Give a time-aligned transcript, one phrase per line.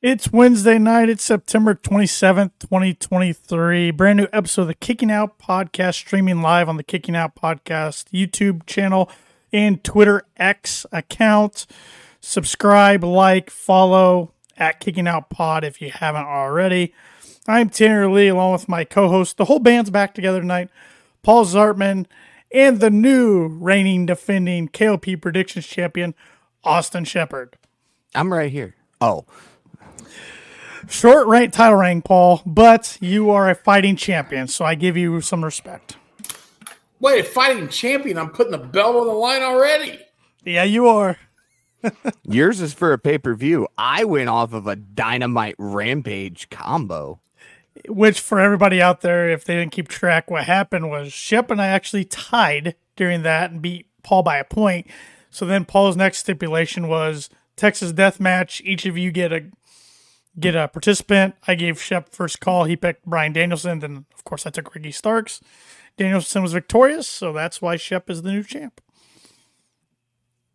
[0.00, 1.08] It's Wednesday night.
[1.08, 3.90] It's September 27th, 2023.
[3.90, 8.04] Brand new episode of the Kicking Out Podcast, streaming live on the Kicking Out Podcast
[8.12, 9.10] YouTube channel
[9.52, 11.66] and Twitter X account.
[12.20, 16.94] Subscribe, like, follow at Kicking Out Pod if you haven't already.
[17.48, 19.36] I'm Tanner Lee, along with my co host.
[19.36, 20.68] The whole band's back together tonight.
[21.24, 22.06] Paul Zartman
[22.54, 26.14] and the new reigning, defending KOP predictions champion,
[26.62, 27.56] Austin Shepard.
[28.14, 28.76] I'm right here.
[29.00, 29.26] Oh,
[30.88, 35.20] Short rank title rank, Paul, but you are a fighting champion, so I give you
[35.20, 35.96] some respect.
[36.98, 38.18] Wait, fighting champion.
[38.18, 40.00] I'm putting the belt on the line already.
[40.44, 41.18] Yeah, you are.
[42.24, 43.68] yours is for a pay per view.
[43.76, 47.20] I went off of a dynamite rampage combo.
[47.86, 51.62] Which, for everybody out there, if they didn't keep track, what happened was Shep and
[51.62, 54.88] I actually tied during that and beat Paul by a point.
[55.30, 58.60] So then Paul's next stipulation was Texas Death Match.
[58.64, 59.44] Each of you get a
[60.38, 61.34] get a participant.
[61.46, 62.64] I gave Shep first call.
[62.64, 63.80] He picked Bryan Danielson.
[63.80, 65.40] Then, of course, I took Ricky Starks.
[65.96, 68.80] Danielson was victorious, so that's why Shep is the new champ.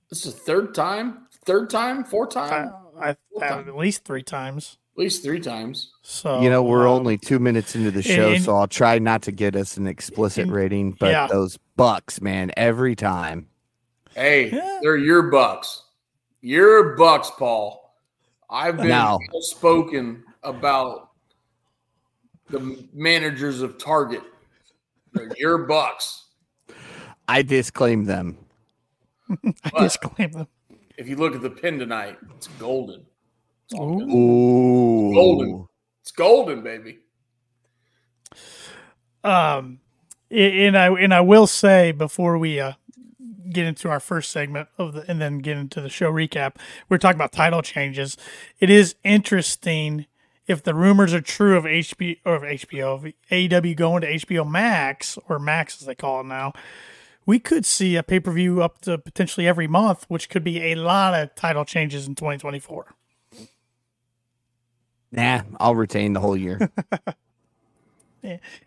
[0.10, 2.72] This is third time, third time, four time.
[3.00, 4.78] I, I, I at least three times.
[4.96, 5.92] At least three times.
[6.04, 9.00] So you know we're um, only two minutes into the show, and- so I'll try
[9.00, 10.92] not to get us an explicit and- rating.
[10.92, 11.28] But yeah.
[11.28, 13.48] those bucks, man, every time.
[14.16, 14.80] Hey, Yeah.
[14.84, 15.84] they're your bucks.
[16.42, 17.83] Your bucks, Paul.
[18.54, 21.10] I've been Now- spoken about
[22.50, 24.22] the managers of Target.
[25.12, 26.26] They're your bucks.
[27.28, 28.38] I disclaim them.
[29.74, 30.48] I disclaim them.
[30.98, 33.06] If you look at the pin tonight, it's golden.
[33.66, 34.10] It's all good.
[34.10, 35.68] Ooh, Golden.
[36.02, 37.00] It's golden, baby.
[39.24, 39.80] Um,
[40.30, 42.74] and I and I will say before we uh
[43.54, 46.56] get into our first segment of the and then get into the show recap,
[46.90, 48.18] we're talking about title changes.
[48.60, 50.06] It is interesting
[50.48, 54.50] if the rumors are true of HBO or of HBO of AEW going to HBO
[54.50, 56.54] Max or Max as they call it now.
[57.26, 60.72] We could see a pay per view up to potentially every month, which could be
[60.72, 62.94] a lot of title changes in 2024.
[65.14, 66.72] Nah, I'll retain the whole year.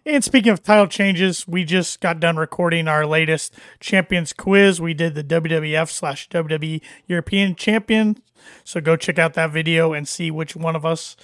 [0.04, 4.80] And speaking of title changes, we just got done recording our latest champions quiz.
[4.80, 8.18] We did the WWF slash WWE European champion.
[8.64, 11.16] So go check out that video and see which one of us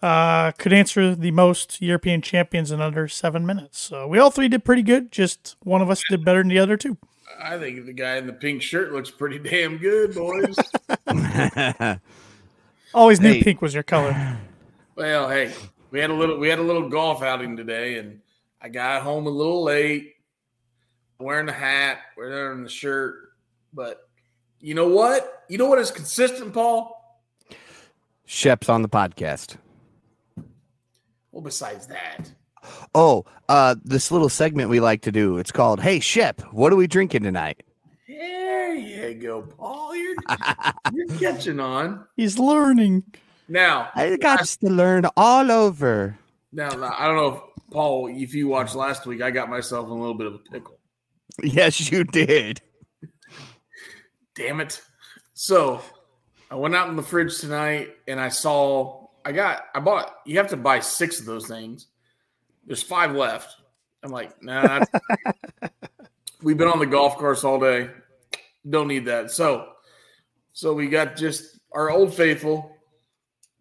[0.00, 3.80] uh, could answer the most European champions in under seven minutes.
[3.80, 5.10] So we all three did pretty good.
[5.10, 6.96] Just one of us did better than the other two.
[7.40, 10.56] I think the guy in the pink shirt looks pretty damn good, boys.
[12.94, 13.42] Always knew Hey.
[13.42, 14.38] pink was your color.
[14.96, 15.52] well, hey,
[15.90, 18.20] we had a little we had a little golf outing today, and
[18.60, 20.14] I got home a little late.
[21.20, 23.32] Wearing the hat, wearing the shirt,
[23.72, 24.08] but
[24.60, 25.44] you know what?
[25.48, 26.94] You know what is consistent, Paul?
[28.24, 29.56] Shep's on the podcast.
[31.32, 32.30] Well, besides that,
[32.94, 35.38] Oh, uh, this little segment we like to do.
[35.38, 37.62] It's called "Hey Shep, what are we drinking tonight?"
[38.06, 39.94] there you go, Paul.
[39.96, 40.14] You're
[40.92, 43.04] you're catching on He's learning.
[43.48, 43.90] Now.
[43.94, 46.18] I got to learn all over.
[46.52, 49.92] Now, I don't know if Paul, if you watched last week, I got myself in
[49.92, 50.78] a little bit of a pickle.
[51.42, 52.60] Yes, you did.
[54.34, 54.80] Damn it.
[55.34, 55.80] So
[56.50, 60.38] I went out in the fridge tonight and I saw I got I bought you
[60.38, 61.86] have to buy six of those things.
[62.66, 63.56] There's five left.
[64.02, 64.84] I'm like, nah.
[66.42, 67.90] We've been on the golf course all day.
[68.68, 69.30] Don't need that.
[69.30, 69.72] So
[70.52, 72.76] so we got just our old faithful.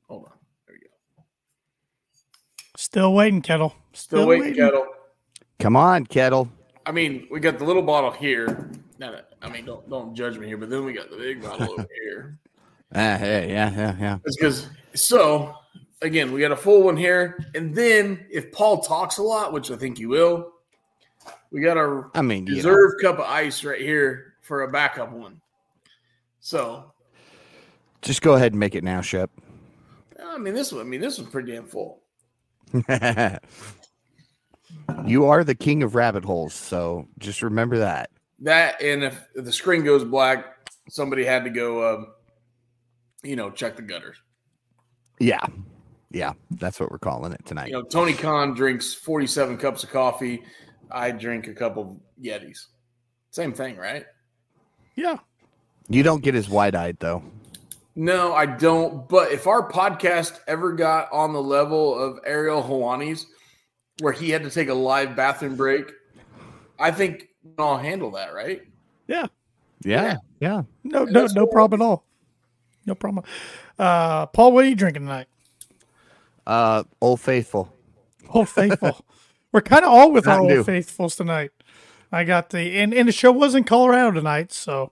[0.07, 0.31] Hold on.
[0.67, 0.87] There we go.
[2.87, 3.75] Still waiting, Kettle.
[3.91, 4.87] Still, waiting, kettle.
[5.59, 6.49] Come on, Kettle.
[6.85, 8.69] I mean, we got the little bottle here.
[8.97, 11.41] Now that- I mean, don't don't judge me here, but then we got the big
[11.41, 12.39] bottle over here.
[12.95, 14.17] Ah, yeah, yeah, yeah, yeah.
[14.23, 15.53] It's because so
[16.01, 19.69] again, we got a full one here, and then if Paul talks a lot, which
[19.69, 20.53] I think he will,
[21.51, 25.11] we got a I mean, you know, cup of ice right here for a backup
[25.11, 25.41] one.
[26.39, 26.93] So
[28.01, 29.29] just go ahead and make it now, Shep.
[30.23, 31.99] I mean, this one, I mean, this one's pretty damn full.
[35.05, 38.09] you are the king of rabbit holes, so just remember that.
[38.39, 40.45] That and if, if the screen goes black,
[40.89, 42.07] somebody had to go, um,
[43.23, 44.17] you know, check the gutters.
[45.19, 45.45] Yeah,
[46.11, 47.67] yeah, that's what we're calling it tonight.
[47.67, 50.43] You know, Tony Khan drinks forty-seven cups of coffee.
[50.91, 52.67] I drink a couple of Yetis.
[53.31, 54.05] Same thing, right?
[54.95, 55.17] Yeah.
[55.89, 57.23] You don't get as wide eyed though.
[57.99, 59.09] No, I don't.
[59.09, 63.25] But if our podcast ever got on the level of Ariel Helwani's,
[64.01, 65.91] where he had to take a live bathroom break,
[66.79, 67.27] I think
[67.57, 68.61] I'll handle that, right?
[69.07, 69.25] Yeah.
[69.83, 70.61] Yeah, yeah.
[70.83, 72.03] No, And no, no what- problem at all.
[72.85, 73.25] No problem.
[73.79, 75.27] Uh, Paul, what are you drinking tonight?
[76.45, 77.73] Uh, Old Faithful.
[78.29, 79.03] Old Faithful.
[79.51, 81.51] We're kind of all with our Mountain Old Faithfuls tonight.
[82.11, 84.91] I got the and, and the show was in Colorado tonight, so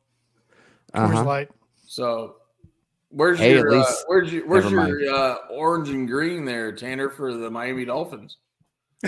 [0.94, 1.24] Uh-huh.
[1.24, 1.50] Light.
[1.86, 2.36] So,
[3.10, 6.72] where's Hey, your at uh, where's your where's never your uh, orange and green there,
[6.72, 8.38] Tanner, for the Miami Dolphins?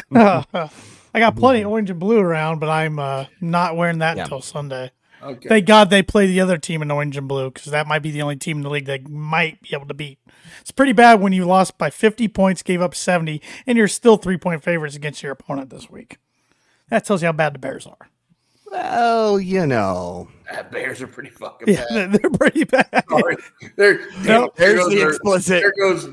[0.14, 0.70] I
[1.16, 4.24] got plenty of orange and blue around, but I'm uh, not wearing that Yeah.
[4.24, 4.92] until Sunday.
[5.22, 8.04] Okay, Thank God they play the other team in orange and blue because that might
[8.04, 10.20] be the only team in the league they might be able to beat.
[10.62, 14.18] It's pretty bad when you lost by 50 points, gave up 70, and you're still
[14.18, 16.18] three point favorites against your opponent this week.
[16.90, 18.10] That tells you how bad the Bears are.
[18.72, 22.12] Well, you know, Ah, Bears are pretty fucking Yeah, bad.
[22.14, 23.04] they're pretty bad.
[23.10, 23.36] Sorry.
[23.76, 24.56] There, Nope.
[24.56, 25.62] there there's goes the our- explicit.
[25.62, 26.10] There goes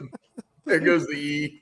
[0.67, 1.61] there goes the E.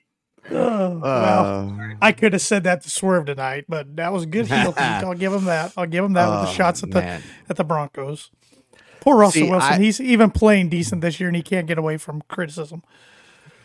[0.51, 4.27] Oh, well, Uh, I could have said that to Swerve tonight, but that was a
[4.27, 4.73] good heel.
[4.73, 4.81] feed.
[4.83, 5.73] I'll give him that.
[5.77, 8.31] I'll give him that with the Oh, shots at the at the Broncos.
[9.01, 9.73] Poor Russell See, Wilson.
[9.75, 12.83] I- He's even playing decent this year, and he can't get away from criticism.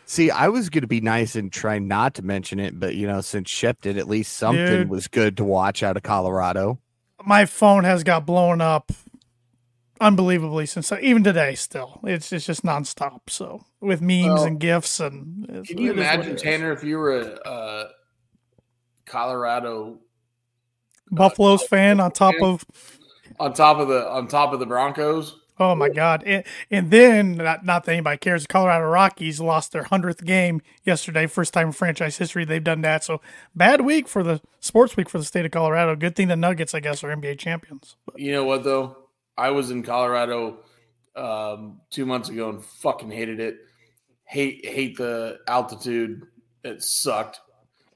[0.05, 3.07] see, I was going to be nice and try not to mention it, but you
[3.07, 4.89] know, since Shep did, at least something Dude.
[4.89, 6.79] was good to watch out of Colorado.
[7.27, 8.91] My phone has got blown up
[9.99, 14.99] unbelievably since even today still it's it's just nonstop so with memes Well, and gifs
[14.99, 16.37] and Can you it is what imagine.
[16.37, 17.89] Tanner, if you were a, uh
[19.05, 19.99] Colorado
[21.11, 22.63] buffalo's fan on top of
[23.39, 25.37] on top of the on top of the Broncos?
[25.59, 29.71] Oh my god and, and then not, not that anybody cares the colorado rockies lost
[29.71, 33.21] their 100th game yesterday first time in franchise history they've done that so
[33.55, 36.73] bad week for the sports week for the state of colorado good thing the nuggets
[36.73, 38.97] i guess are nba champions You know what though?
[39.37, 40.59] I was in Colorado
[41.15, 43.57] um, two months ago and fucking hated it.
[44.25, 46.23] Hate hate the altitude.
[46.63, 47.39] It sucked.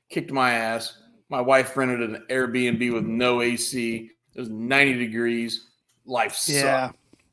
[0.10, 0.98] Kicked my ass.
[1.30, 4.10] My wife rented an Airbnb with no AC.
[4.36, 5.68] It was 90 degrees.
[6.06, 6.64] Life sucked.
[6.64, 6.92] yeah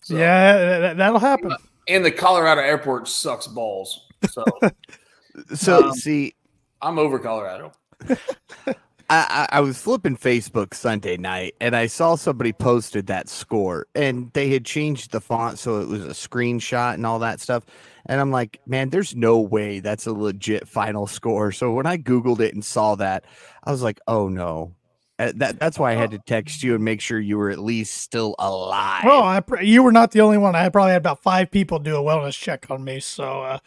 [0.08, 1.52] So- yeah that, that'll happen
[1.86, 4.06] And the Colorado airport sucks balls.
[4.30, 4.44] So
[5.54, 6.34] So, Um, see,
[6.82, 7.72] I'm over Colorado.
[8.08, 8.74] I,
[9.10, 14.30] I I was flipping Facebook Sunday night and I saw somebody posted that score and
[14.34, 17.64] they had changed the font so it was a screenshot and all that stuff.
[18.06, 21.52] And I'm like, man, there's no way that's a legit final score.
[21.52, 23.24] So when I Googled it and saw that,
[23.64, 24.74] I was like, oh no.
[25.18, 27.58] Uh, That, that's why I had to text you and make sure you were at
[27.58, 29.02] least still alive.
[29.04, 30.54] Oh, I, pr- you were not the only one.
[30.54, 33.00] I probably had about five people do a wellness check on me.
[33.00, 33.58] So, uh,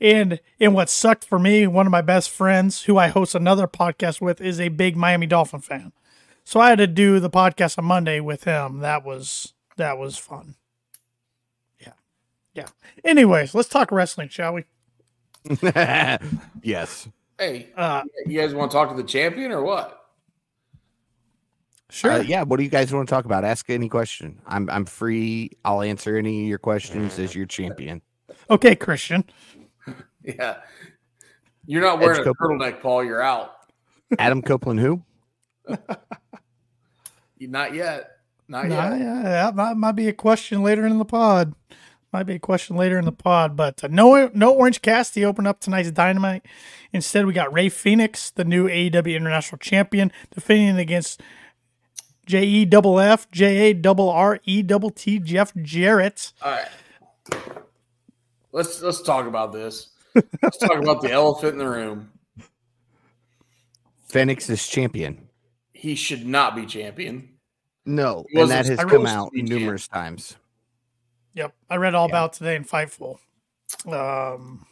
[0.00, 3.66] and and what sucked for me, one of my best friends, who I host another
[3.66, 5.92] podcast with, is a big Miami Dolphin fan.
[6.44, 8.78] So I had to do the podcast on Monday with him.
[8.78, 10.54] That was that was fun.
[11.80, 11.92] Yeah,
[12.54, 12.68] yeah.
[13.04, 14.64] Anyways, let's talk wrestling, shall we?
[16.62, 17.08] yes.
[17.38, 19.97] Hey, Uh, you guys want to talk to the champion or what?
[21.90, 22.12] Sure.
[22.12, 22.42] Uh, yeah.
[22.42, 23.44] What do you guys want to talk about?
[23.44, 24.40] Ask any question.
[24.46, 25.50] I'm I'm free.
[25.64, 28.02] I'll answer any of your questions as your champion.
[28.50, 29.24] Okay, Christian.
[30.22, 30.56] Yeah.
[31.64, 33.02] You're not wearing a Edge turtleneck, Paul.
[33.04, 33.52] You're out.
[34.18, 35.02] Adam Copeland, who?
[37.40, 38.10] Not yet.
[38.48, 39.00] Not Nah, yet.
[39.00, 41.54] yeah, that might, might be a question later in the pod.
[42.12, 45.46] Might be a question later in the pod, but uh, no, no Orange Cassidy opened
[45.46, 46.44] up tonight's Dynamite.
[46.92, 51.20] Instead, we got Rey Fenix, the new AEW International Champion, defending against
[52.28, 56.32] J E double F J A double R E double T Jeff Jarrett.
[56.42, 56.68] All right.
[58.52, 59.88] Let's let's talk about this.
[60.42, 62.10] Let's talk about the elephant in the room.
[64.08, 65.28] Fenix is champion.
[65.72, 67.30] He should not be champion.
[67.86, 70.36] No, and that wasn't has come out be numerous times.
[71.34, 72.12] Yep, I read all Yeah.
[72.12, 73.18] about today in Fightful.
[73.86, 74.66] Um,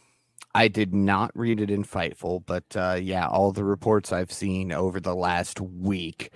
[0.53, 4.71] I did not read it in Fightful, but uh, yeah, all the reports I've seen
[4.71, 6.31] over the last week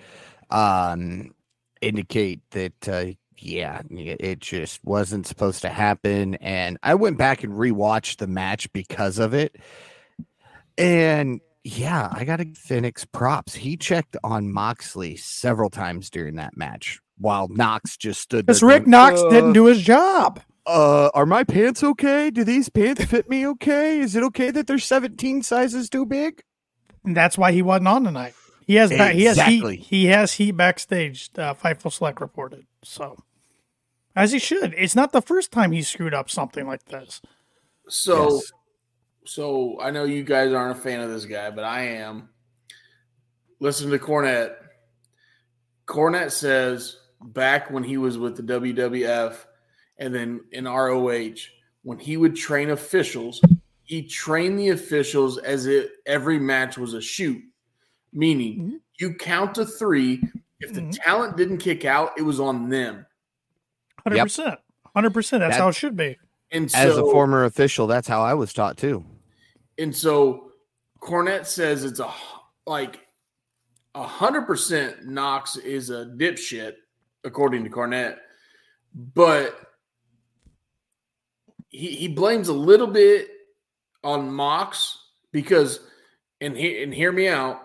[0.52, 1.32] um,
[1.80, 3.06] indicate that uh,
[3.38, 6.36] yeah, it it just wasn't supposed to happen.
[6.36, 9.56] And I went back and rewatched the match because of it,
[10.78, 13.54] and yeah, I got to give Fenix props.
[13.54, 18.46] He checked on Moxley several times during that match, while Knox just stood.
[18.46, 20.40] because there Rick going, Knox "Uh, didn't do his job.
[20.66, 24.64] uh are my pants okay do these pants fit me okay is it okay that
[24.68, 26.40] they're 17 sizes too big
[27.04, 28.34] And that's why he wasn't on tonight.
[28.66, 29.76] He has ba- he has Exactly.
[29.76, 29.84] heat.
[29.86, 31.30] He has heat backstage.
[31.36, 33.16] Uh, Fightful Select reported so,
[34.16, 34.74] as he should.
[34.76, 37.20] It's not the first time he screwed up something like this.
[37.88, 38.52] So Yes.
[39.26, 42.28] so I know you guys aren't a fan of this guy, but I am.
[43.60, 44.54] Listen to Cornette.
[45.86, 49.36] Cornette says back when he was with the WWF
[49.98, 51.34] and then in ROH,
[51.82, 53.40] when he would train officials,
[53.84, 57.42] he trained the officials as if every match was a shoot,
[58.12, 58.80] meaning Mhm.
[59.00, 60.22] you count to three.
[60.60, 61.02] If the Mhm.
[61.02, 63.06] talent didn't kick out, it was on them.
[64.04, 64.60] Hundred percent,
[64.94, 65.40] hundred percent.
[65.40, 66.18] That's That- how it should be.
[66.50, 69.04] And so, As a former official, that's how I was taught too.
[69.78, 70.52] and so
[71.00, 72.12] Cornette says it's a
[72.66, 73.00] like
[73.94, 76.74] a hundred percent Knox is a dipshit,
[77.24, 78.18] according to Cornette,
[78.94, 79.58] but
[81.70, 83.30] he he blames a little bit
[84.04, 84.98] on Mox
[85.32, 85.80] because
[86.40, 87.61] and he, and hear me out.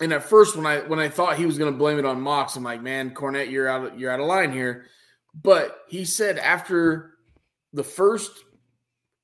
[0.00, 2.20] And at first, when I when I thought he was going to blame it on
[2.20, 4.86] Mox, I'm like, man, Cornette, you're out of, you're out of line here.
[5.42, 7.12] But he said after
[7.72, 8.30] the first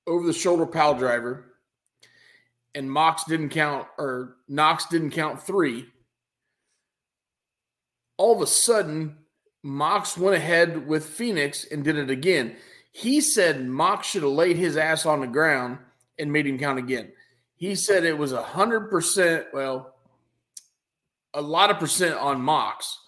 [0.07, 1.53] over the shoulder pile driver,
[2.75, 5.87] and Mox didn't count or Knox didn't count three.
[8.17, 9.19] All of a sudden,
[9.63, 12.57] Mox went ahead with Fenix and did it again.
[12.93, 15.79] He said Mox should have laid his ass on the ground
[16.19, 17.13] and made him count again.
[17.55, 19.92] He said it was a hundred percent, well,
[21.35, 22.99] a lot of percent on Mox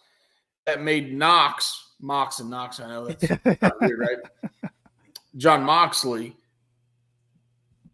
[0.66, 2.80] that made Knox, Mox and Knox.
[2.80, 4.70] I know that's weird, right?
[5.36, 6.36] Jon Moxley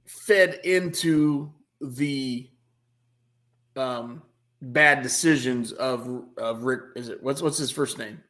[0.06, 2.49] fed into the
[3.76, 4.22] um,
[4.60, 6.80] bad decisions of of Rick.
[6.96, 8.22] Is it what's what's his first name?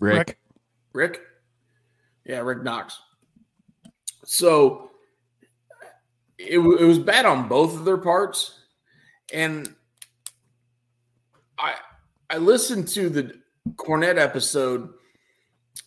[0.00, 0.16] Rick.
[0.16, 0.38] Rick.
[0.92, 1.20] Rick.
[2.24, 2.98] Yeah, Rick Knox.
[4.24, 4.90] So
[6.36, 8.60] it, wa- it was bad on both of their parts,
[9.32, 9.70] and I
[12.30, 13.34] I listened to the
[13.76, 14.90] Cornette episode,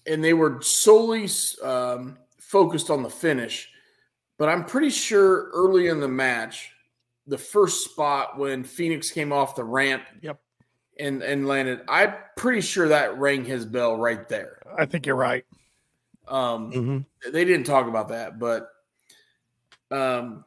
[0.07, 1.29] and they were solely
[1.63, 3.69] um, focused on the finish.
[4.37, 6.71] But I'm pretty sure early in the match,
[7.27, 10.39] the first spot when Fenix came off the ramp, Yep.
[10.99, 14.59] and and landed, I'm pretty sure that rang his bell right there.
[14.77, 15.45] I think you're right.
[16.27, 18.69] Um, hmm they didn't talk about that, but
[19.91, 20.43] um,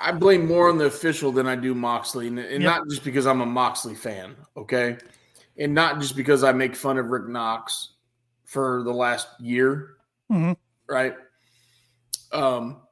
[0.00, 2.70] I, blame more on the official than I do Moxley, and, and Yep.
[2.78, 4.98] not just because I'm a Moxley fan, okay,
[5.56, 7.94] and not just because I make fun of Rick Knox
[8.44, 9.96] for the last year,
[10.30, 10.56] Mhm.
[10.88, 11.14] right?
[12.32, 12.82] Um,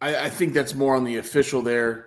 [0.00, 2.06] I, I think that's more on the official there,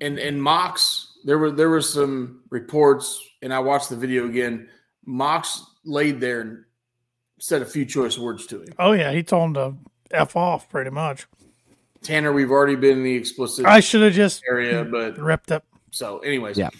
[0.00, 1.04] and and Mox.
[1.24, 4.68] There were there were some reports, and I watched the video again.
[5.04, 6.64] Mox laid there and
[7.40, 8.68] said a few choice words to him.
[8.78, 9.78] Oh yeah, he told him
[10.10, 11.26] to f off pretty much.
[12.02, 15.64] Tanner, we've already been in the explicit I should have just area, but ripped up.
[15.90, 16.70] so anyways, Yeah.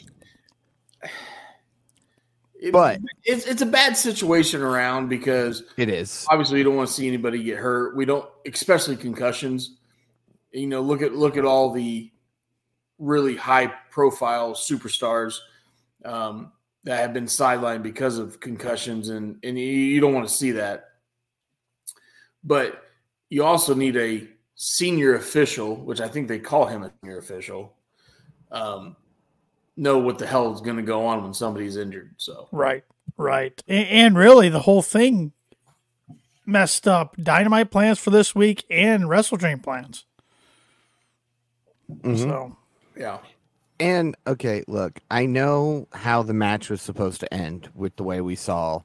[2.61, 6.27] It- But- it's it's a bad situation around because It is.
[6.29, 7.95] obviously you don't want to see anybody get hurt.
[7.97, 9.77] We don't, especially concussions.
[10.51, 12.11] You know, look at look at all the
[12.99, 15.39] really high profile superstars
[16.05, 16.51] um,
[16.83, 20.51] that have been sidelined because of concussions, and and you, you don't want to see
[20.53, 20.87] that.
[22.43, 22.83] But
[23.31, 24.27] you also need a
[24.61, 27.73] senior official, which I think they call him a senior official,
[28.50, 28.97] um,
[29.77, 32.15] know what the hell is going to go on when somebody's injured.
[32.19, 32.85] So Right,
[33.17, 35.33] right, and really the whole thing
[36.45, 40.05] messed up dynamite plans for this week and WrestleDream plans.
[42.03, 42.19] Mhm.
[42.19, 42.57] So
[42.97, 43.19] yeah,
[43.79, 48.21] And okay, look, I know how the match was supposed to end with the way
[48.21, 48.81] we saw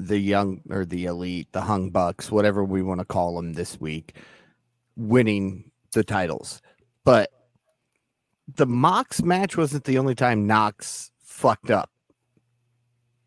[0.00, 3.78] the young or the elite, the hung bucks, whatever we want to call them this
[3.78, 4.14] week,
[4.96, 6.60] winning the titles.
[7.04, 7.30] But
[8.52, 11.90] the Mox match wasn't the only time Knox fucked up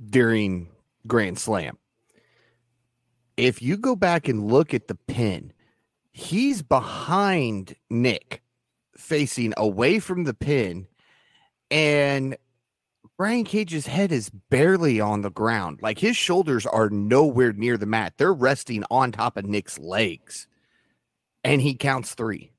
[0.10, 0.70] during
[1.06, 1.78] Grand Slam.
[3.36, 5.54] If you go back and look at the pin,
[6.12, 8.42] he's behind Nick
[8.96, 10.88] facing away from the pin
[11.70, 12.36] and
[13.18, 15.80] Brian Cage's head is barely on the ground.
[15.82, 18.14] Like his shoulders are nowhere near the mat.
[18.18, 20.48] They're resting on top of Nick's legs.
[21.44, 22.52] And he counts 3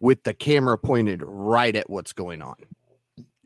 [0.00, 2.56] with the camera pointed right at what's going on.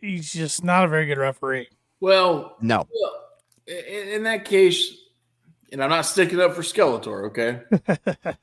[0.00, 1.69] he's just not a very good referee.
[2.00, 2.87] well, No.
[2.93, 3.15] Well,
[3.67, 4.95] in, in that case,
[5.73, 7.61] and I'm not sticking up for Skeletor, okay?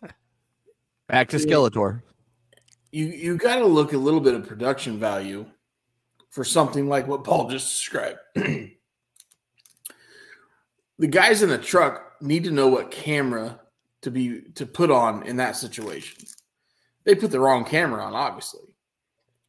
[1.07, 2.01] Back to Skeletor.
[2.91, 5.45] You you got to look a little bit of production value
[6.29, 8.19] for something like what Paul just described.
[8.35, 8.77] the
[11.09, 13.59] guys in the truck need to know what camera
[14.07, 16.25] to be to put on in that situation.
[17.03, 18.61] They put the wrong camera on, obviously.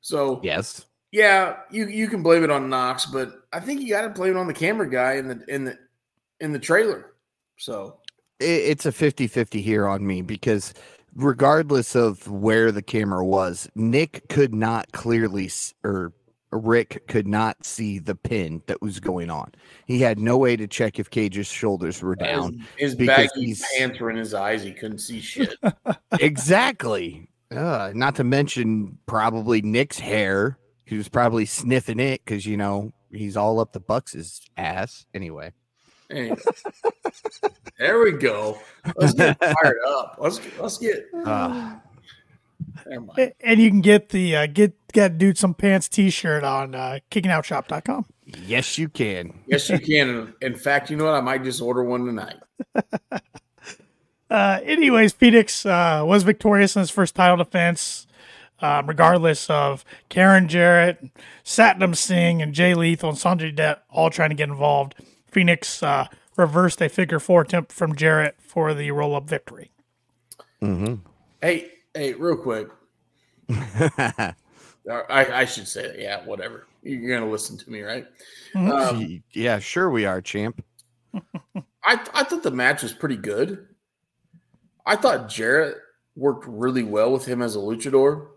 [0.01, 0.85] So Yes.
[1.13, 4.37] yeah, you you can blame it on Knox, but I think you got to blame
[4.37, 5.79] it on the camera guy in the in the
[6.41, 7.13] in the trailer.
[7.57, 7.99] So
[8.41, 10.75] it, it's a 50-50 here on me because
[11.15, 15.51] regardless of where the camera was nick could not clearly
[15.83, 16.13] or
[16.51, 19.53] rick could not see the pin that was going on
[19.87, 23.65] he had no way to check if cage's shoulders were down his, his baggy he's-
[23.79, 24.63] pants were in his eyes.
[24.63, 25.55] He couldn't see shit.
[26.21, 32.57] exactly uh, not to mention probably nick's hair he was probably sniffing it because you
[32.57, 35.53] know he's all up the Bucks' ass anyway.
[36.11, 36.37] Anyway.
[37.79, 38.59] there we go.
[38.97, 40.17] Let's get fired up.
[40.19, 41.05] Let's get, let's get.
[41.15, 41.81] Uh, Never mind.
[41.81, 41.88] A-
[42.87, 48.07] And you can get the uh, get get dude some pants t-shirt on uh, kickingOutShop.com.
[48.25, 49.39] yes, you can.
[49.47, 50.35] Yes, you can.
[50.41, 51.15] In fact, you know what?
[51.15, 52.37] I might just order one tonight.
[54.31, 58.07] Uh, anyways, Fenix uh, was victorious in his first title defense,
[58.61, 61.03] um, regardless of Karen Jarrett,
[61.45, 64.95] Satnam Singh, and Jay Lethal and Sanjay Dutt all trying to get involved.
[65.27, 69.71] Fenix uh, reversed a figure four attempt from Jarrett for the roll up victory.
[70.63, 70.97] Mm-hmm.
[71.41, 72.69] Hey, hey, real quick.
[73.51, 74.35] I,
[75.09, 75.99] I should say that.
[75.99, 76.67] Yeah, whatever.
[76.83, 78.07] You're going to listen to me, right?
[78.55, 80.65] Um, yeah, sure we are, champ.
[81.15, 81.21] I,
[81.85, 83.67] I thought the match was pretty good.
[84.87, 85.79] I thought Jarrett
[86.17, 88.29] worked really well with him as a luchador.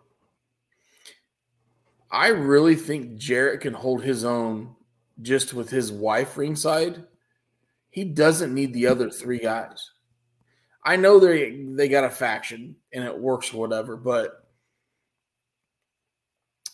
[2.11, 4.75] I really think Jarrett can hold his own
[5.21, 7.03] just with his wife ringside.
[7.91, 9.91] He doesn't need the other three guys.
[10.83, 14.47] I know they they got a faction and it works whatever, but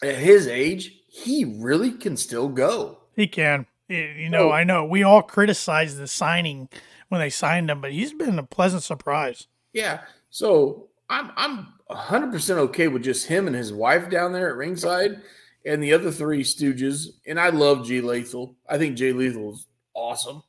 [0.03, 2.99] at his age, he really can still go.
[3.15, 3.65] He can.
[3.89, 4.51] You know, Oh.
[4.51, 6.67] I know we all criticized the signing
[7.09, 9.47] when they signed him, but he's been a pleasant surprise.
[9.73, 10.01] Yeah.
[10.29, 15.21] So I'm I'm 100% okay with just him and his wife down there at ringside
[15.65, 17.07] and the other three stooges.
[17.25, 18.55] And I love Jay Lethal.
[18.69, 20.43] I think Jay Lethal is awesome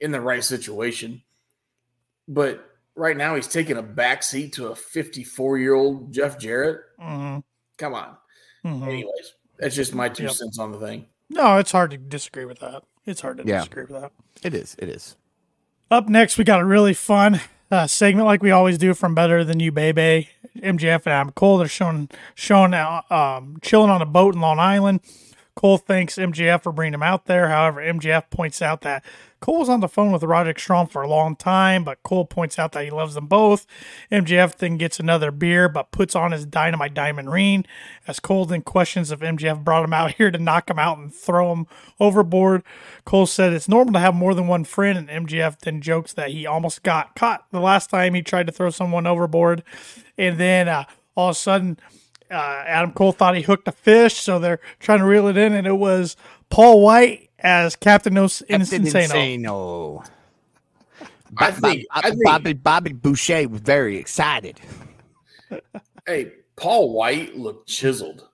[0.00, 1.22] in the right situation.
[2.28, 6.80] But right now he's taking a back seat to a 54 year old Jeff Jarrett.
[6.98, 7.38] hmm
[7.78, 8.16] Come on.
[8.62, 10.32] hmm Anyways, that's just my two Yep.
[10.32, 11.06] cents on the thing.
[11.30, 12.82] No, it's hard to disagree with that.
[13.06, 13.58] It's hard to Yeah.
[13.58, 14.12] disagree with that.
[14.42, 14.76] It is.
[14.78, 15.16] It is.
[15.90, 19.42] Up next, we got a really fun uh, segment like we always do from Better
[19.42, 20.28] Than You, Baby.
[20.56, 24.58] MJF and Adam Cole, they're showing, showing out, um, chilling on a boat in Long
[24.60, 25.00] Island.
[25.56, 27.48] Cole thanks MJF for bringing him out there.
[27.48, 29.04] However, MJF points out that
[29.38, 32.58] Cole was on the phone with Roderick Strong for a long time, but Cole points
[32.58, 33.66] out that he loves them both.
[34.10, 37.66] MJF then gets another beer, but puts on his dynamite diamond ring.
[38.08, 41.14] As Cole then questions if MJF brought him out here to knock him out and
[41.14, 41.66] throw him
[42.00, 42.64] overboard,
[43.04, 46.30] Cole said it's normal to have more than one friend, and MJF then jokes that
[46.30, 49.62] he almost got caught the last time he tried to throw someone overboard.
[50.18, 51.78] And then uh, all of a sudden,
[52.34, 55.52] uh, Adam Cole thought he hooked a fish, so they're trying to reel it in,
[55.52, 56.16] and it was
[56.50, 60.04] Paul White as Captain No Innocent Captain Insano.
[60.04, 60.08] Insano.
[61.38, 64.60] I think- Bo- I think- Bobby Bobby Boucher was very excited.
[66.06, 68.28] Hey, Paul White looked chiseled.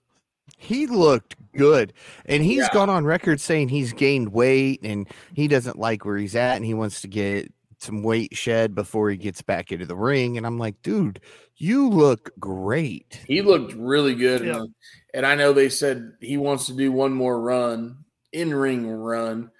[0.58, 1.92] He looked good,
[2.26, 2.68] and he's Yeah.
[2.72, 6.64] gone on record saying he's gained weight and he doesn't like where he's at, and
[6.64, 10.36] he wants to get some weight shed before he gets back into the ring.
[10.36, 11.20] And I'm like, dude,
[11.60, 13.20] you look great.
[13.26, 14.44] He looked really good.
[14.44, 14.60] Yeah.
[14.60, 14.74] And,
[15.14, 17.98] and I know they said he wants to do one more run,
[18.32, 19.50] in ring run,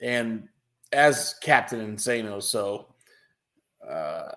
[0.00, 0.48] and
[0.92, 2.42] as Captain Insano.
[2.42, 2.86] So
[3.88, 4.32] uh,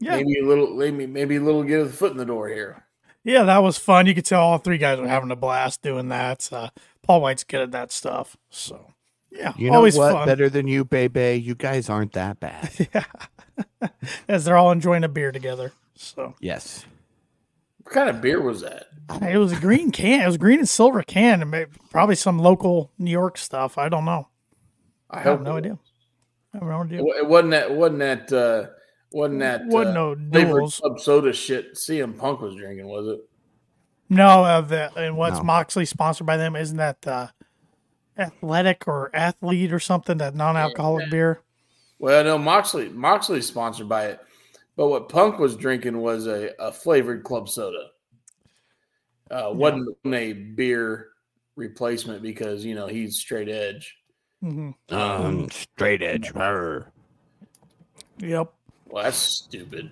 [0.00, 2.84] Yeah, maybe a little, maybe, maybe a little get a foot in the door here.
[3.24, 4.06] yeah, that was fun.
[4.06, 6.48] You could tell all three guys were having a blast doing that.
[6.52, 6.70] Uh,
[7.02, 8.36] Paul White's good at that stuff.
[8.50, 8.92] So,
[9.30, 10.12] yeah, You know always what?
[10.12, 10.26] fun.
[10.26, 11.40] Better than you, baby.
[11.40, 12.70] You guys aren't that bad.
[12.94, 13.88] yeah,
[14.28, 15.72] as they're all enjoying a beer together.
[15.94, 16.84] So yes.
[17.82, 18.86] What kind of beer was that?
[19.22, 20.20] it was a green can.
[20.22, 21.42] It was green and silver can.
[21.42, 23.76] and may- Probably some local New York stuff.
[23.78, 24.28] I don't know.
[25.10, 25.78] I I have hope no it- idea.
[26.54, 26.98] I have no idea.
[27.04, 27.70] It, wasn't that.
[27.74, 28.32] Wasn't that?
[28.32, 28.66] Uh,
[29.12, 29.66] wasn't that?
[29.66, 30.80] Wasn't uh, no flavored duels.
[30.80, 31.74] club soda shit.
[31.74, 33.20] CM Punk was drinking, was it?
[34.08, 35.44] No, uh, the and what's No.
[35.44, 36.56] Moxley sponsored by them?
[36.56, 37.28] Isn't that uh,
[38.18, 40.18] athletic or athlete or something?
[40.18, 41.40] That non-alcoholic beer.
[41.98, 42.88] Well, no, Moxley.
[42.88, 44.20] Moxley's sponsored by it,
[44.80, 47.88] but what Punk was drinking was a, a flavored club soda.
[49.30, 51.08] Uh, wasn't a beer
[51.54, 53.98] replacement because you know he's straight edge.
[54.40, 56.32] hmm Um, straight edge.
[56.32, 56.90] brr.
[58.20, 58.50] Yep.
[58.86, 59.90] Well, that's stupid.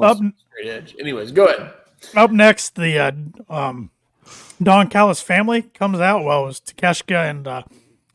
[0.00, 0.96] Up, straight edge?
[0.98, 1.74] Anyways, go ahead.
[2.16, 3.12] up next, the uh,
[3.50, 3.90] um,
[4.62, 6.24] Don Callis family comes out.
[6.24, 7.62] Well, it was Takeshita and uh,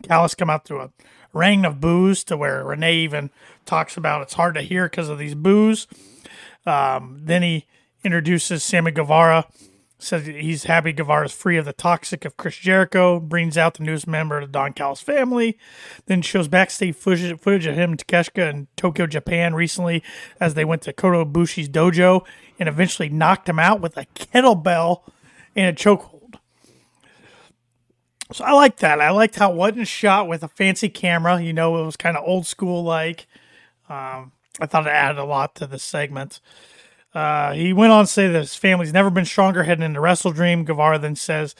[0.01, 0.89] Callis come out to a
[1.33, 3.29] ring of booze to where Renee even
[3.67, 5.87] talks about it's hard to hear because of these boos.
[6.65, 7.65] Um, then he
[8.03, 9.47] introduces Sammy Guevara,
[9.99, 14.07] says he's happy Guevara's free of the toxic of Chris Jericho, brings out the newest
[14.07, 15.57] member of the Don Callis family,
[16.05, 20.03] then shows backstage footage, footage of him Takeshita in Tokyo, Japan recently
[20.39, 22.25] as they went to Kota Ibushi's dojo
[22.59, 25.03] and eventually knocked him out with a kettlebell
[25.55, 26.35] and a chokehold.
[28.33, 28.99] So I like that.
[28.99, 31.41] I liked how it wasn't shot with a fancy camera.
[31.41, 33.25] You know, it was kind of old school like.
[33.89, 36.39] Um, I thought it added a lot to the segment.
[37.13, 40.65] Uh, he went on to say that his family's never been stronger heading into WrestleDream.
[40.65, 41.55] Guevara then says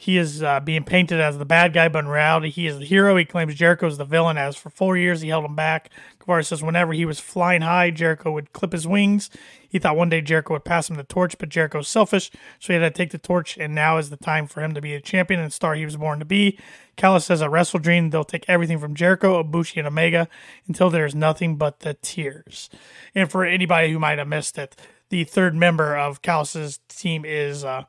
[0.00, 2.84] He is uh, being painted as the bad guy, but in reality, he is the
[2.84, 3.16] hero.
[3.16, 5.90] He claims Jericho is the villain, as for four years he held him back.
[6.20, 9.28] Guevara says whenever he was flying high, Jericho would clip his wings.
[9.68, 12.30] He thought one day Jericho would pass him the torch, but Jericho's selfish,
[12.60, 14.80] so he had to take the torch, and now is the time for him to
[14.80, 16.56] be a champion and star he was born to be.
[16.96, 20.28] Callis says at WrestleDream, they'll take everything from Jericho, Ibushi, and Omega
[20.68, 22.70] until there's nothing but the tears.
[23.16, 24.76] And for anybody who might have missed it,
[25.08, 27.82] the third member of Callis's team is uh,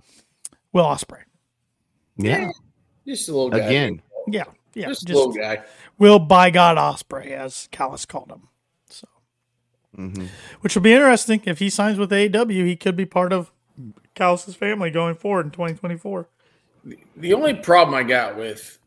[0.73, 1.28] Will Ospreay.
[2.19, 2.51] Yeah.
[3.07, 3.57] Just a little guy.
[3.59, 4.01] Again.
[4.27, 5.63] Yeah, yeah, Just, just, a little guy.
[5.97, 8.49] Will by God Ospreay, as Callis called him.
[8.89, 9.07] So,
[9.95, 10.25] hmm
[10.61, 12.65] which will be interesting if he signs with AEW.
[12.65, 13.51] He could be part of
[14.13, 16.27] Callis's family going forward in 2024.
[17.17, 18.77] The only problem I got with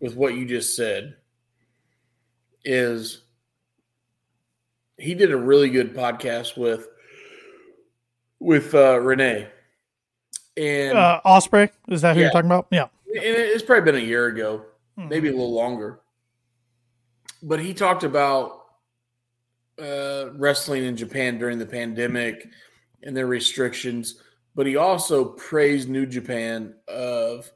[0.00, 1.16] with what you just said
[2.64, 3.22] is
[4.96, 6.88] he did a really good podcast with
[8.40, 9.48] with uh, Renee,
[10.58, 12.26] and, Uh, Ospreay, is that who Yeah.
[12.26, 12.66] you're talking about?
[12.70, 12.88] Yeah.
[13.10, 14.66] and it's probably been a year ago,
[14.98, 15.08] Mhm.
[15.08, 16.00] maybe a little longer.
[17.42, 18.56] But he talked about
[19.80, 22.48] uh, wrestling in Japan during the pandemic
[23.04, 24.20] and their restrictions.
[24.56, 27.50] But he also praised New Japan of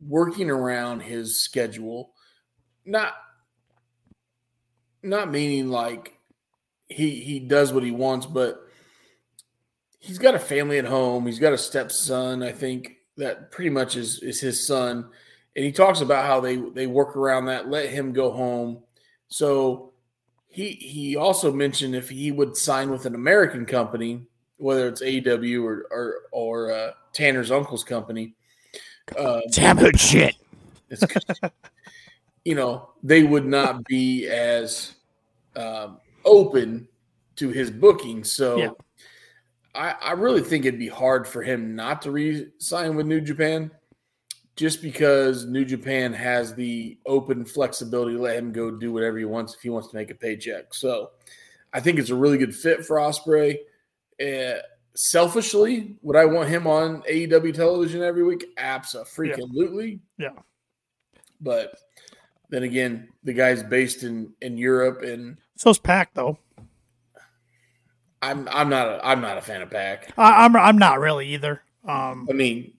[0.00, 2.14] working around his schedule,
[2.84, 3.14] not
[5.02, 6.18] not meaning like
[6.88, 8.65] he he does what he wants, but
[10.06, 11.26] he's got a family at home.
[11.26, 15.08] He's got a stepson, I think that pretty much is is his son,
[15.56, 18.82] and he talks about how they they work around that, let him go home.
[19.28, 19.92] So
[20.48, 24.22] he he also mentioned if he would sign with an American company,
[24.58, 28.34] whether it's AEW or or or uh, Tanner's uncle's company,
[29.18, 30.34] uh, Damn good shit.
[30.88, 31.04] it's,
[32.44, 34.94] you know, they would not be as
[35.56, 36.86] um, open
[37.36, 38.22] to his booking.
[38.24, 38.70] So Yeah.
[39.76, 43.70] I, I really think it'd be hard for him not to re-sign with New Japan
[44.56, 49.26] just because New Japan has the open flexibility to let him go do whatever he
[49.26, 50.72] wants if he wants to make a paycheck.
[50.72, 51.10] So
[51.72, 53.58] I think it's a really good fit for Ospreay.
[54.20, 54.60] Uh,
[54.94, 58.46] selfishly, would I want him on AEW television every week?
[58.56, 60.00] Absolutely.
[60.16, 60.30] Yeah.
[61.40, 61.76] But
[62.48, 66.38] then again, the guy's based in in Europe, and So's Pac, though.
[68.22, 70.12] I'm I'm not a I'm not a fan of Pac.
[70.16, 71.62] I, I'm I'm not really either.
[71.86, 72.72] Um, I mean,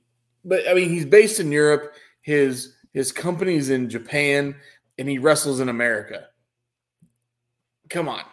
[0.44, 1.94] but I mean, he's based in Europe.
[2.22, 4.56] His his company's in Japan,
[4.98, 6.28] and he wrestles in America.
[7.90, 8.24] Come on,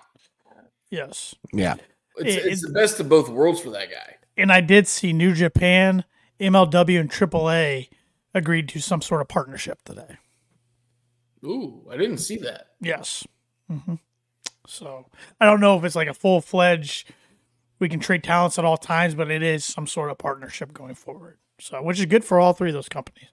[0.90, 1.74] yes, Yeah.
[2.16, 4.16] it's, It- it's it- the best of both worlds for that guy.
[4.36, 6.04] and I did see New Japan,
[6.40, 7.88] MLW, and AAA
[8.34, 10.16] agreed to some sort of partnership today.
[11.44, 12.68] Ooh, I didn't see that.
[12.80, 13.24] Yes.
[13.70, 13.94] hmm
[14.66, 15.06] So
[15.40, 17.10] I don't know if it's like a full fledged.
[17.78, 20.94] We can trade talents at all times, but it is some sort of partnership going
[20.94, 21.38] forward.
[21.60, 23.28] So, which is good for all three of those companies.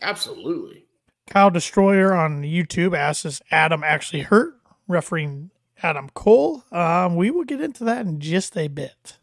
[0.00, 0.86] Absolutely.
[1.28, 4.54] Kyle Destroyer on YouTube asks, "Is Adam actually hurt?"
[4.88, 5.50] Refereeing
[5.82, 6.64] Adam Cole.
[6.72, 9.18] Um, we will get into that in just a bit.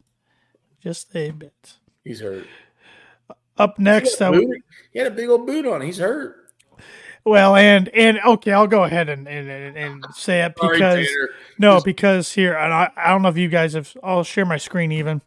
[0.82, 1.74] Just a bit.
[2.04, 2.46] He's hurt.
[3.58, 5.82] Up next, he, uh, had a boot- he had a big old boot on.
[5.82, 6.39] He's hurt.
[7.24, 11.28] Well, and and okay, I'll go ahead and and, and, and say it because Tanner.
[11.58, 13.96] no, Just- because here, and I, I don't know if you guys have.
[14.02, 15.22] I'll share my screen even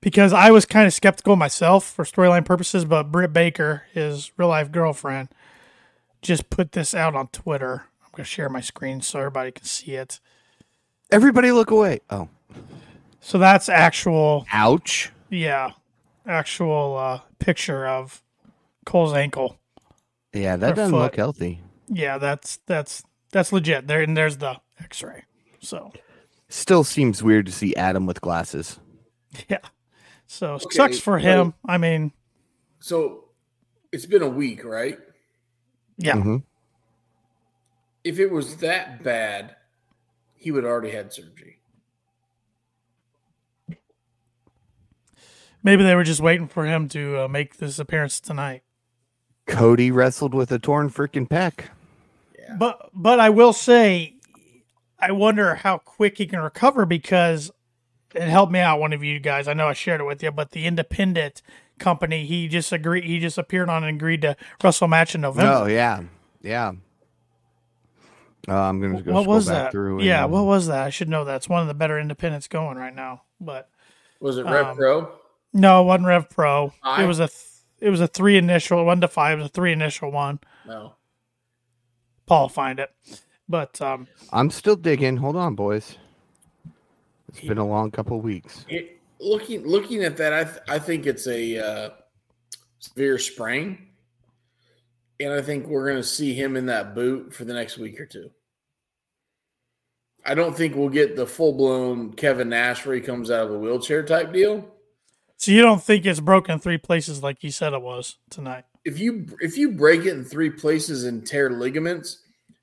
[0.00, 4.48] because I was kind of skeptical myself for storyline purposes, but Britt Baker, his real
[4.48, 5.28] life girlfriend,
[6.20, 7.84] just put this out on Twitter.
[8.04, 10.20] I'm gonna share my screen so everybody can see it.
[11.10, 12.00] Everybody look away.
[12.10, 12.28] Oh.
[13.20, 15.12] So that's actual, Ouch.
[15.30, 15.70] yeah,
[16.26, 18.22] actual uh, picture of
[18.84, 19.58] Cole's ankle.
[20.32, 20.98] Yeah, that doesn't foot.
[21.02, 21.60] look healthy.
[21.88, 23.86] Yeah, that's that's that's legit.
[23.86, 25.24] There and there's the X-ray.
[25.60, 25.92] So
[26.48, 28.78] Still seems weird to see Adam with glasses.
[29.48, 29.58] yeah,
[30.26, 31.54] so Okay, sucks for so- him.
[31.66, 32.12] I mean,
[32.80, 33.24] So
[33.90, 34.98] it's been a week, right?
[35.96, 36.42] yeah, Mhm.
[38.04, 39.56] If it was that bad,
[40.34, 41.58] he would already had surgery.
[45.62, 48.62] maybe they were just waiting for him to uh, make this appearance tonight.
[49.46, 51.66] Cody wrestled with a torn freaking pec.
[52.38, 52.56] Yeah.
[52.58, 54.14] But but I will say,
[54.98, 57.50] I wonder how quick he can recover because
[58.14, 58.78] it helped me out.
[58.80, 61.42] One of you guys, I know I shared it with you, but the independent
[61.78, 63.04] company, he just agreed.
[63.04, 65.52] He just appeared on and agreed to wrestle match in November.
[65.64, 66.02] Oh yeah,
[66.42, 66.72] yeah.
[68.48, 69.72] Uh, I'm gonna go what scroll was back that?
[69.72, 69.98] through.
[69.98, 70.84] and, Yeah, um, what was that?
[70.84, 71.36] I should know that.
[71.36, 73.22] It's one of the better independents going right now.
[73.40, 73.68] But
[74.20, 75.12] Was it Rev Um, Pro?
[75.52, 76.72] no, it wasn't Rev Pro.
[76.98, 77.38] It was a th-
[77.82, 79.38] it was a three initial one to five.
[79.38, 80.38] It was a three initial one.
[80.66, 80.94] No.
[82.26, 82.90] Paul will find it.
[83.48, 85.16] But um, I'm still digging.
[85.16, 85.98] Hold on, boys.
[87.28, 88.64] It's been a long couple weeks.
[88.68, 91.90] It, looking looking at that, I th- I think it's a uh,
[92.78, 93.88] severe sprain.
[95.20, 98.00] and I think we're going to see him in that boot for the next week
[98.00, 98.30] or two.
[100.24, 103.54] I don't think we'll get the full blown Kevin Nash where he comes out of
[103.54, 104.68] a wheelchair type deal.
[105.42, 108.62] So you don't think it's broken three places like you said it was tonight?
[108.84, 112.18] If you if you break it in three places and tear ligaments,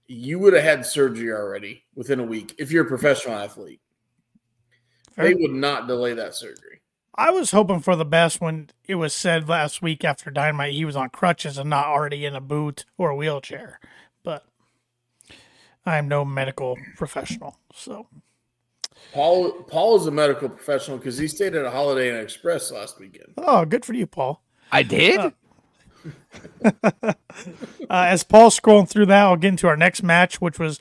[0.07, 3.81] you would have had surgery already within a week if you're a professional athlete.
[5.11, 5.25] Fair.
[5.25, 6.79] They would not delay that surgery.
[7.15, 10.85] I was hoping for the best when it was said last week after Dynamite he
[10.85, 13.81] was on crutches and not already in a boot or a wheelchair.
[14.23, 14.45] But
[15.85, 18.07] I am no medical professional, so
[19.13, 22.99] Paul Paul is a medical professional because he stayed at a Holiday Inn Express last
[22.99, 23.33] weekend.
[23.37, 24.41] oh, good for you, Paul.
[24.71, 25.19] I did.
[25.19, 25.31] Uh,
[27.89, 30.79] Uh, as Paul's scrolling through that, I'll get into our next match, which was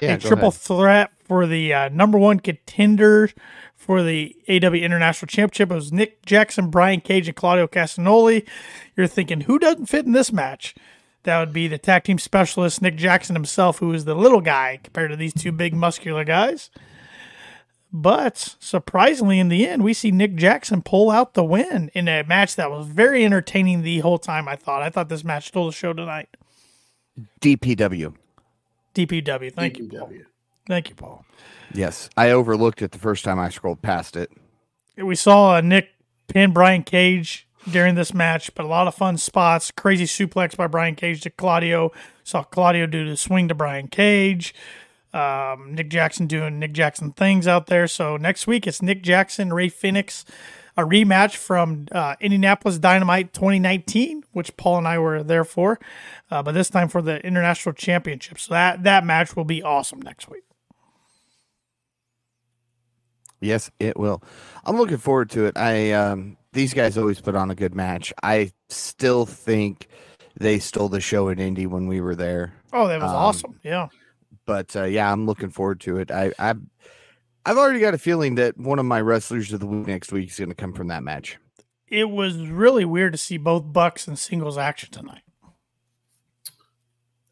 [0.00, 0.60] Yeah, a triple ahead.
[0.60, 3.30] threat for the uh, number one contender
[3.76, 5.70] for the AW International Championship.
[5.70, 8.46] It was Nick Jackson, Brian Cage, and Claudio Castagnoli.
[8.94, 10.74] You're thinking, who doesn't fit in this match?
[11.22, 14.80] That would be the tag team specialist, Nick Jackson himself, who is the little guy
[14.82, 16.70] compared to these two big muscular guys.
[17.92, 22.22] But surprisingly, in the end, we see Nick Jackson pull out the win in a
[22.22, 24.46] match that was very entertaining the whole time.
[24.46, 24.82] I thought.
[24.82, 26.28] I thought this match stole the show tonight.
[27.40, 28.14] DPW.
[28.94, 29.52] DPW.
[29.52, 30.12] Thank you, Paul.
[30.68, 31.24] Thank you, Paul.
[31.74, 34.30] Yes, I overlooked it the first time I scrolled past it.
[34.96, 35.88] We saw uh, Nick
[36.28, 39.70] pin Brian Cage during this match, but a lot of fun spots.
[39.70, 41.92] Crazy suplex by Brian Cage to Claudio.
[42.24, 44.54] Saw Claudio do the swing to Brian Cage.
[45.12, 47.86] Um, Nick Jackson doing Nick Jackson things out there.
[47.88, 50.24] So next week it's Nick Jackson, Rey Fenix,
[50.76, 55.80] a rematch from uh, Indianapolis Dynamite 2019, which Paul and I were there for,
[56.30, 58.38] uh, but this time for the International Championship.
[58.38, 60.44] So that that match will be awesome next week.
[63.40, 64.22] Yes, it will.
[64.64, 65.56] I'm looking forward to it.
[65.56, 68.12] I um these guys always put on a good match.
[68.22, 69.88] I still think
[70.38, 72.52] they stole the show in Indy when we were there.
[72.72, 73.60] Oh, that was Um, awesome.
[73.62, 73.88] Yeah.
[74.50, 76.10] But uh, yeah, I'm looking forward to it.
[76.10, 76.54] I I
[77.46, 80.28] I've already got a feeling that one of my wrestlers of the week next week
[80.28, 81.38] is going to come from that match.
[81.86, 85.22] It was really weird to see both Bucks and singles action tonight.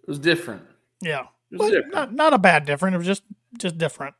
[0.01, 0.63] It was different.
[1.03, 1.25] Yeah.
[1.51, 1.93] It was different.
[1.93, 2.95] not not a bad different.
[2.95, 3.25] It was just
[3.59, 4.15] just different.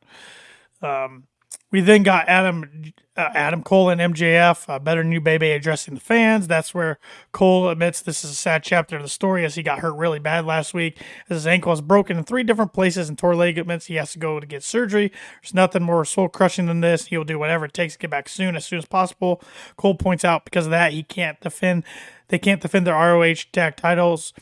[0.81, 1.23] Um,
[1.71, 5.99] we then got Adam uh, Adam Cole and MJF, uh, better new baby addressing the
[5.99, 6.47] fans.
[6.47, 6.99] That's where
[7.33, 10.19] Cole admits this is a sad chapter of the story as he got hurt really
[10.19, 10.97] bad last week.
[11.29, 14.19] As his ankle is broken in three different places and tore ligaments, he has to
[14.19, 15.11] go to get surgery.
[15.41, 17.07] There's nothing more soul crushing than this.
[17.07, 19.41] He'll do whatever it takes to get back soon, as soon as possible.
[19.75, 21.83] Cole points out because of that he can't defend.
[22.29, 24.33] They can't defend their ROH tag titles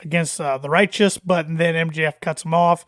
[0.00, 2.84] against uh, the righteous, but then MJF cuts him off.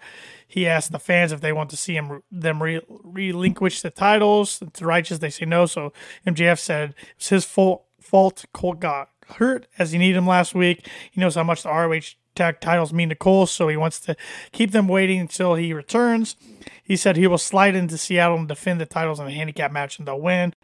[0.48, 4.62] He asked the fans if they want to see him them re- relinquish the titles
[4.72, 5.18] to righteous.
[5.18, 5.66] They say no.
[5.66, 5.92] So
[6.26, 7.84] MJF said it's his fault.
[8.00, 8.46] Fault.
[8.54, 10.88] Cole got hurt as he needed him last week.
[11.10, 14.16] He knows how much the ROH tag titles mean to Cole, so he wants to
[14.52, 16.36] keep them waiting until he returns.
[16.82, 19.98] He said he will slide into Seattle and defend the titles in a handicap match
[19.98, 20.54] and they'll win.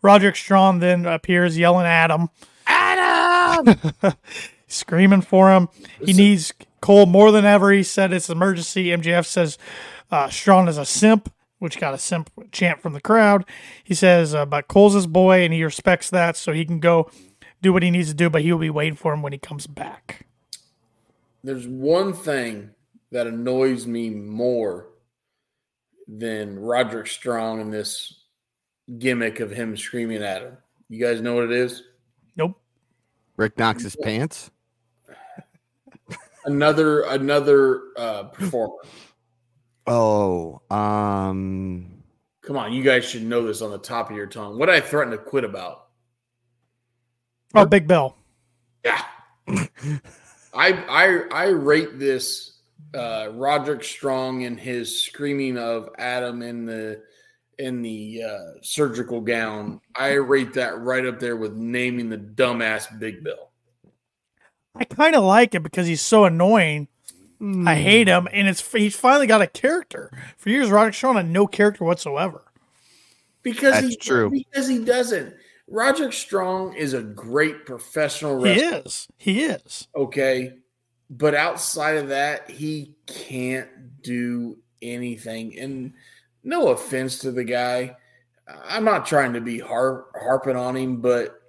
[0.00, 2.30] Roderick Strong then appears yelling at him
[2.66, 3.78] Adam!
[4.66, 5.68] screaming for him.
[6.04, 6.52] He needs
[6.84, 7.72] Cole more than ever.
[7.72, 8.88] He said it's an emergency.
[8.88, 9.56] MJF says
[10.10, 13.46] uh, Strong is a simp, which got a simp chant from the crowd.
[13.82, 17.10] He says, uh, but Cole's his boy, and he respects that, so he can go
[17.62, 19.66] do what he needs to do, but he'll be waiting for him when he comes
[19.66, 20.26] back.
[21.42, 22.68] There's one thing
[23.12, 24.88] that annoys me more
[26.06, 28.12] than Roderick Strong and this
[28.98, 30.58] gimmick of him screaming at him.
[30.90, 31.82] You guys know what it is?
[32.36, 32.60] Nope.
[33.38, 34.50] Rick Knox's pants.
[36.44, 38.74] Another another uh, performer.
[39.86, 41.94] Oh, um,
[42.44, 44.58] Come on, you guys should know this on the top of your tongue.
[44.58, 45.86] What I threatened to quit about.
[47.54, 48.16] Oh, Big Bill.
[48.84, 49.02] Yeah.
[49.48, 49.64] I
[50.54, 52.58] I I rate this
[52.92, 57.02] uh Roderick Strong and his screaming of Adam in the
[57.58, 59.80] in the uh surgical gown.
[59.96, 63.52] I rate that right up there with naming the dumbass Big Bill.
[64.74, 66.88] I kind of like it because he's so annoying.
[67.40, 67.66] I hmm.
[67.66, 70.10] hate him, and it's he's finally got a character.
[70.36, 72.42] For years, Roderick Strong had no character whatsoever.
[73.42, 74.30] Because That's he true.
[74.30, 75.34] because he doesn't.
[75.68, 78.54] Roderick Strong is a great professional wrestler.
[78.54, 79.08] He is.
[79.18, 79.88] He is.
[79.94, 80.54] okay
[81.10, 85.92] but outside of that he can't do anything and
[86.42, 87.96] no offense to the guy
[88.66, 91.40] i'm not trying to be har- harping on him but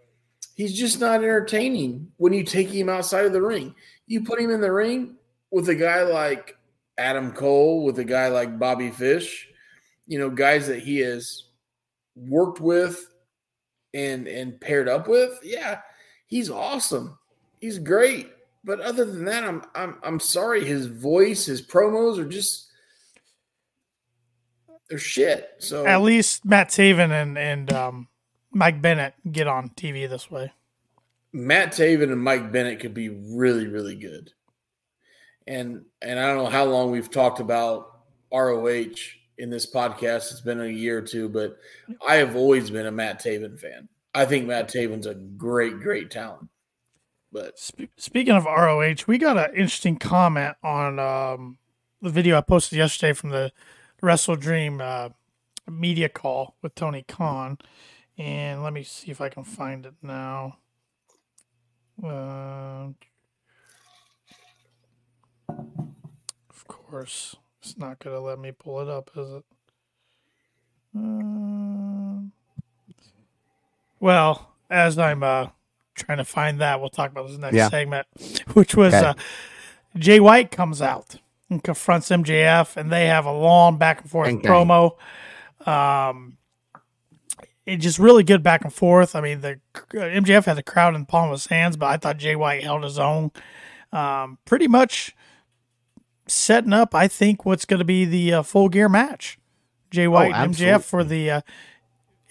[0.56, 3.74] he's just not entertaining when you take him outside of the ring
[4.08, 5.15] you put him in the ring
[5.52, 6.58] with a guy like
[6.98, 9.48] adam cole with a guy like bobby fish
[10.08, 11.44] you know guys that he has
[12.15, 13.13] worked with
[13.94, 15.80] and and paired up with yeah
[16.28, 17.18] he's awesome
[17.60, 18.30] he's great
[18.65, 20.65] but other than that, I'm I'm I'm sorry.
[20.65, 22.72] His voice, his promos are just
[24.89, 25.52] they're shit.
[25.60, 28.08] So At least Matt Taven and and um,
[28.56, 30.52] Mike Bennett get on TV this way.
[31.34, 34.32] Matt Taven and Mike Bennett could be really, really good.
[35.46, 38.00] And and I don't know how long we've talked about
[38.32, 38.96] ROH
[39.38, 40.32] in this podcast.
[40.32, 41.58] It's been a year or two, but
[42.08, 43.89] I have always been a Matt Taven fan.
[44.13, 46.48] I think Matt Taven's a great, great talent.
[47.34, 51.58] But Spe- speaking of ROH, we got an interesting comment on um,
[52.02, 53.52] the video I posted yesterday from the
[54.02, 55.10] Wrestle Dream uh,
[55.70, 57.58] media call with Tony Khan.
[58.17, 60.58] And let me see if I can find it now.
[62.04, 62.88] Uh,
[66.49, 69.43] of course, it's not going to let me pull it up, is it?
[70.95, 72.32] Um
[73.99, 75.47] well, as I'm uh,
[75.95, 77.69] trying to find that, we'll talk about this next Yeah.
[77.69, 78.08] segment,
[78.54, 79.08] which was Okay.
[79.08, 79.13] uh,
[79.97, 81.17] Jay White comes out
[81.49, 84.95] and confronts MJF, and they have a long back and forth promo.
[85.67, 86.38] Um,
[87.65, 89.15] it just really good back and forth.
[89.15, 89.60] I mean, the
[89.91, 92.63] MJF had the crowd in the palm of his hands, but I thought Jay White
[92.63, 93.32] held his own.
[93.91, 95.15] Um, pretty much
[96.28, 99.39] setting up, I think, what's going to be the uh, full gear match.
[99.91, 101.41] Jay White and MJF for the uh,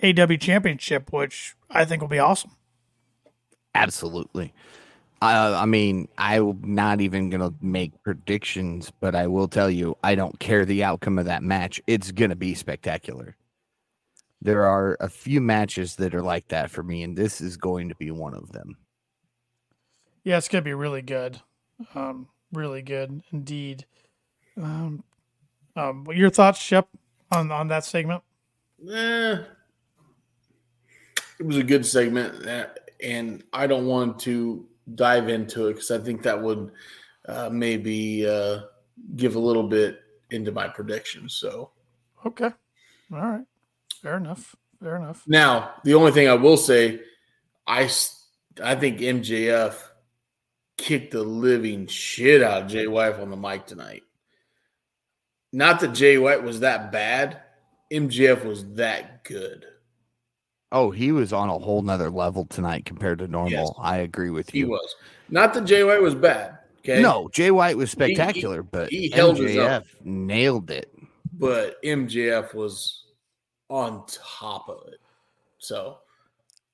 [0.03, 2.53] AW Championship, which I think will be awesome.
[3.75, 4.53] Absolutely.
[5.23, 9.97] Uh, I mean, I'm not even going to make predictions, but I will tell you,
[10.05, 11.81] I don't care the outcome of that match.
[11.87, 13.35] It's going to be spectacular.
[14.45, 17.89] There are a few matches that are like that for me, and this is going
[17.89, 18.77] to be one of them.
[20.23, 21.41] Yeah, it's going to be really good.
[21.95, 23.87] Um, really good indeed.
[24.61, 25.03] Um,
[25.77, 26.89] um, your thoughts, Shep,
[27.33, 28.23] on, on that segment?
[28.93, 29.39] eh,
[31.41, 32.67] it was a good segment, uh,
[33.03, 36.71] and I don't want to dive into it because I think that would
[37.27, 38.61] uh, maybe uh,
[39.17, 41.35] give a little bit into my predictions.
[41.35, 41.71] So
[42.27, 42.51] Okay.
[43.13, 43.45] All right.
[44.05, 44.55] Fair enough.
[44.83, 45.25] Fair enough.
[45.27, 47.01] now the only thing I will say,
[47.67, 47.88] I
[48.62, 49.75] I think MJF
[50.77, 54.03] kicked the living shit out of Jay White on the mic tonight.
[55.55, 57.40] Not that Jay White was that bad,
[57.90, 59.64] MJF was that good.
[60.71, 63.51] Oh, he was on a whole nother level tonight compared to normal.
[63.53, 63.71] Yes.
[63.79, 64.67] I agree with you.
[64.67, 64.95] He was
[65.31, 66.59] not that Jay White was bad.
[66.81, 69.38] Okay, No, Jay White was he- spectacular, but he held.
[69.38, 70.93] MJF nailed it.
[71.33, 73.04] but MJF was
[73.75, 75.01] on top of it.
[75.59, 75.99] So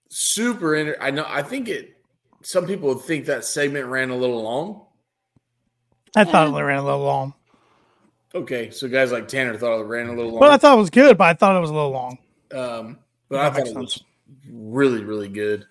[0.08, 0.74] super.
[0.76, 1.24] Inter- I know.
[1.26, 1.96] I think it.
[2.42, 4.82] Some people would think that segment ran a little long.
[6.16, 7.34] I thought it ran a little long.
[8.34, 10.40] Okay, so guys like Tanner thought it ran a little long.
[10.40, 12.18] Well, I thought it was good, but I thought it was a little long.
[12.54, 14.04] um, but I That thought makes it was sense.
[14.50, 15.66] really, really good.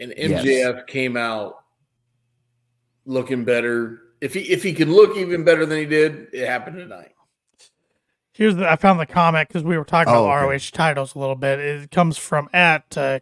[0.00, 0.44] And Yes.
[0.44, 1.64] MJF came out
[3.06, 4.00] looking better.
[4.20, 7.12] If he if he could look even better than he did, it happened tonight.
[8.32, 10.52] Here's the I found the comment because we were talking Oh, about okay.
[10.54, 11.58] ROH titles a little bit.
[11.60, 13.20] It comes from at uh,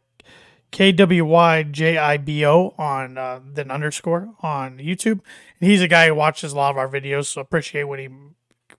[0.72, 5.20] KWYJIBO on uh, then underscore on YouTube.
[5.60, 8.08] And he's a guy who watches a lot of our videos, so appreciate when he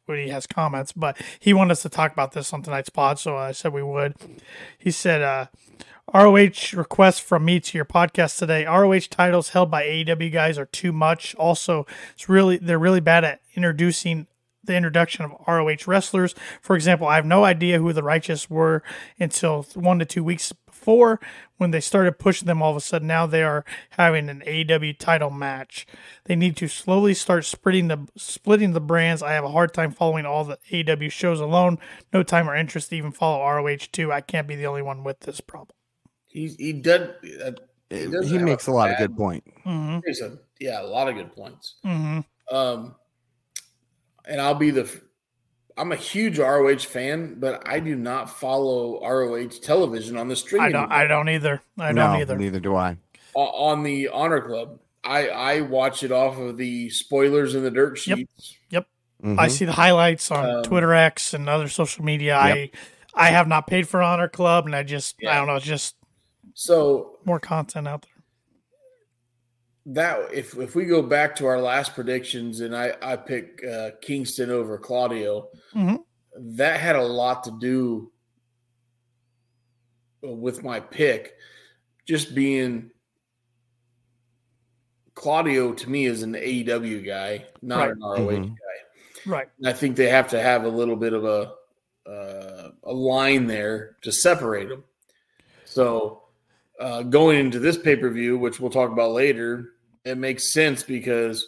[0.05, 0.91] when he has comments.
[0.93, 3.83] But he wanted us to talk about this on tonight's pod, so I said we
[3.83, 4.15] would.
[4.77, 5.47] He said, uh,
[6.13, 8.65] ROH request from me to your podcast today.
[8.65, 11.35] ROH titles held by AEW guys are too much.
[11.35, 14.27] Also, it's really they're really bad at introducing
[14.63, 16.35] the introduction of ROH wrestlers.
[16.61, 18.83] For example, I have no idea who the Righteous were
[19.19, 21.19] until one to two weeks before
[21.57, 22.61] when they started pushing them.
[22.61, 25.87] All of a sudden, now they are having an AEW title match.
[26.25, 29.23] They need to slowly start splitting the splitting the brands.
[29.23, 31.79] I have a hard time following all the AEW shows alone.
[32.13, 34.11] No time or interest to even follow ROH too.
[34.11, 35.75] I can't be the only one with this problem.
[36.27, 37.13] He he did.
[37.43, 37.51] Uh,
[37.89, 39.43] He, doesn't makes a a lot of good point.
[39.65, 39.99] Mm-hmm.
[40.23, 41.75] a, yeah, a lot of good points.
[41.85, 42.55] Mm-hmm.
[42.55, 42.95] Um,
[44.31, 44.89] and I'll be the.
[45.77, 50.69] I'm a huge ROH fan, but I do not follow ROH television on the I
[50.69, 50.91] don't.
[50.91, 51.61] I don't either.
[51.79, 52.37] I no, don't either.
[52.37, 52.97] neither do I.
[53.35, 54.79] o- on the Honor Club.
[55.03, 58.17] I I watch it off of the spoilers and the dirt Yep.
[58.17, 58.57] sheets.
[59.23, 59.37] Mhm.
[59.39, 62.35] I see the highlights on Um, Twitter X and other social media.
[62.37, 62.71] I
[63.13, 65.55] I have not paid for Honor Club, and I just I don't know.
[65.57, 65.95] It's just
[66.55, 68.20] So more content out there.
[69.93, 73.91] That if if we go back to our last predictions, and I I pick uh,
[74.01, 76.03] Kingston over Claudio, Mhm.
[76.37, 78.11] that had a lot to do
[80.21, 81.35] with my pick,
[82.07, 82.91] just being.
[85.13, 87.91] Claudio to me is an AEW guy, not Right.
[87.91, 88.49] an ROH Mhm.
[88.49, 89.29] guy.
[89.31, 89.49] Right.
[89.59, 91.53] And I think they have to have a little bit of a
[92.09, 94.83] uh, a line there to separate them.
[95.65, 96.23] So
[96.79, 99.73] uh, going into this pay per view, which we'll talk about later,
[100.05, 101.47] it makes sense because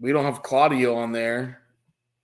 [0.00, 1.60] we don't have Claudio on there,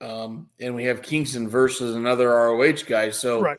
[0.01, 3.11] um, and we have Kingston versus another ROH guy.
[3.11, 3.59] So Right.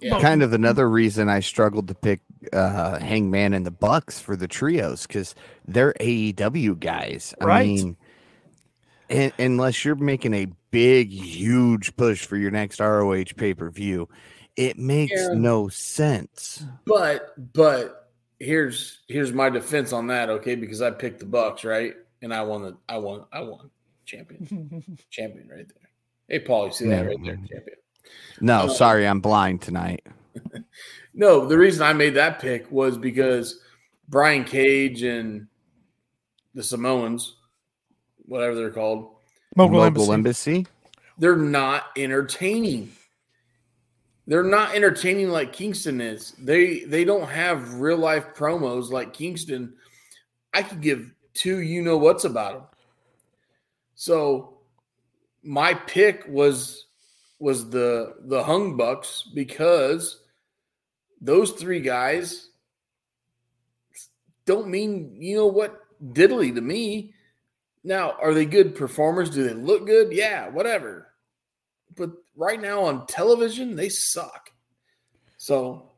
[0.00, 0.20] Yeah.
[0.20, 2.20] kind of another reason I struggled to pick
[2.52, 5.34] uh, Hangman and the Bucks for the trios because
[5.66, 7.34] they're AEW guys.
[7.40, 7.66] I Right.
[7.66, 7.96] mean,
[9.08, 14.08] un- unless you're making a big, huge push for your next ROH pay per view,
[14.56, 15.28] it makes Yeah.
[15.34, 16.64] no sense.
[16.84, 18.03] But but
[18.38, 20.54] here's here's my defense on that, okay?
[20.54, 21.94] Because I picked the Bucks, right?
[22.22, 23.70] And I won the I won I won
[24.04, 25.88] champion champion right there.
[26.28, 27.76] Hey Paul, you see that right there, champion.
[28.40, 30.04] No, Uh, sorry, I'm blind tonight.
[31.16, 33.60] No, the reason I made that pick was because
[34.08, 35.46] Brian Cage and
[36.54, 37.36] the Samoans,
[38.26, 39.14] whatever they're called,
[39.54, 40.52] Mogul, Mogul Embassy.
[40.56, 40.66] Embassy.
[41.18, 42.90] they're not entertaining.
[44.26, 46.32] They're not entertaining like Kingston is.
[46.38, 49.74] They they don't have real life promos like Kingston.
[50.52, 52.62] I could give two you know what's about them.
[53.94, 54.58] So
[55.42, 56.86] my pick was
[57.38, 60.20] was the the Hung Bucks because
[61.20, 62.48] those three guys
[64.46, 67.12] don't mean you know what diddly to me.
[67.86, 69.28] Now, are they good performers?
[69.28, 70.10] Do they look good?
[70.10, 71.12] Yeah, whatever.
[71.94, 74.50] But right now on television, they suck.
[75.36, 75.90] So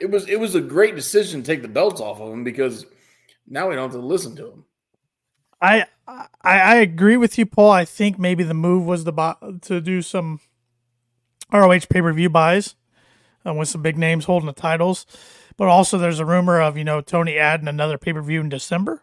[0.00, 2.86] it was it was a great decision to take the belts off of them because
[3.46, 4.64] now we don't have to listen to them.
[5.60, 7.70] I, I I agree with you, Paul.
[7.70, 10.40] I think maybe the move was the to do some
[11.52, 12.74] ROH pay per view buys
[13.46, 15.06] uh, with some big names holding the titles,
[15.56, 18.48] but also there's a rumor of you know Tony adding another pay per view in
[18.48, 19.02] December.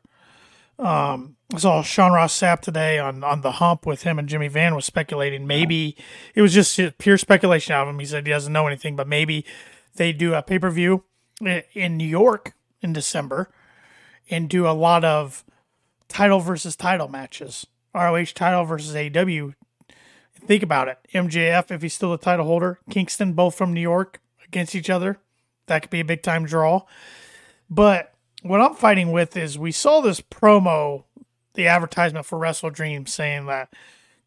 [0.80, 4.47] Um, I saw Sean Ross Sapp today on on the hump with him and Jimmy
[4.47, 5.95] Van was speculating maybe
[6.34, 7.99] it was just pure speculation out of him.
[7.99, 9.45] He said he doesn't know anything, but maybe
[9.95, 11.03] they do a pay per view
[11.74, 13.49] in New York in December
[14.30, 15.43] and do a lot of
[16.07, 17.67] title versus title matches.
[17.93, 19.53] ROH title versus AEW.
[20.45, 20.97] Think about it.
[21.13, 25.19] MJF, if he's still the title holder, Kingston, both from New York against each other.
[25.67, 26.84] That could be a big time draw.
[27.69, 28.12] But
[28.44, 31.06] what I'm fighting with is we saw this promo,
[31.54, 33.74] the advertisement for Wrestle Dream saying that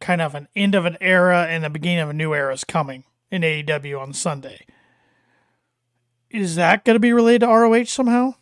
[0.01, 2.64] kind of an end of an era and the beginning of a new era is
[2.64, 4.67] coming in AEW on Sunday.
[6.31, 8.35] Is that going to be related to ROH somehow?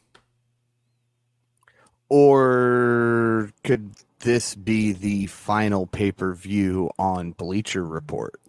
[2.08, 8.40] Or could this be the final pay per view on Bleacher Report?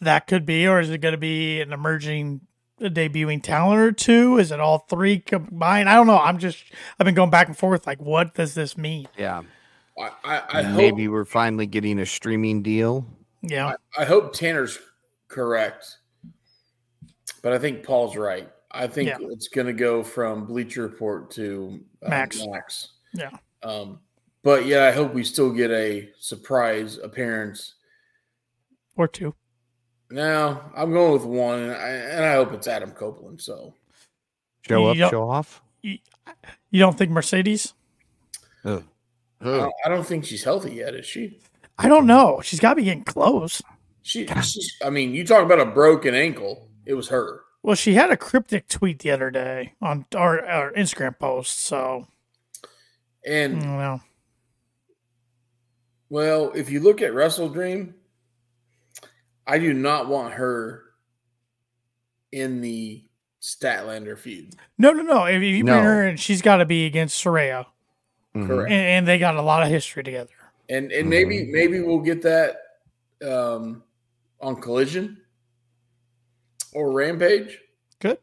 [0.00, 2.40] That could be, or is it going to be an emerging,
[2.82, 4.38] a debuting talent or two?
[4.38, 5.88] Is it all three combined?
[5.88, 6.18] I don't know.
[6.18, 6.62] I'm just,
[6.98, 7.86] I've been going back and forth.
[7.86, 9.06] Like, what does this mean?
[9.16, 9.42] Yeah.
[9.98, 13.06] I, I, I hope Maybe we're finally getting a streaming deal.
[13.42, 14.78] Yeah, I, I hope Tanner's
[15.28, 15.98] correct,
[17.42, 18.48] but I think Paul's right.
[18.70, 19.18] I think Yeah.
[19.20, 22.40] it's going to go from Bleacher Report to uh, Max.
[22.46, 22.88] Max.
[23.12, 23.30] yeah.
[23.62, 23.98] Um,
[24.42, 27.74] but yeah, I hope we still get a surprise appearance.
[28.96, 29.34] Or two.
[30.12, 33.40] No, I'm going with one, and I, and I hope it's Adam Copeland.
[33.40, 33.72] So
[34.68, 35.62] Show up, show off.
[35.82, 35.98] You
[36.72, 37.72] don't think Mercedes?
[38.66, 38.84] Ugh.
[39.40, 41.40] I, don't, I don't think she's healthy yet, is she?
[41.78, 42.42] I don't know.
[42.44, 43.62] She's got to be getting close.
[44.02, 44.76] She, she's.
[44.84, 46.68] I mean, you talk about a broken ankle.
[46.84, 47.40] It was her.
[47.62, 51.60] Well, she had a cryptic tweet the other day on our, our Instagram post.
[51.60, 52.06] So,
[53.26, 54.02] And mm, don't.
[56.10, 57.94] Well, if you look at Wrestle Dream,
[59.46, 60.82] I do not want her
[62.32, 63.04] in the
[63.40, 64.54] Statlander feud.
[64.78, 65.24] No, no, no.
[65.24, 65.82] If you bring No.
[65.82, 67.66] her in, she's got to be against Saraya.
[68.34, 68.46] Mhm.
[68.46, 68.70] Correct.
[68.70, 70.30] And, and they got a lot of history together.
[70.68, 72.56] And and maybe maybe we'll get that
[73.26, 73.82] um,
[74.40, 75.20] on Collision
[76.72, 77.58] or Rampage.
[77.98, 78.18] Good.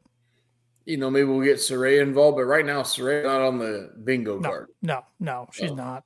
[0.85, 4.39] You know, maybe we'll get Saraya involved, but right now Saraya not on the bingo
[4.39, 4.67] No, card.
[4.81, 5.75] no, no, she's Oh.
[5.75, 6.05] not.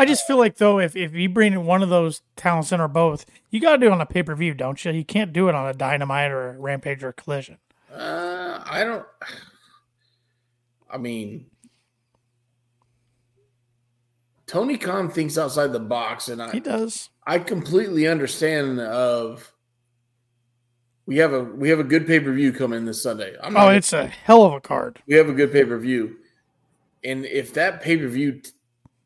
[0.00, 2.80] I just feel like though, if, if you bring in one of those talents in
[2.80, 4.92] or both, you got to do it on a pay per view, don't you?
[4.92, 7.58] You can't do it on a Dynamite or a Rampage or a Collision.
[7.92, 9.04] Uh, I don't.
[10.90, 11.50] I mean,
[14.46, 17.10] Tony Khan thinks outside the box, and I He does.
[17.26, 18.80] I completely understand.
[18.80, 19.52] Of
[21.04, 23.36] we have a we have a good pay per view coming this Sunday.
[23.42, 25.02] I'm Oh, it's a hell of a card.
[25.06, 26.16] we have a good pay per view,
[27.04, 28.40] and if that pay per view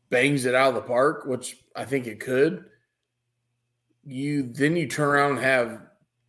[0.09, 2.65] bangs it out of the park, which I think it could,
[4.05, 5.81] you then you turn around and have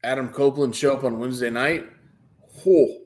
[0.03, 1.87] Adam Copeland show up on Wednesday night.
[2.65, 3.03] Whoa,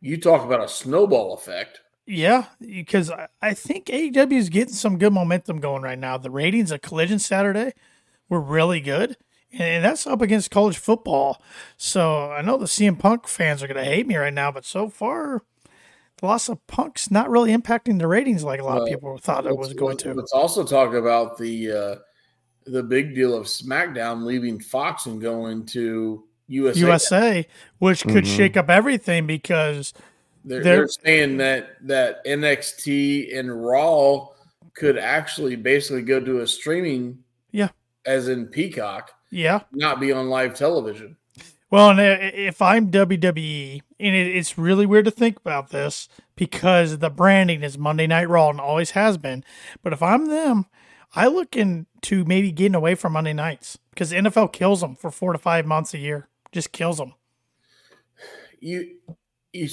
[0.00, 1.80] you talk about a snowball effect.
[2.04, 6.18] Yeah, because I, think AEW is getting some good momentum going right now.
[6.18, 7.74] The ratings of Collision Saturday
[8.28, 9.16] were really good,
[9.52, 11.40] and that's up against college football.
[11.76, 14.64] So I know the CM Punk fans are going to hate me right now, but
[14.64, 15.42] so far
[16.22, 19.56] loss of Punk's not really impacting the ratings like a lot of people thought it
[19.56, 20.14] was going to.
[20.14, 21.94] Let's also talk about the uh,
[22.64, 26.80] the big deal of SmackDown leaving Fox and going to USA.
[26.80, 27.46] USA,
[27.78, 28.36] which could Mhm.
[28.36, 29.92] shake up everything because
[30.44, 34.28] They're, They're- they're saying that that NXT and Raw
[34.74, 37.18] could actually basically go to a streaming,
[37.52, 37.68] Yeah.
[38.06, 39.60] as in Peacock, yeah.
[39.72, 41.16] not be on live television.
[41.72, 46.06] Well, and if I'm WWE, and it's really weird to think about this
[46.36, 49.42] because the branding is Monday Night Raw and always has been.
[49.82, 50.66] But if I'm them,
[51.14, 55.32] I look into maybe getting away from Monday nights because NFL kills them for four
[55.32, 56.28] to five months a year.
[56.52, 57.14] Just kills them.
[58.60, 58.96] You
[59.54, 59.66] you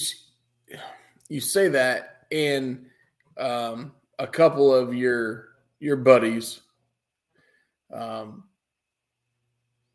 [1.28, 2.86] you say that, and
[3.38, 5.50] um, a couple of your
[5.82, 6.62] your buddies
[7.94, 8.46] um,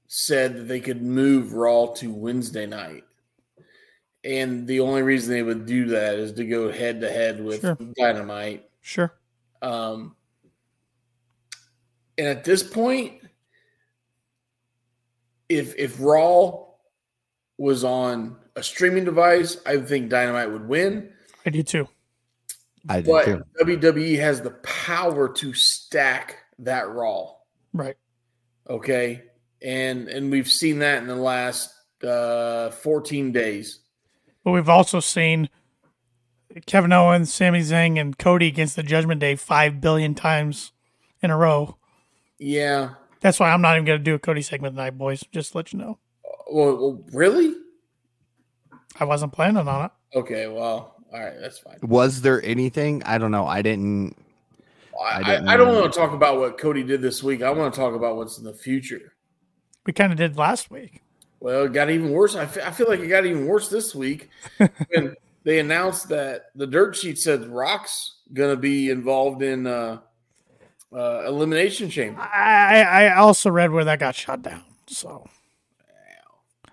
[0.07, 3.05] said that they could move Raw to Wednesday night.
[4.23, 7.61] And the only reason they would do that is to go head to head with
[7.61, 7.77] Sure.
[7.99, 8.69] Dynamite.
[8.81, 9.13] Sure.
[9.61, 10.17] Um,
[12.17, 13.21] and at this point,
[15.49, 16.65] if if Raw
[17.59, 21.13] was on a streaming device, I think Dynamite would win.
[21.45, 21.89] I do too.
[22.89, 23.43] I do But too.
[23.63, 27.35] WWE has the power to stack that Raw.
[27.73, 27.97] Right.
[28.69, 29.25] Okay,
[29.65, 33.81] and and we've seen that in the last uh, 14 days.
[34.45, 35.49] But we've also seen
[36.67, 40.73] Kevin Owens, Sami Zayn, and Cody against the Judgment Day five billion times
[41.23, 41.79] in a row.
[42.39, 42.91] Yeah.
[43.21, 45.25] That's why I'm not even going to do a Cody segment tonight, boys.
[45.33, 45.99] Just to let you know.
[46.53, 47.57] Well, well, really?
[49.01, 49.91] I wasn't planning on it.
[50.15, 50.47] Okay.
[50.47, 51.33] Well, all right.
[51.41, 51.79] That's fine.
[51.83, 53.03] Was there anything?
[53.05, 53.47] I don't know.
[53.47, 54.15] I didn't.
[55.03, 57.43] I I, didn't I, I don't want to talk about what Cody did this week.
[57.43, 59.14] I want to talk about what's in the future.
[59.87, 61.03] We kind of did last week.
[61.41, 62.37] Well, it got even worse.
[62.37, 64.31] I feel like it got even worse this week
[64.89, 70.01] when they announced that the dirt sheet said Rock's going to be involved in uh,
[70.91, 72.21] uh, Elimination Chamber.
[72.21, 74.63] I, I I also read where that got shut down.
[74.87, 75.29] So,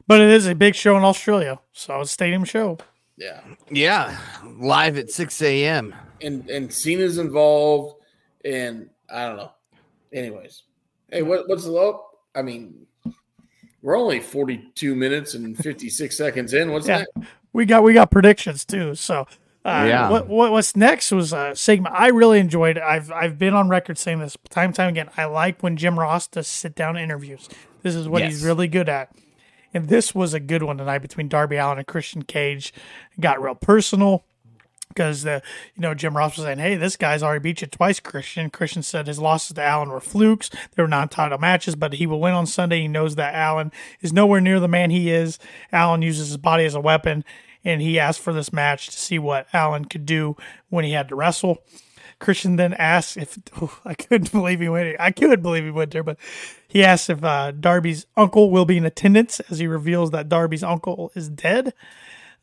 [0.07, 2.77] but it is a big show in Australia, so it's a stadium show.
[3.17, 3.41] Yeah.
[3.69, 4.17] Yeah,
[4.57, 5.93] live at six a.m.
[6.21, 8.01] And and Cena's involved,
[8.45, 9.51] and I don't know.
[10.13, 10.63] Anyways,
[11.09, 12.07] hey, what what's the up?
[12.35, 12.85] I mean,
[13.81, 16.71] we're only forty two minutes and fifty six seconds in.
[16.71, 16.99] What's Yeah.
[17.15, 17.27] that?
[17.53, 18.95] We got we got predictions too.
[18.95, 19.27] So,
[19.65, 20.09] uh, Yeah.
[20.09, 22.77] What, what what's next was a segment I really enjoyed.
[22.77, 25.09] I've I've been on record saying this time and time again.
[25.17, 27.49] I like when Jim Ross does sit down interviews.
[27.81, 29.09] This is what he's really good at.
[29.73, 32.73] And this was a good one tonight between Darby Allin and Christian Cage.
[33.17, 34.23] It got real personal
[34.93, 35.41] because the
[35.75, 38.83] you know Jim Ross was saying, "Hey, this guy's already beat you twice." Christian Christian
[38.83, 42.33] said his losses to Allin were flukes; they were non-title matches, but he will win
[42.33, 42.81] on Sunday.
[42.81, 43.71] He knows that Allin
[44.01, 45.39] is nowhere near the man he is.
[45.71, 47.23] Allin uses his body as a weapon,
[47.63, 50.35] and he asked for this match to see what Allin could do
[50.69, 51.63] when he had to wrestle.
[52.21, 54.95] Christian then asked if oh, I couldn't believe he went.
[54.99, 56.17] I couldn't believe he went there, but
[56.67, 60.63] he asked if uh, Darby's uncle will be in attendance as he reveals that Darby's
[60.63, 61.73] uncle is dead.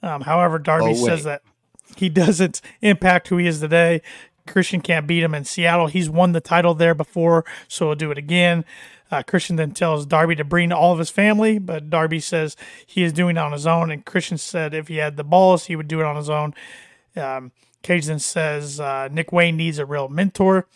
[0.03, 1.43] Um, however, Darby Oh, says that
[1.97, 4.03] he doesn't impact who he is today.
[4.47, 5.87] Christian can't beat him in Seattle.
[5.87, 8.65] He's won the title there before, so he'll do it again.
[9.11, 13.03] Uh, Christian then tells Darby to bring all of his family, but Darby says he
[13.03, 13.91] is doing it on his own.
[13.91, 16.55] And Christian said if he had the balls, he would do it on his own.
[17.17, 20.67] Um, Cage then says uh, Nick Wayne needs a real mentor,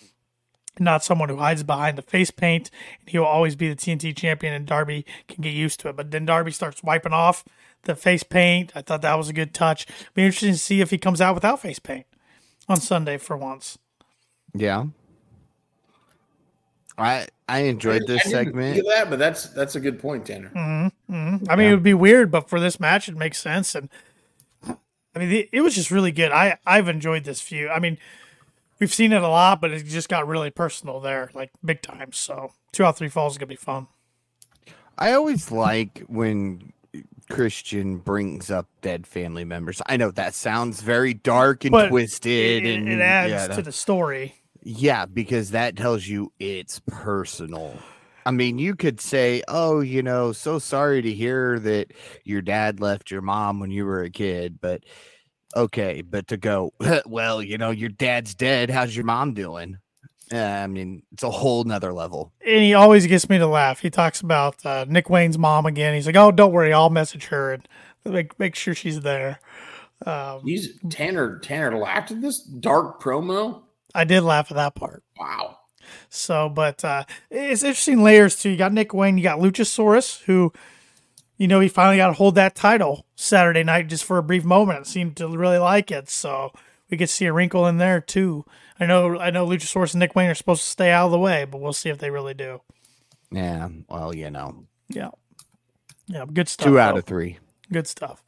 [0.78, 2.70] not someone who hides behind the face paint.
[3.00, 5.96] And he will always be the TNT champion, and Darby can get used to it.
[5.96, 7.44] But then Darby starts wiping off
[7.84, 8.72] the face paint.
[8.74, 9.86] I thought that was a good touch.
[10.14, 12.06] Be interesting to see if he comes out without face paint
[12.68, 13.78] on Sunday for once.
[14.54, 14.86] Yeah,
[16.98, 18.74] I I enjoyed this I didn't segment.
[18.76, 20.48] think that, but that's that's a good point, Tanner.
[20.48, 23.74] hmm I mean, it would be weird, but for this match, it makes sense.
[23.74, 23.88] And
[24.68, 26.32] I mean, it, it was just really good.
[26.32, 27.70] I I've enjoyed this feud.
[27.70, 27.98] I mean,
[28.78, 32.12] we've seen it a lot, but it just got really personal there, like big time.
[32.12, 33.88] So two out three falls is gonna be fun.
[34.98, 36.72] I always like when
[37.30, 39.80] Christian brings up dead family members.
[39.86, 43.56] I know that sounds very dark and But twisted, It, and it adds yeah, to
[43.56, 44.34] that- the story.
[44.62, 47.76] yeah, because that tells you it's personal.
[48.24, 51.92] I mean, you could say, "Oh, you know, so sorry to hear that
[52.24, 54.84] your dad left your mom when you were a kid," but
[55.56, 56.72] okay, but to go,
[57.06, 58.70] well, you know, your dad's dead.
[58.70, 59.78] How's your mom doing?
[60.32, 62.32] Uh, I mean, it's a whole nother level.
[62.46, 63.80] And he always gets me to laugh.
[63.80, 65.94] He talks about uh, Nick Wayne's mom again.
[65.94, 67.68] He's like, "Oh, don't worry, I'll message her and
[68.04, 69.40] make make sure she's there."
[70.06, 71.38] Um, He's Tanner.
[71.38, 73.62] Tanner laughed at this dark promo.
[73.94, 75.02] I did laugh at that part.
[75.18, 75.58] Wow.
[76.08, 78.50] So, but uh, it's interesting layers too.
[78.50, 80.52] You got Nick Wayne, you got Luchasaurus, who,
[81.36, 84.44] you know, he finally got to hold that title Saturday night just for a brief
[84.44, 84.86] moment.
[84.86, 86.52] Seemed to really like it, so
[86.92, 88.44] we could see a wrinkle in there too.
[88.78, 91.18] I know, I know, Luchasaurus and Nick Wayne are supposed to stay out of the
[91.18, 92.60] way, but we'll see if they really do.
[93.32, 95.10] Yeah, well, you know, Yeah,
[96.06, 96.66] yeah, good stuff.
[96.66, 96.98] two out though.
[96.98, 97.38] of three.
[97.72, 98.22] Good stuff.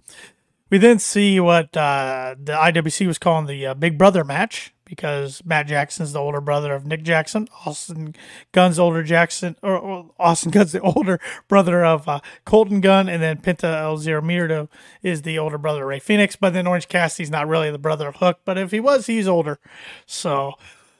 [0.70, 5.42] We then see what uh, the IWC was calling the uh, Big Brother match because
[5.44, 7.48] Matt Jackson's the older brother of Nick Jackson.
[7.64, 8.14] Austin
[8.52, 13.38] Gunn's older Jackson, or, Austin Gunn's the older brother of uh, Colten Gunn, and then
[13.38, 14.68] Penta El Zero Miedo
[15.02, 16.36] is the older brother of Rey Fenix.
[16.36, 19.28] But then Orange Cassidy's not really the brother of Hook, but if he was, he's
[19.28, 19.58] older.
[20.06, 20.54] So.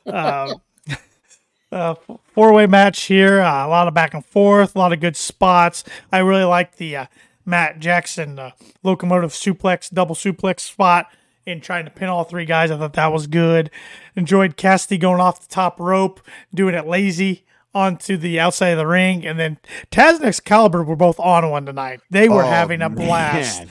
[0.07, 0.61] Um,
[1.73, 1.95] uh,
[2.35, 3.41] four way match here.
[3.41, 5.85] Uh, a lot of back and forth, a lot of good spots.
[6.13, 7.07] I really like the uh,
[7.45, 8.51] Matt Jackson uh,
[8.83, 11.07] locomotive suplex, double suplex spot
[11.47, 12.71] in trying to pin all three guys.
[12.71, 13.71] I thought that was good.
[14.17, 16.21] Enjoyed Cassidy going off the top rope,
[16.55, 19.59] doing it lazy onto the outside of the ring, and then
[19.91, 22.01] Taz and Excalibur were both on one tonight.
[22.09, 23.61] They were Oh, having a blast.
[23.61, 23.69] man.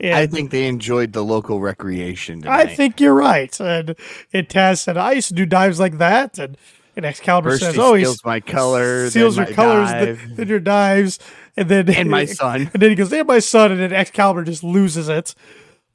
[0.00, 2.46] And- I think they enjoyed the local recreation.
[2.46, 3.58] I think you're right.
[3.60, 3.94] And,
[4.32, 6.38] and Taz said, I used to do dives like that.
[6.38, 6.56] And,
[6.96, 10.32] and Excalibur First says, he Oh, he's steals my color, seals then your colors, then,
[10.34, 11.18] then your dives,
[11.56, 12.68] and then and my son.
[12.74, 15.34] And then he goes, "And my son," and then Excalibur just loses it.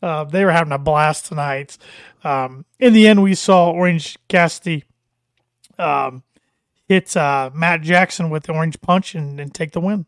[0.02, 1.78] Uh, they were having a blast tonight.
[2.24, 4.84] Um, in the end, we saw Orange Cassidy
[5.78, 6.24] um,
[6.88, 10.06] hit uh, Matt Jackson with the orange punch and, and take the win.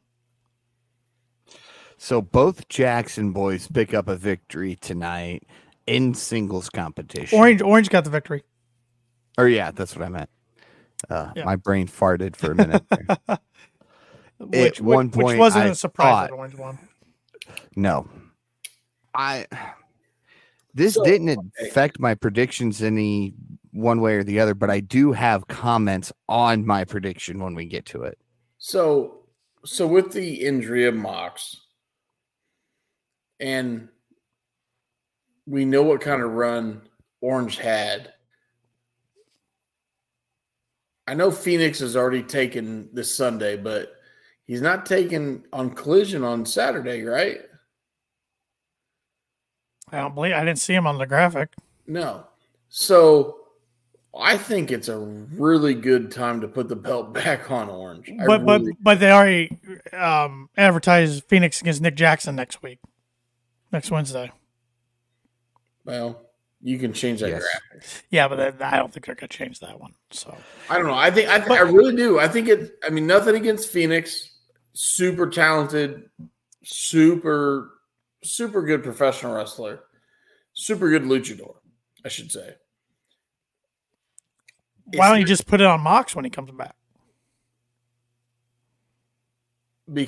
[1.97, 5.43] So both Jackson boys pick up a victory tonight
[5.87, 7.37] in singles competition.
[7.39, 8.43] Orange, Orange got the victory.
[9.37, 10.29] or yeah, that's what I meant.
[11.09, 11.45] Uh, Yeah.
[11.45, 12.83] My brain farted for a minute.
[13.27, 13.37] there.
[14.39, 16.79] Which, one which, which point, wasn't I a surprise thought- that Orange won.
[17.75, 18.07] no,
[19.13, 19.45] I.
[20.73, 21.67] This So, didn't okay.
[21.67, 23.33] affect my predictions any
[23.71, 27.65] one way or the other, but I do have comments on my prediction when we
[27.65, 28.17] get to it.
[28.57, 29.25] So,
[29.65, 31.59] so with the injury of Mox,
[33.39, 33.89] and
[35.45, 36.81] we know what kind of run
[37.21, 38.13] Orange had.
[41.07, 43.93] I know Fenix has already taken this Sunday, but
[44.45, 47.41] he's not taken on Collision on Saturday, right?
[49.93, 51.53] I don't believe I didn't see him on the graphic.
[51.87, 52.25] No.
[52.69, 53.37] So
[54.17, 58.09] I think it's a really good time to put the belt back on Orange.
[58.19, 59.57] I But but really- but they already
[59.93, 62.79] um, advertised Fenix against Nick Jackson next week,
[63.71, 64.31] next Wednesday.
[65.85, 66.21] well,
[66.61, 67.43] you can change that Yes.
[67.43, 67.89] graphic.
[68.09, 69.93] Yeah, but then I don't think they're gonna change that one.
[70.11, 70.35] So
[70.69, 70.93] I don't know.
[70.93, 72.19] I think I, th- I really do.
[72.19, 72.77] I think it.
[72.85, 74.29] I mean, nothing against Fenix.
[74.75, 76.09] Super talented,
[76.63, 77.72] super,
[78.23, 79.81] super good professional wrestler,
[80.53, 81.55] super good luchador.
[82.05, 82.55] I should say.
[84.95, 86.75] why don't you just put it on Mox when he comes back?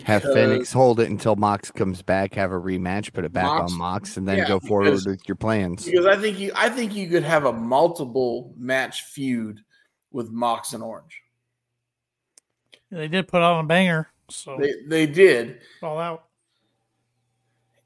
[0.04, 3.72] Have Fenix hold it until Mox comes back, have a rematch, put it back Mox-
[3.72, 5.86] on Mox, and then yeah, go forward because- with your plans.
[5.86, 9.60] Because I think you, I think you could have a multiple match feud
[10.12, 11.22] with Mox and Orange.
[12.90, 16.26] They did put on a banger, so They they did, all out.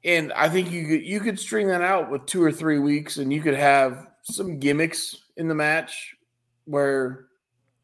[0.04, 3.18] And I think you could you could string that out with two or three weeks,
[3.18, 6.16] and you could have some gimmicks in the match
[6.64, 7.26] where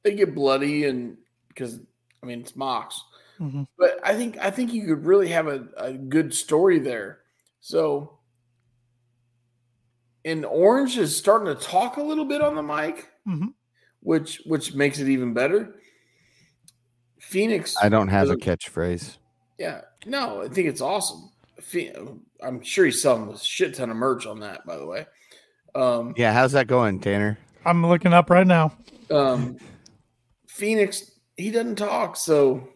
[0.02, 1.78] they get bloody, and because
[2.22, 2.98] I mean it's Mox,
[3.38, 7.18] hmm but I think I think you could really have a, a good story there.
[7.60, 8.18] So,
[10.24, 13.48] and Orange is starting to talk a little bit on the mic, hmm
[14.00, 15.74] which which makes it even better.
[17.20, 19.18] Fenix, I don't have a catchphrase.
[19.58, 21.30] yeah, no, I think it's awesome.
[21.70, 21.92] Phe-
[22.42, 25.06] I'm sure he's selling a shit ton of merch on that, by the way.
[25.74, 27.38] Um, Yeah, how's that going, Tanner?
[27.64, 28.72] I'm looking up right now.
[29.10, 29.56] um,
[30.48, 32.68] Fenix, he doesn't talk, so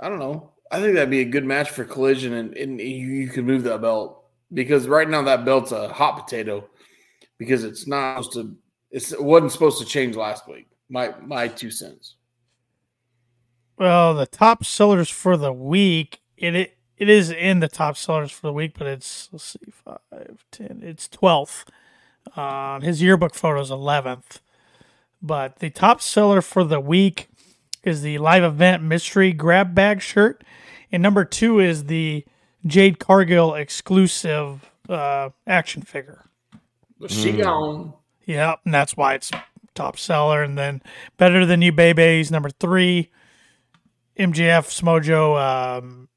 [0.00, 0.52] I don't know.
[0.70, 3.62] I think that'd be a good match for Collision, and, and you, you could move
[3.64, 6.68] that belt because right now that belt's a hot potato
[7.38, 8.56] because it's not supposed to.
[8.90, 10.66] It's, it wasn't supposed to change last week.
[10.88, 12.16] My my two cents.
[13.78, 18.30] Well, the top sellers for the week, it it, it is in the top sellers
[18.30, 21.70] for the week, but it's let's see, five, ten, it's twelfth.
[22.36, 24.40] Uh, his yearbook photo is eleventh,
[25.22, 27.28] but the top seller for the week
[27.84, 30.44] is the live event mystery grab bag shirt,
[30.92, 32.24] and number two is the
[32.66, 36.24] Jade Cargill exclusive uh, action figure.
[36.98, 37.42] But she Mm.
[37.42, 37.92] gone.
[38.26, 39.30] Yeah, and that's why it's
[39.74, 40.42] top seller.
[40.42, 40.82] And then
[41.16, 43.10] Better Than You Babies, number three.
[44.18, 46.08] MJF Smojo um,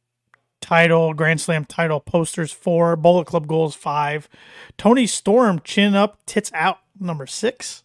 [0.62, 2.96] title, Grand Slam title posters, four.
[2.96, 4.30] Bullet Club goals, five.
[4.78, 7.84] Toni Storm, chin up, tits out, number six.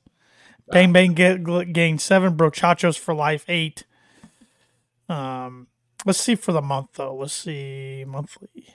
[0.71, 2.37] Bang Bang get, Gang, seven.
[2.37, 3.85] Brochachos for life, eight.
[5.09, 5.69] Um,
[6.07, 7.17] Let's see for the month though.
[7.17, 8.69] Let's see monthly.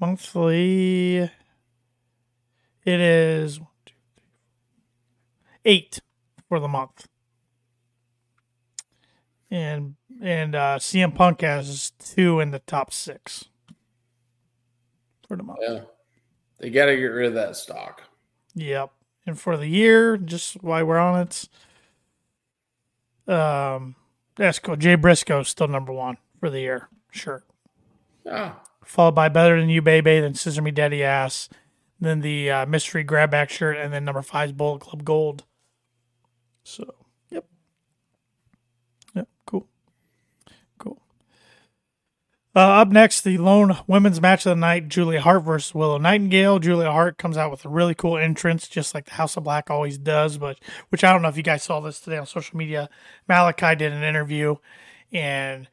[0.00, 1.18] Monthly.
[1.18, 3.60] It is
[5.64, 6.00] eight
[6.48, 7.06] for the month.
[9.52, 13.44] And and uh, CM Punk has two in the top six
[15.28, 15.58] for the month.
[15.60, 15.80] Yeah.
[16.58, 18.02] They got to get rid of that stock.
[18.54, 18.92] Yep.
[19.26, 21.48] And for the year, just while we're on it,
[23.32, 23.94] um,
[24.36, 24.76] that's cool.
[24.76, 26.88] Jay Briscoe still number one for the year.
[27.10, 27.44] Sure.
[28.30, 31.50] Ah, Followed by Better Than You, Baby, then Scissor Me Daddy Ass,
[32.00, 35.44] then the uh, Mystery Grabback shirt, and then number five's Bullet Club Gold.
[36.64, 36.94] So,
[39.14, 39.28] Yep.
[39.46, 39.66] Cool.
[40.78, 41.00] Cool.
[42.54, 46.58] Uh, up next, the lone women's match of the night: Julia Hart versus Willow Nightingale.
[46.58, 49.70] Julia Hart comes out with a really cool entrance, just like the House of Black
[49.70, 50.36] always does.
[50.38, 50.58] But
[50.90, 52.90] which I don't know if you guys saw this today on social media.
[53.28, 54.56] Malakai did an interview,
[55.12, 55.68] and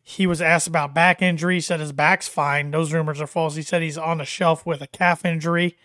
[0.00, 1.56] he was asked about back injury.
[1.56, 2.70] He said his back's fine.
[2.70, 3.56] Those rumors are false.
[3.56, 5.76] He said he's on the shelf with a calf injury,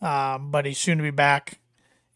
[0.00, 1.59] um, but he's soon to be back.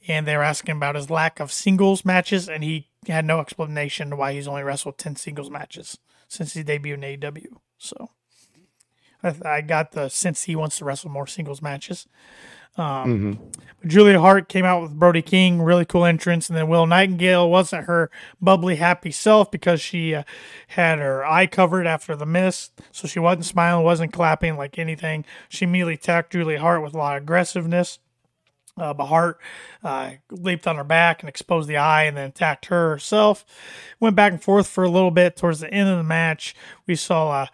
[0.06, 4.16] And they were asking about his lack of singles matches, and he had no explanation
[4.16, 5.98] why he's only wrestled ten singles matches
[6.28, 7.56] since he debuted in AEW.
[7.78, 8.10] So
[9.22, 12.06] I, I got the sense he wants to wrestle more singles matches.
[12.76, 13.38] Um,
[13.80, 17.48] but Julia Hart came out with Brody King, really cool entrance, and then Will Nightingale
[17.48, 20.24] wasn't her bubbly, happy self because she uh,
[20.68, 25.24] had her eye covered after the miss, so she wasn't smiling, wasn't clapping like anything.
[25.48, 28.00] She immediately attacked Julia Hart with a lot of aggressiveness.
[28.76, 29.38] Uh, but Hart
[29.84, 33.44] uh, leaped on her back and exposed the eye and then attacked her herself.
[34.00, 35.36] Went back and forth for a little bit.
[35.36, 36.56] Towards the end of the match,
[36.86, 37.46] we saw uh,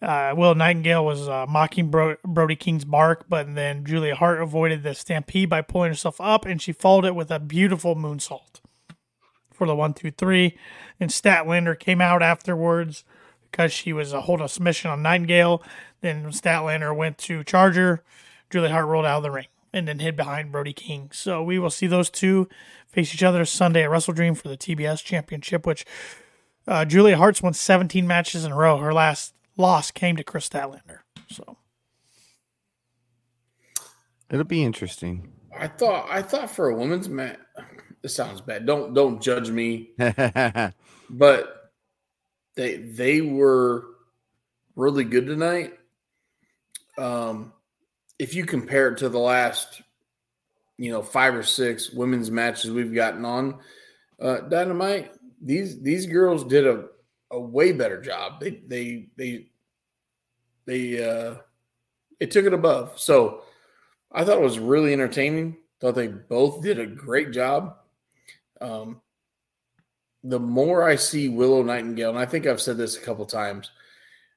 [0.00, 4.82] uh, Will Nightingale was uh, mocking Bro- Brody King's bark, but then Julia Hart avoided
[4.82, 8.60] the stampede by pulling herself up and she followed it with a beautiful moonsault
[9.52, 10.56] for the one, two, three.
[10.98, 13.04] And Statlander came out afterwards
[13.50, 15.62] because she was a hold of submission on Nightingale.
[16.00, 18.02] Then Statlander went to Charger.
[18.48, 21.10] Julia Hart rolled out of the ring and then hid behind Brody King.
[21.12, 22.48] So we will see those two
[22.88, 25.84] face each other Sunday at Wrestle Dream for the TBS Championship, which
[26.66, 28.78] uh, Julia Hart's won 17 matches in a row.
[28.78, 31.00] Her last loss came to Kris Statlander.
[31.28, 31.56] So
[34.30, 35.32] It'll be interesting.
[35.58, 37.38] I thought I thought for a women's match.
[38.02, 38.66] This sounds bad.
[38.66, 39.90] Don't don't judge me,
[41.10, 41.70] but
[42.56, 43.84] they they were
[44.74, 45.74] really good tonight.
[46.98, 47.52] Um,
[48.18, 49.82] if you compare it to the last,
[50.78, 53.58] you know, five or six women's matches we've gotten on
[54.20, 55.12] uh, Dynamite,
[55.42, 56.86] these these girls did a,
[57.30, 58.40] a way better job.
[58.40, 59.46] They they they
[60.66, 61.34] they uh,
[62.20, 62.98] it took it above.
[62.98, 63.42] So
[64.12, 65.58] I thought it was really entertaining.
[65.80, 67.76] Thought they both did a great job.
[68.60, 69.02] Um,
[70.24, 73.70] the more I see Willow Nightingale, and I think I've said this a couple times,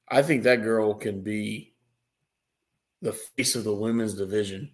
[0.08, 1.69] I think that girl can be
[3.02, 4.70] the face of the women's division.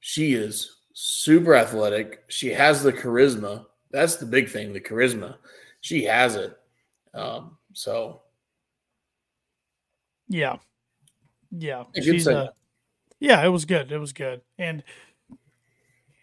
[0.00, 2.24] She is super athletic.
[2.28, 3.66] She has the charisma.
[3.90, 5.36] That's the big thing, the charisma.
[5.80, 6.56] She has it.
[7.14, 8.22] Um, so
[10.28, 10.56] yeah,
[11.50, 12.52] yeah, she's a
[13.20, 13.44] yeah.
[13.44, 13.92] It was good.
[13.92, 14.82] It was good, and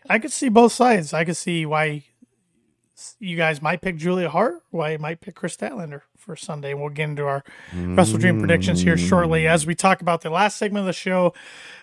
[0.09, 1.13] I could see both sides.
[1.13, 2.03] I could see why
[3.19, 6.71] you guys might pick Julia Hart, why you might pick Kris Statlander for Sunday.
[6.71, 9.47] And we'll get into our Wrestle Dream predictions here shortly.
[9.47, 11.33] As we talk about the last segment of the show,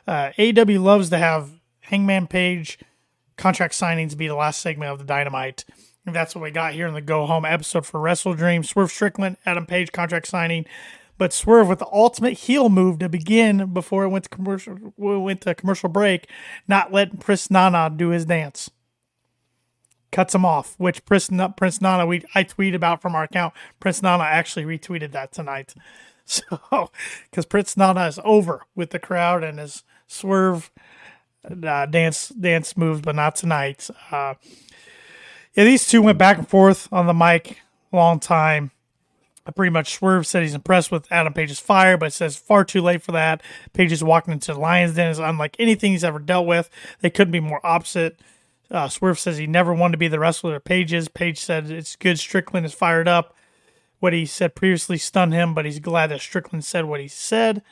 [0.06, 1.50] uh, AW loves to have
[1.80, 2.78] Hangman Page
[3.36, 5.64] contract signings be the last segment of the Dynamite.
[6.06, 8.62] And that's what we got here in the Go Home episode for Wrestle Dream.
[8.62, 10.64] Swerve Strickland, Adam Page contract signing.
[11.18, 15.42] But Swerve with the ultimate heel move to begin before it went to commercial went
[15.42, 16.30] to commercial break,
[16.66, 18.70] not letting Prince Nana do his dance
[20.12, 23.54] cuts him off, which Prince, Prince Nana, we I tweet about from our account.
[23.78, 25.74] Prince Nana actually retweeted that tonight.
[26.26, 26.92] So,
[27.28, 30.70] because Prince Nana is over with the crowd and his swerve
[31.44, 33.90] uh, dance dance moves, but not tonight.
[34.12, 34.34] Uh,
[35.54, 37.58] yeah, these two went back and forth on the mic
[37.92, 38.70] a long time.
[39.46, 42.82] I pretty much Swerve said he's impressed with Adam Page's fire, but says far too
[42.82, 43.42] late for that.
[43.72, 46.70] Page is walking into the Lions Den is unlike anything he's ever dealt with.
[47.00, 48.20] They couldn't be more opposite.
[48.70, 51.08] Uh, Swerve says he never wanted to be the wrestler of Page's.
[51.08, 53.34] Page said it's good Strickland is fired up.
[53.98, 57.62] What he said previously stunned him, but he's glad that Strickland said what he said.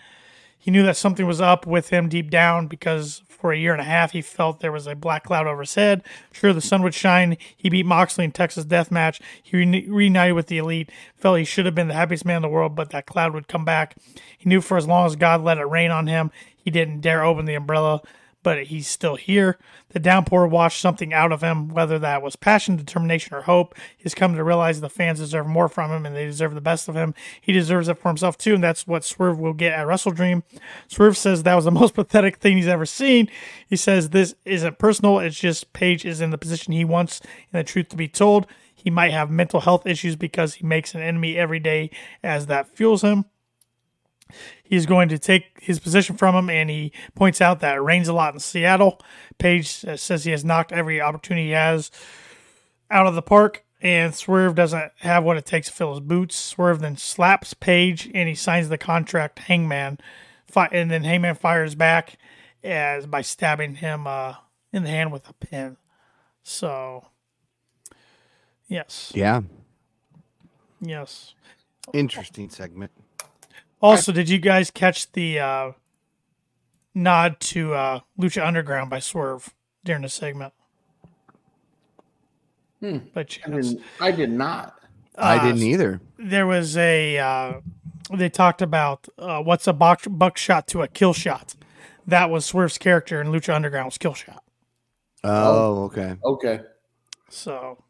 [0.58, 3.80] He knew that something was up with him deep down because for a year and
[3.80, 6.02] a half he felt there was a black cloud over his head.
[6.32, 7.36] Sure, the sun would shine.
[7.56, 9.20] He beat Moxley in Texas Death Match.
[9.40, 10.90] He re- reunited with the Elite.
[11.16, 13.46] Felt he should have been the happiest man in the world, but that cloud would
[13.46, 13.96] come back.
[14.36, 17.22] He knew for as long as God let it rain on him, he didn't dare
[17.22, 18.02] open the umbrella.
[18.42, 19.58] But he's still here.
[19.90, 23.74] The downpour washed something out of him, whether that was passion, determination, or hope.
[23.96, 26.88] He's come to realize the fans deserve more from him and they deserve the best
[26.88, 27.14] of him.
[27.40, 30.44] He deserves it for himself too, and that's what Swerve will get at Wrestle Dream.
[30.86, 33.28] Swerve says that was the most pathetic thing he's ever seen.
[33.66, 37.20] He says this isn't personal, it's just Page is in the position he wants
[37.52, 38.46] and the truth to be told.
[38.74, 41.90] He might have mental health issues because he makes an enemy every day
[42.22, 43.24] as that fuels him
[44.68, 48.08] he's going to take his position from him, and he points out that it rains
[48.08, 49.00] a lot in Seattle.
[49.38, 51.90] Page uh, says he has knocked every opportunity he has
[52.90, 56.36] out of the park, and Swerve doesn't have what it takes to fill his boots.
[56.36, 59.38] Swerve then slaps Page, and he signs the contract.
[59.40, 59.98] Hangman,
[60.72, 62.16] and then Hangman fires back
[62.64, 64.34] as by stabbing him uh,
[64.72, 65.76] in the hand with a pin.
[66.42, 67.06] So,
[68.66, 69.42] yes, Yeah.
[70.80, 71.34] yes.
[71.92, 72.90] Interesting segment.
[73.80, 75.72] Also, did you guys catch the uh,
[76.94, 79.54] nod to uh, Lucha Underground by Swerve
[79.84, 80.52] during the segment?
[82.80, 82.98] Hmm.
[83.14, 83.82] By I didn't.
[84.00, 84.74] I did not.
[85.16, 86.00] I Uh, didn't either.
[86.18, 87.18] There was a.
[87.18, 87.52] Uh,
[88.16, 91.54] they talked about uh, what's a buck, buckshot to a kill shot.
[92.06, 94.42] That was Swerve's character in Lucha Underground was kill shot.
[95.24, 96.16] Oh, okay.
[96.24, 96.60] Okay.
[97.28, 97.82] So,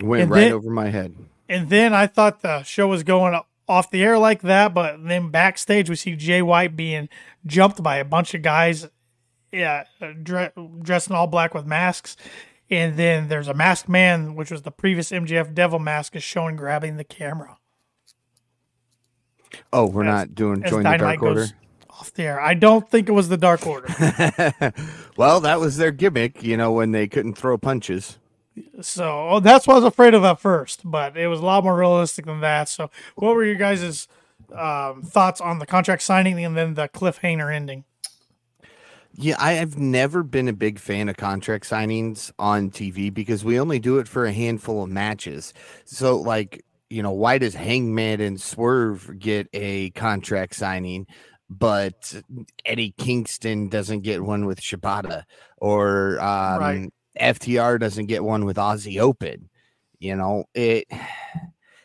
[0.00, 1.14] Went right then- over my head.
[1.48, 3.34] and then I thought the show was going
[3.68, 7.08] off the air like that, but then backstage we see Jay White being
[7.46, 8.88] jumped by a bunch of guys,
[9.52, 9.84] yeah,
[10.22, 10.52] dre-
[10.82, 12.16] dressed in all black with masks.
[12.70, 16.56] And then there's a masked man, which was the previous MJF Devil mask, is shown
[16.56, 17.56] grabbing the camera.
[19.72, 21.46] Oh, we're As- not doing join the Dark Order.
[21.90, 22.40] Off the air.
[22.40, 23.88] I don't think it was the Dark Order.
[25.16, 28.18] well, that was their gimmick, you know, when they couldn't throw punches.
[28.80, 31.64] So oh, that's what I was afraid of at first, but it was a lot
[31.64, 32.68] more realistic than that.
[32.68, 34.08] So, what were your guys'
[34.54, 37.84] um, thoughts on the contract signing and then the cliffhanger ending?
[39.14, 43.58] Yeah, I have never been a big fan of contract signings on TV because we
[43.58, 45.52] only do it for a handful of matches.
[45.84, 51.06] So, like, you know, why does Hangman and Swerve get a contract signing,
[51.50, 52.22] but
[52.64, 55.24] Eddie Kingston doesn't get one with Shibata,
[55.56, 56.92] or um, Right.
[57.20, 59.48] FTR doesn't get one with Aussie Open?
[59.98, 60.86] You know, it.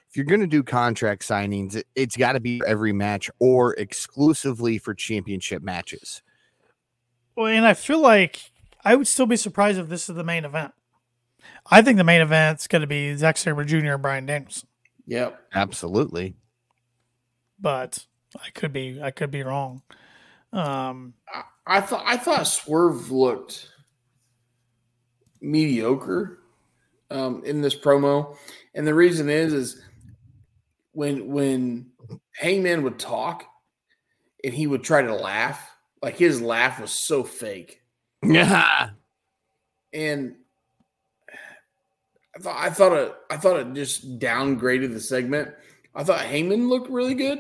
[0.09, 3.31] If you're going to do contract signings, it, it's got to be for every match
[3.39, 6.21] or exclusively for championship matches.
[7.35, 8.51] Well, and I feel like
[8.85, 10.71] I would still be surprised if this is the main event.
[11.71, 13.93] I think the main event's going to be Zack Sabre Jr.
[13.93, 14.69] and Bryan Danielson,
[15.07, 15.47] Yep.
[15.51, 16.35] Absolutely.
[17.59, 18.05] but
[18.39, 19.81] I could be I could be wrong.
[20.51, 22.03] Um, I, I thought.
[22.05, 23.69] I thought Swerve looked
[25.43, 26.39] mediocre
[27.11, 28.35] um, in this promo,
[28.73, 29.81] and the reason is is
[30.93, 31.91] when when
[32.35, 33.45] Hangman would talk
[34.43, 35.69] and he would try to laugh,
[36.01, 37.81] like his laugh was so fake.
[38.23, 38.89] Yeah.
[39.93, 40.35] and
[42.35, 45.51] I thought I thought it I thought it just downgraded the segment.
[45.95, 47.39] I thought Hangman looked really good,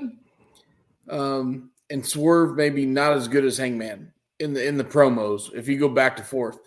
[1.09, 5.67] um, and Swerve maybe not as good as Hangman in the in the promos if
[5.67, 6.59] you go back to forth,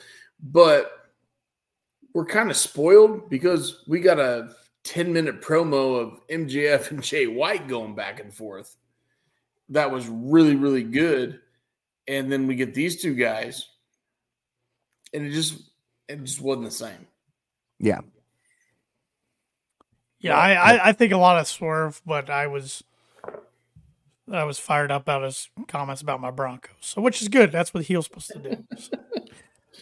[0.43, 1.06] but
[2.17, 4.49] we're kind of spoiled because we got a
[4.85, 8.75] ten minute promo of MJF and Jay White going back and forth.
[9.69, 11.41] That was really really good,
[12.09, 13.69] and then we get these two guys
[15.13, 15.61] and it just
[16.09, 17.07] it just wasn't the same.
[17.79, 18.01] Yeah.
[20.21, 22.83] yeah, I, I I think a lot of Swerve, but I was
[24.33, 27.53] I was fired up about his comments about my Broncos, so which is good.
[27.53, 28.65] That's what heel's supposed to do.
[28.79, 28.91] So,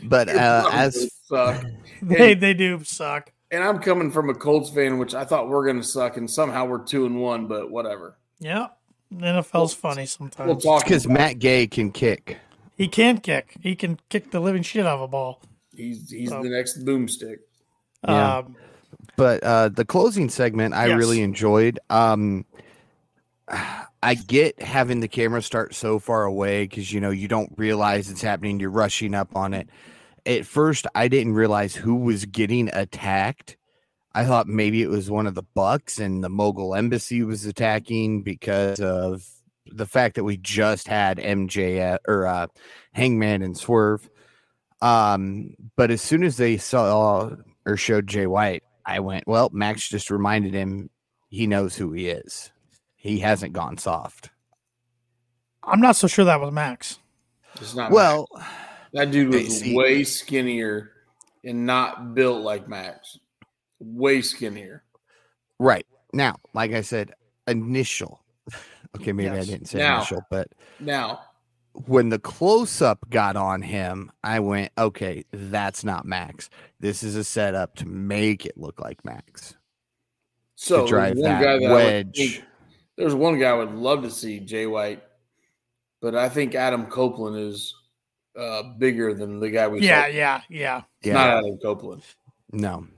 [0.02, 1.64] But uh, as suck,
[2.02, 3.30] they they do suck.
[3.50, 6.30] and I'm coming from a Colts fan, which I thought we're going to suck, and
[6.30, 7.46] somehow we're two and one.
[7.46, 8.16] But whatever.
[8.40, 8.68] Yeah,
[9.12, 10.46] NFL's funny sometimes.
[10.48, 10.84] We'll talk.
[10.84, 11.06] because.
[11.06, 12.38] Matt Gay can kick.
[12.76, 13.54] He can kick.
[13.60, 15.40] He can kick the living shit out of a ball.
[15.74, 16.42] He's he's Oh.
[16.42, 17.36] the next boomstick.
[18.06, 18.38] Yeah.
[18.38, 18.56] Um,
[19.16, 20.98] But uh, the closing segment I Yes.
[20.98, 21.78] really enjoyed.
[21.90, 22.44] Um,
[23.48, 28.10] I get having the camera start so far away because you know you don't realize
[28.10, 28.60] it's happening.
[28.60, 29.68] You're rushing up on it.
[30.26, 33.56] At first, I didn't realize who was getting attacked.
[34.14, 38.22] I thought maybe it was one of the Bucks and the Mogul Embassy was attacking
[38.22, 39.26] because of
[39.66, 42.46] the fact that we just had MJ or uh,
[42.92, 44.08] Hangman and Swerve.
[44.80, 47.30] Um, but as soon as they saw
[47.66, 50.90] or showed Jay White, I went, well, Max just reminded him
[51.28, 52.52] he knows who he is.
[53.04, 54.30] He hasn't gone soft.
[55.62, 56.98] I'm not so sure that was Max.
[57.60, 58.46] It's not Well, Max.
[58.94, 60.90] that dude was see- way skinnier
[61.44, 63.18] and not built like Max.
[63.78, 64.84] Way skinnier.
[65.58, 65.86] right.
[66.14, 67.12] Now, like I said,
[67.46, 68.24] initial.
[68.96, 69.48] Okay, maybe Yes.
[69.48, 69.96] I didn't say Now.
[69.96, 70.48] initial, but
[70.78, 71.20] Now,
[71.72, 76.48] when the close up got on him, I went, okay, that's not Max.
[76.78, 79.56] This is a setup to make it look like Max.
[80.54, 81.74] So to drive there's that guy that I would
[82.16, 82.42] wedge.
[82.96, 85.02] Think- there's one guy I would love to see, Jay White,
[86.00, 87.74] but I think Adam Copeland is
[88.38, 90.08] uh, bigger than the guy we Yeah, saw.
[90.08, 90.82] yeah, yeah.
[90.98, 91.12] It's Yeah.
[91.14, 92.02] not Adam Copeland.
[92.50, 92.88] No.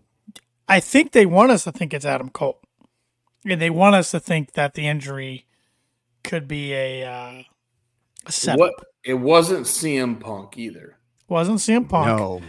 [0.66, 2.58] I think they want us to think it's Adam Cole,
[3.44, 5.46] and they want us to think that the injury
[6.24, 7.42] could be a, uh,
[8.24, 8.58] a setup.
[8.60, 8.72] What?
[9.04, 10.96] It wasn't CM Punk either.
[11.28, 12.06] Wasn't CM Punk.
[12.18, 12.40] No.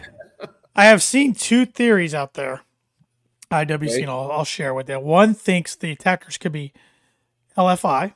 [0.76, 2.62] I have seen two theories out there.
[3.52, 4.02] IWC, Okay.
[4.04, 5.00] and I'll, I'll share with you.
[5.00, 6.72] One thinks the attackers could be
[7.58, 8.14] LFI,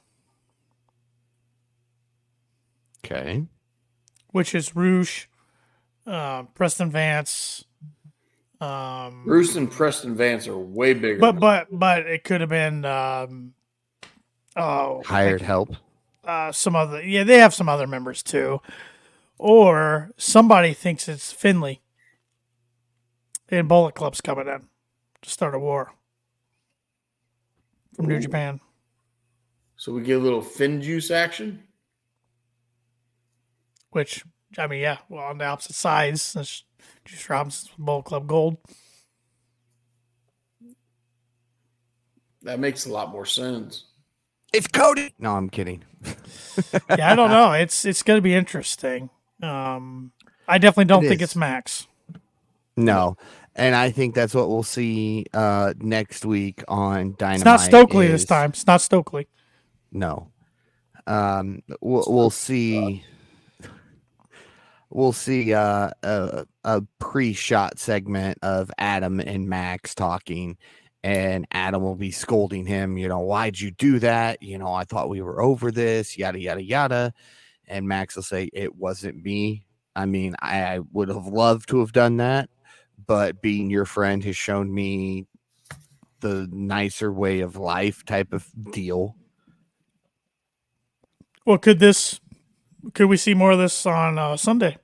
[3.04, 3.46] Okay.
[4.30, 5.28] which is Rush,
[6.06, 7.66] uh, Preston Vance.
[8.60, 11.20] Um, Bruce and Preston Vance are way bigger.
[11.20, 13.54] but but but it could have been um,
[14.56, 15.76] oh Hired help.
[16.24, 18.62] uh, some other yeah they have some other members too,
[19.40, 21.82] or somebody thinks it's Finlay.
[23.50, 24.68] And Bullet Club's coming in
[25.24, 25.92] to start a war
[27.96, 28.62] from New Japan.
[29.82, 31.64] So we get a little FinJuice action.
[33.90, 34.24] Which
[34.56, 36.66] I mean, yeah, well, on the opposite sides, that's
[37.04, 38.58] Juice Robinson's Bullet Club Gold.
[42.44, 43.86] That makes a lot more sense.
[44.54, 45.16] It's Cody.
[45.18, 45.84] No, I'm kidding.
[46.90, 47.54] Yeah, I don't know.
[47.54, 49.10] It's it's going to be interesting.
[49.42, 50.12] Um,
[50.48, 51.30] I definitely don't It think is.
[51.30, 51.88] it's Max.
[52.78, 53.18] No.
[53.56, 57.38] And I think that's what we'll see uh, next week on Dynamite.
[57.38, 58.52] It's not Stokely this time.
[58.52, 59.28] It's not Stokely.
[59.92, 60.32] No.
[61.08, 63.04] Um, we'll, we'll see.
[64.90, 70.58] We'll see uh, a, a pre-shot segment of Adam and Max talking,
[71.02, 72.98] and Adam will be scolding him.
[72.98, 74.44] You know, why'd you do that?
[74.44, 76.18] You know, I thought we were over this.
[76.18, 77.14] Yada yada yada.
[77.68, 79.66] And Max will say, "It wasn't me.
[79.96, 82.50] I mean, I, I would have loved to have done that,
[83.08, 85.26] but being your friend has shown me
[86.20, 89.16] the nicer way of life type of deal."
[91.46, 92.20] Well, could this?
[92.94, 94.78] Could we see more of this on uh, Sunday?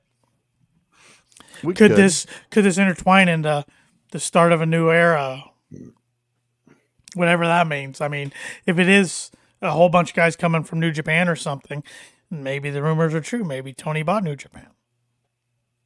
[1.64, 3.66] We Could this could this intertwine into
[4.12, 5.43] the start of a new era?
[7.16, 7.99] Whatever that means.
[8.01, 8.32] I mean,
[8.66, 9.32] if it is
[9.62, 11.84] a whole bunch of guys coming from New Japan or something,
[12.30, 13.43] maybe the rumors are true.
[13.43, 14.68] Maybe Tony bought New Japan.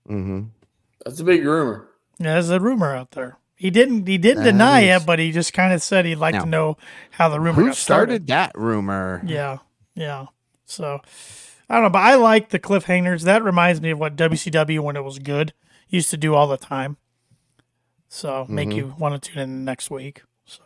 [0.10, 0.42] Mm-hmm.
[1.06, 1.88] That's a big rumor.
[2.20, 3.38] Yeah, there's a rumor out there.
[3.56, 4.08] He didn't.
[4.08, 6.42] He didn't That deny is- it, but he just kind of said he'd like Now,
[6.44, 6.78] to know
[7.12, 9.22] how the rumor Who got started that rumor?
[9.26, 9.60] Yeah,
[9.96, 10.26] yeah.
[10.72, 11.02] So
[11.70, 13.24] I don't know, but I like the cliffhangers.
[13.24, 15.54] That reminds me of what WCW when it was good
[15.90, 16.98] used to do all the time.
[18.08, 18.76] So make Mhm.
[18.76, 20.24] you want to tune in next week.
[20.46, 20.64] So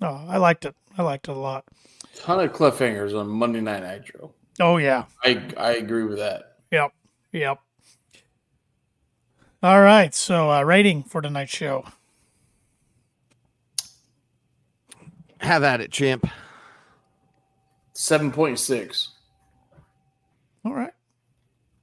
[0.00, 0.76] no, I liked it.
[0.96, 1.64] I liked it a lot.
[2.14, 4.32] Ton of cliffhangers on Monday Night Nitro.
[4.60, 5.06] Oh yeah.
[5.24, 6.58] I I agree with that.
[6.70, 6.92] Yep.
[7.32, 7.58] Yep.
[9.62, 10.14] All right.
[10.14, 11.84] So uh, rating for tonight's show.
[15.40, 16.28] Have at it, champ.
[17.94, 19.10] Seven point six.
[20.64, 20.92] All right.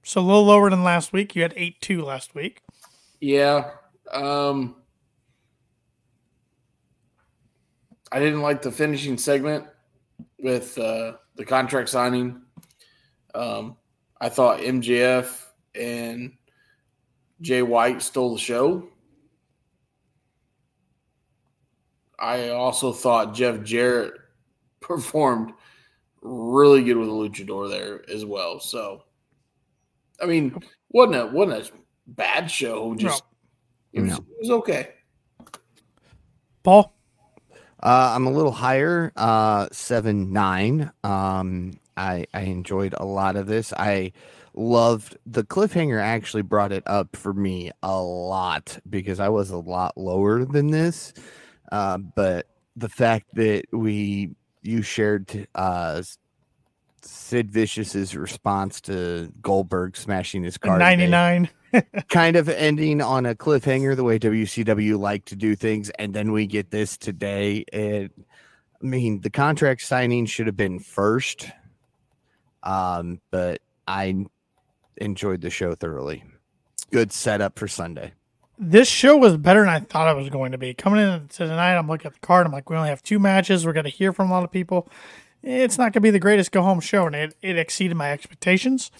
[0.03, 1.35] So a little lower than last week.
[1.35, 2.61] You had eight two last week.
[3.19, 3.71] Yeah.
[4.11, 4.75] Um
[8.11, 9.65] I didn't like the finishing segment
[10.39, 12.41] with uh, the contract signing.
[13.35, 13.77] Um,
[14.19, 16.33] I thought MJF and
[17.41, 18.87] Jay White stole the show.
[22.17, 24.13] I also thought Jeff Jarrett
[24.81, 25.53] performed
[26.21, 28.59] really good with a luchador there as well.
[28.59, 29.03] So,
[30.21, 30.55] I mean,
[30.89, 31.71] wasn't a wasn't a
[32.07, 32.95] bad show.
[32.95, 33.23] Just
[33.93, 34.17] it, was, No.
[34.17, 34.89] it was okay.
[36.63, 36.93] Paul.
[37.81, 40.91] Uh, I'm a little higher, uh, seven nine.
[41.03, 43.71] Um, I I enjoyed a lot of this.
[43.73, 44.11] I
[44.53, 46.01] loved the cliffhanger.
[46.01, 50.71] Actually, brought it up for me a lot because I was a lot lower than
[50.71, 51.13] this.
[51.71, 54.31] Uh, but the fact that we
[54.61, 56.01] you shared uh,
[57.01, 61.49] Sid Vicious's response to Goldberg smashing his car, Ninety nine.
[62.09, 66.31] kind of ending on a cliffhanger the way WCW like to do things, and then
[66.31, 67.63] we get this today.
[67.71, 68.11] It,
[68.81, 71.47] I mean, the contract signing should have been first,
[72.63, 74.25] um, but I
[74.97, 76.23] enjoyed the show thoroughly.
[76.91, 78.13] Good setup for Sunday.
[78.59, 80.73] This show was better than I thought it was going to be.
[80.73, 82.45] Coming in to tonight, I'm looking at the card.
[82.45, 83.65] I'm like, we only have two matches.
[83.65, 84.87] We're going to hear from a lot of people.
[85.41, 88.11] It's not going to be the greatest go home show, and it, it exceeded my
[88.11, 88.91] expectations.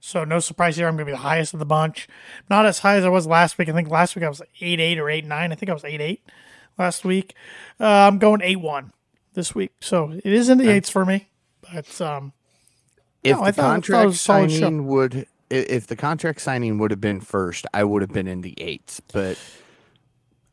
[0.00, 0.86] So no surprise here.
[0.86, 2.06] I'm going to be the highest of the bunch.
[2.50, 3.70] Not as high as I was last week.
[3.70, 5.50] I think last week I was eight eight or eight nine.
[5.50, 6.22] I think I was eight eight
[6.78, 7.34] last week.
[7.80, 8.92] Uh, I'm going eight one
[9.32, 9.72] this week.
[9.80, 11.28] So it is in the eights for me,
[11.62, 12.34] but um,
[13.24, 14.58] If No, I the thought- I thought contract a solid show.
[14.60, 18.26] signing would, i- if the contract signing would have been first, I would have been
[18.26, 19.00] in the eights.
[19.00, 19.38] But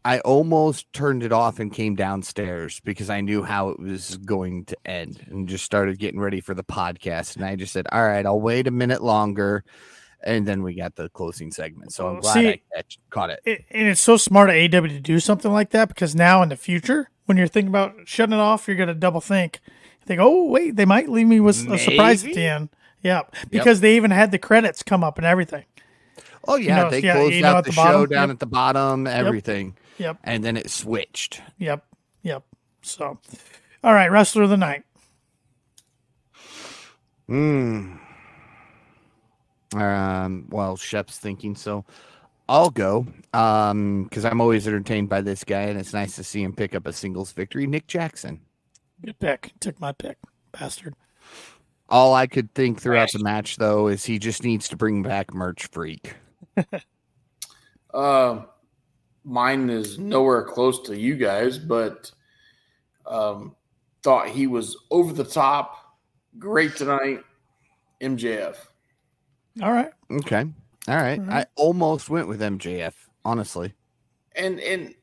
[0.05, 4.65] I almost turned it off and came downstairs because I knew how it was going
[4.65, 7.35] to end, and just started getting ready for the podcast.
[7.35, 9.63] And I just said, "All right, I'll wait a minute longer."
[10.25, 11.91] And then we got the closing segment.
[11.91, 13.41] So I'm glad see- I catch, caught it.
[13.43, 16.47] It, and it's so smart of AW to do something like that because now in
[16.47, 19.59] the future, when you're thinking about shutting it off, you're going to double think.
[20.05, 22.69] Think, oh, wait, they might leave me with a surprise at the end.
[23.03, 23.23] Yeah.
[23.49, 25.65] Because they even had the credits come up and everything.
[26.45, 28.33] Oh yeah, know, they yeah, closed you know, out at the, the show down Yep.
[28.35, 30.17] at the bottom, everything, Yep.
[30.25, 31.41] and then it switched.
[31.57, 31.85] Yep.
[32.23, 32.43] Yep.
[32.81, 33.17] So,
[33.81, 34.83] all right, wrestler of the night.
[37.27, 37.95] Hmm.
[39.73, 40.47] Um.
[40.49, 41.85] Well, Shep's thinking so.
[42.49, 43.07] I'll go.
[43.33, 44.03] Um.
[44.03, 46.85] Because I'm always entertained by this guy, and it's nice to see him pick up
[46.85, 47.67] a singles victory.
[47.67, 48.41] Nick Jackson.
[49.03, 49.53] Good pick.
[49.61, 50.17] Took my pick,
[50.51, 50.95] bastard.
[51.93, 55.31] All I could think throughout the match, though, is he just needs to bring back
[55.31, 56.15] Merch Freak.
[57.93, 58.41] Uh,
[59.23, 62.09] mine is nowhere close to you guys, but
[63.05, 63.55] um,
[64.01, 65.99] thought he was over the top,
[66.39, 67.19] great tonight.
[68.01, 68.55] MJF.
[69.61, 69.91] All right.
[70.09, 70.45] Okay.
[70.87, 71.19] All right.
[71.19, 72.93] All I almost went with MJF.
[73.23, 73.71] Honestly.
[74.35, 74.95] and and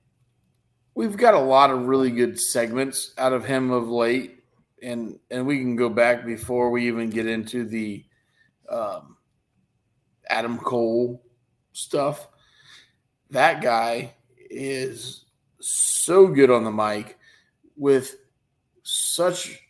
[0.97, 4.40] we've got a lot of really good segments out of him of late
[4.83, 8.05] and and we can go back before we even get into the
[8.69, 9.17] um,
[10.29, 11.23] adam cole
[11.73, 12.29] stuff
[13.31, 14.13] that guy
[14.51, 15.25] is
[15.61, 17.19] so good on the mic
[17.77, 18.17] with
[18.83, 19.61] such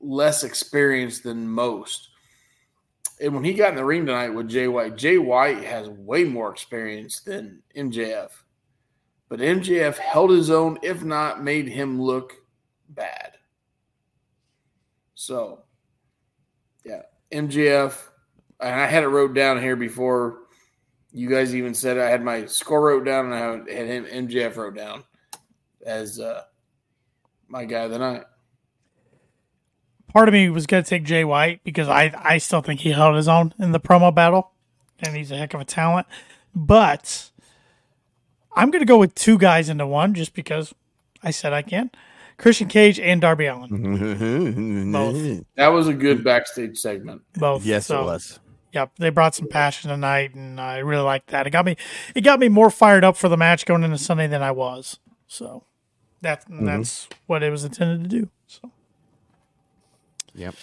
[0.00, 2.10] less experience than most
[3.22, 6.24] and when he got in the ring tonight with Jay White, Jay White has way
[6.24, 8.30] more experience than MJF.
[9.28, 12.34] But MJF held his own, if not made him look
[12.88, 13.34] bad.
[15.22, 15.60] So,
[16.84, 17.02] yeah,
[17.32, 17.96] MJF.
[18.58, 20.38] And I had it wrote down here before
[21.12, 22.02] you guys even said it.
[22.02, 25.04] I had my score wrote down, and I had him MJF wrote down
[25.86, 26.42] as uh,
[27.46, 28.24] my guy of the night.
[30.08, 32.90] Part of me was going to take Jay White because I, I still think he
[32.90, 34.50] held his own in the promo battle,
[34.98, 36.08] and he's a heck of a talent.
[36.52, 37.30] But
[38.56, 40.74] I'm going to go with two guys into one just because
[41.22, 41.92] I said I can.
[42.42, 45.44] Christian Cage and Darby Allin, Both.
[45.56, 47.22] That was a good backstage segment.
[47.34, 47.64] both.
[47.64, 48.40] Yes, So, it was.
[48.72, 51.46] Yep, they brought some passion tonight, and I really liked that.
[51.46, 51.76] It got me,
[52.16, 54.98] it got me more fired up for the match going into Sunday than I was.
[55.28, 55.64] So
[56.22, 56.64] that mm-hmm.
[56.64, 58.28] that's what it was intended to do.
[58.48, 58.72] So
[60.34, 60.54] Yep.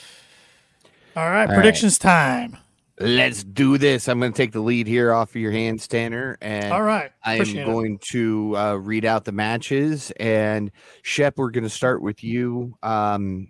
[1.16, 1.56] all right, right.
[1.56, 2.58] predictions time.
[3.00, 4.10] Let's do this.
[4.10, 6.38] I'm going to take the lead here off of your hands, Tanner.
[6.42, 7.66] And All right, I am appreciate it.
[7.66, 10.12] going to uh, read out the matches.
[10.20, 10.70] And
[11.02, 13.50] Shep, we're going to start with you um,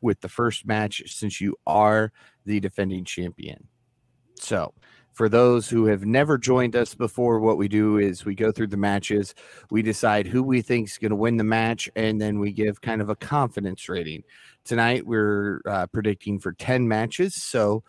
[0.00, 2.12] with the first match since you are
[2.44, 3.66] the defending champion.
[4.38, 4.72] So,
[5.14, 8.66] for those who have never joined us before, what we do is we go through
[8.68, 9.34] the matches,
[9.70, 12.82] we decide who we think is going to win the match, and then we give
[12.82, 14.22] kind of a confidence rating.
[14.64, 17.42] Tonight, we're uh, predicting for 10 matches.
[17.42, 17.82] So,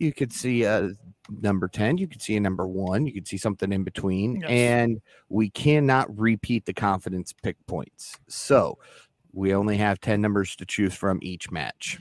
[0.00, 0.90] you could see a
[1.40, 4.50] number 10, you could see a number one, you could see something in between, Yes.
[4.50, 8.18] and we cannot repeat the confidence pick points.
[8.28, 8.78] So,
[9.32, 12.00] we only have 10 numbers to choose from each match.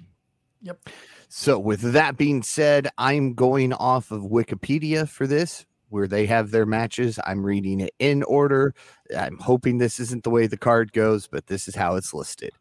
[0.64, 0.90] Yep.
[1.28, 6.52] So, with that being said, I'm going off of Wikipedia for this, where they have
[6.52, 7.20] their matches.
[7.26, 8.74] I'm reading it in order.
[9.16, 12.52] I'm hoping this isn't the way the card goes, but this is how it's listed.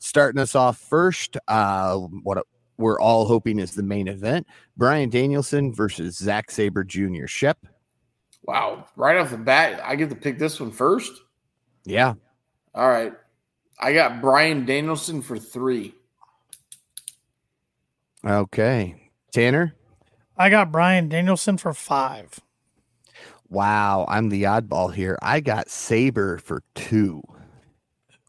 [0.00, 2.44] Starting us off first, uh, what
[2.78, 4.46] we're all hoping is the main event
[4.76, 7.26] Bryan Danielson versus Zack Sabre Jr.
[7.26, 7.58] Shep.
[8.44, 8.86] Wow.
[8.96, 11.12] Right off the bat, I get to pick this one first.
[11.84, 12.14] Yeah.
[12.74, 13.12] All right.
[13.78, 15.94] I got Bryan Danielson for three.
[18.24, 19.10] Okay.
[19.32, 19.74] Tanner.
[20.36, 22.38] I got Bryan Danielson for five.
[23.48, 24.06] Wow.
[24.08, 25.18] I'm the oddball here.
[25.22, 27.22] I got Sabre for two.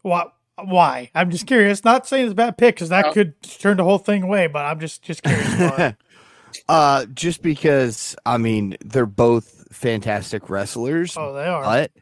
[0.02, 0.26] Why?
[0.64, 1.10] Why?
[1.14, 1.84] I'm just curious.
[1.84, 3.12] Not saying it's a bad pick because that Oh.
[3.12, 5.54] could turn the whole thing away, but I'm just just curious.
[5.58, 5.96] why.
[6.68, 11.62] uh just because I mean they're both fantastic wrestlers, oh, they are.
[11.62, 11.92] but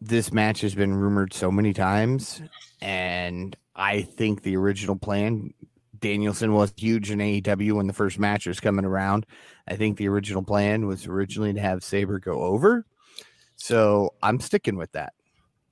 [0.00, 2.40] this match has been rumored so many times,
[2.80, 5.52] and I think the original plan
[5.98, 9.26] Danielson was huge in AEW when the first match was coming around.
[9.66, 12.86] I think the original plan was originally to have Sabre go over.
[13.56, 15.12] So I'm sticking with that.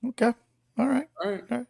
[0.05, 0.33] Okay.
[0.77, 1.07] All right.
[1.23, 1.43] All right.
[1.49, 1.67] All right.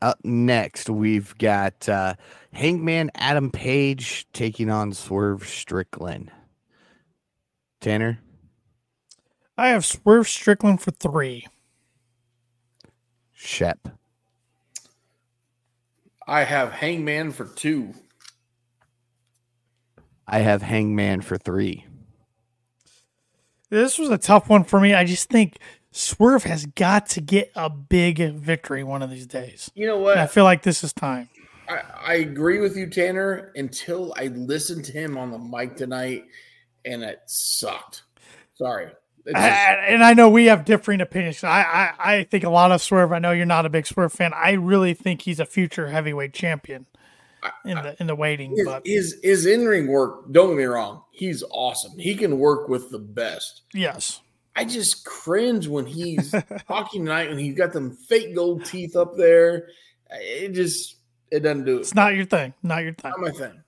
[0.00, 2.14] Up next, we've got uh,
[2.52, 6.30] Hangman Adam Page taking on Swerve Strickland.
[7.80, 8.20] Tanner?
[9.56, 11.46] I have Swerve Strickland for three.
[13.32, 13.88] Shep.
[16.26, 17.94] I have Hangman for two.
[20.26, 21.84] I have Hangman for three.
[23.68, 24.94] This was a tough one for me.
[24.94, 25.58] I just think
[25.96, 29.70] Swerve has got to get a big victory one of these days.
[29.76, 31.28] You know And I feel like this is time.
[31.68, 36.24] I, I agree with you, Tanner, until I listened to him on the mic tonight
[36.84, 38.02] and it sucked.
[38.56, 38.88] Sorry.
[39.24, 41.44] It's I- and I know we have differing opinions.
[41.44, 43.12] I, I I think a lot of Swerve.
[43.12, 44.32] I know you're not a big Swerve fan.
[44.34, 46.86] I really think he's a future heavyweight champion
[47.64, 48.50] in the in the waiting.
[48.56, 51.98] his, But his, his in ring work, don't get me wrong, he's awesome.
[51.98, 53.62] He can work with the best.
[53.72, 54.20] yes,
[54.56, 56.34] I just cringe when he's
[56.68, 59.68] talking tonight when he's got them fake gold teeth up there.
[60.10, 60.96] It just
[61.30, 61.80] it doesn't do it.
[61.80, 62.54] it's not your thing.
[62.62, 63.10] Not your thing.
[63.10, 63.60] not my thing.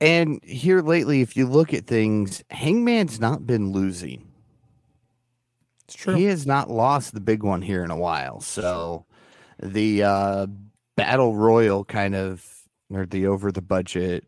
[0.00, 4.32] And here lately, if you look at things, Hangman's not been losing.
[5.84, 6.14] It's true.
[6.14, 8.40] He has not lost the big one here in a while.
[8.40, 9.06] So
[9.62, 10.46] the uh,
[10.96, 12.44] battle royal kind of,
[12.90, 14.24] or the over the budget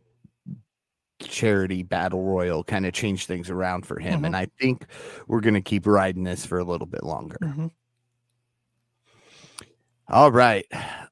[1.29, 4.23] charity battle royal kind of changed things around for him.
[4.23, 4.27] Mhm.
[4.27, 4.87] And I think
[5.27, 7.37] we're going to keep riding this for a little bit longer.
[7.43, 7.71] Mhm.
[10.09, 10.67] All right.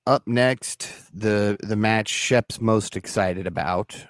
[0.07, 4.07] Up next, the the match Shep's most excited about.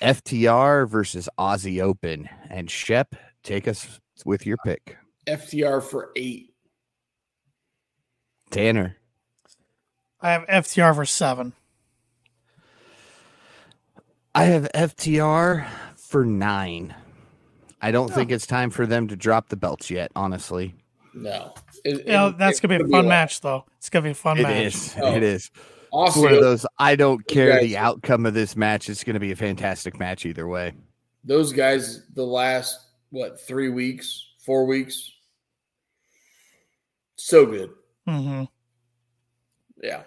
[0.00, 2.28] FTR versus Aussie Open.
[2.50, 4.96] And Shep, take us with your pick.
[5.26, 6.54] FTR for eight.
[8.50, 8.96] Tanner.
[10.20, 11.52] I have FTR for seven.
[14.36, 16.94] I have FTR for nine.
[17.80, 20.74] I don't think it's time for them to drop the belts yet, honestly.
[21.14, 21.54] No.
[21.84, 23.08] It- You know, that's gonna be a fun lot.
[23.08, 23.64] match, though.
[23.78, 24.64] It's gonna be a fun It match.
[24.66, 24.94] is.
[25.00, 25.14] Oh.
[25.14, 25.50] It is.
[25.54, 25.60] It's
[25.92, 28.90] Also, one of those I don't care guys- the outcome of this match.
[28.90, 30.74] It's going to be a fantastic match either way.
[31.24, 32.78] those guys, the last
[33.10, 35.10] what three weeks, four weeks,
[37.16, 37.70] so good.
[38.06, 38.44] hmm
[39.82, 40.02] Yeah.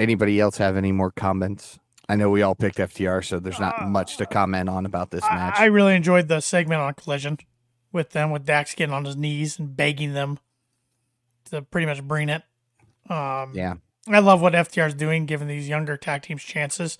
[0.00, 1.78] Anybody else have any more comments?
[2.08, 5.22] I know we all picked FTR, so there's not much to comment on about this
[5.22, 5.56] match.
[5.58, 7.38] I, I really enjoyed the segment on Collision
[7.92, 10.38] with them, with Dax getting on his knees and begging them
[11.50, 12.42] to pretty much bring it.
[13.08, 13.74] Um, yeah.
[14.08, 16.96] I love what FTR is doing, giving these younger tag teams chances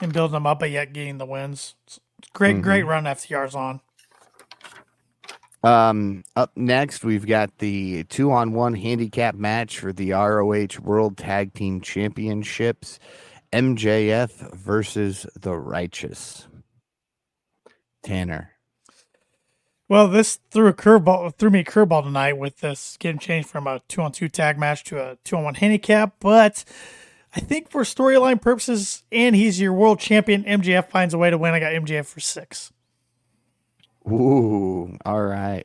[0.00, 1.74] and building them up, but yet getting the wins.
[1.86, 2.00] It's
[2.32, 2.62] great, Mhm.
[2.62, 3.82] great run FTR's on.
[5.64, 11.16] Um, up next, we've got the two on one handicap match for the ROH World
[11.16, 12.98] Tag Team Championships
[13.50, 16.46] MJF versus the Righteous.
[18.02, 18.50] Tanner.
[19.88, 23.66] Well, this threw a curveball, threw me a curveball tonight with this getting changed from
[23.66, 26.16] a two on two tag match to a two on one handicap.
[26.20, 26.64] But
[27.34, 31.38] I think for storyline purposes, and he's your world champion, MJF finds a way to
[31.38, 31.54] win.
[31.54, 32.70] I got MJF for six.
[34.10, 35.64] Ooh, all right.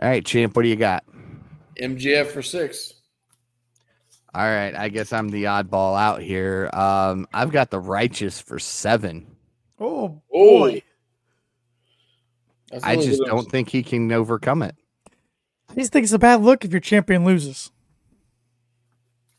[0.00, 1.04] All right, champ, what do you got?
[1.80, 2.94] MJF for six.
[4.34, 6.70] All right, I guess I'm the oddball out here.
[6.72, 9.26] Um, I've got the Righteous for seven.
[9.78, 10.82] Oh boy,
[12.70, 14.74] That's I a little just don't think he can overcome it.
[15.68, 17.70] I just think it's a bad look if your champion loses.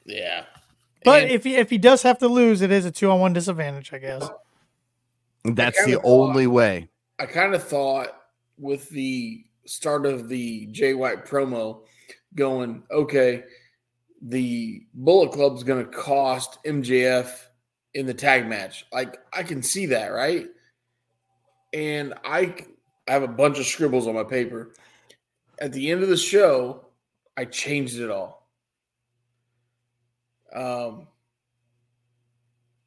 [0.06, 0.46] Yeah.
[1.04, 3.20] But And- if he if he does have to lose, it is a two on
[3.20, 4.30] one disadvantage, I guess.
[5.44, 6.90] That's the only way.
[7.20, 8.10] I kind of thought
[8.58, 11.82] with the start of the Jay White promo
[12.36, 13.44] going, okay,
[14.22, 17.30] the Bullet Club's going to cost MJF
[17.94, 18.86] in the tag match.
[18.92, 20.48] Like, I can see that, right?
[21.74, 22.56] And I,
[23.08, 24.74] I have a bunch of scribbles on my paper.
[25.60, 26.88] At the end of the show,
[27.38, 28.48] I changed it all.
[30.54, 31.08] Um,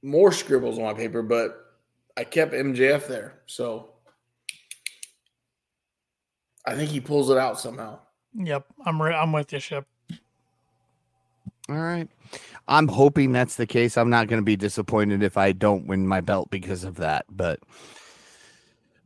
[0.02, 1.56] more scribbles on my paper, but
[2.16, 3.42] I kept MJF there.
[3.46, 3.95] So
[6.66, 7.98] I think he pulls it out somehow.
[8.34, 9.86] Yep, I'm re- I'm with you, Ship.
[11.68, 12.08] All right.
[12.68, 13.96] I'm hoping that's the case.
[13.96, 17.24] I'm not going to be disappointed if I don't win my belt because of that.
[17.30, 17.60] But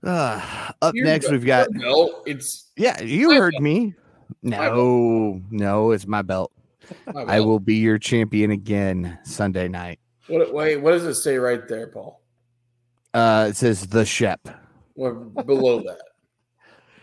[0.02, 1.68] uh, up Your next, belt- we've got.
[1.70, 3.94] No, it's Yeah, you My heard me.
[4.42, 6.52] No, no, it's my belt.
[7.12, 9.98] my I will be your champion again Sunday night.
[10.28, 12.20] What, wait, what does it say right there, Paul?
[13.12, 14.48] Uh, it says the Shep.
[14.94, 16.00] Well, below that?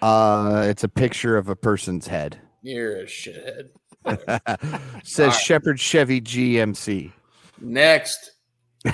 [0.01, 2.39] Uh, it's a picture of a person's head.
[2.61, 3.69] You're a shithead.
[5.03, 5.33] says right.
[5.33, 7.11] Shepherd Chevy GMC.
[7.59, 8.31] Next,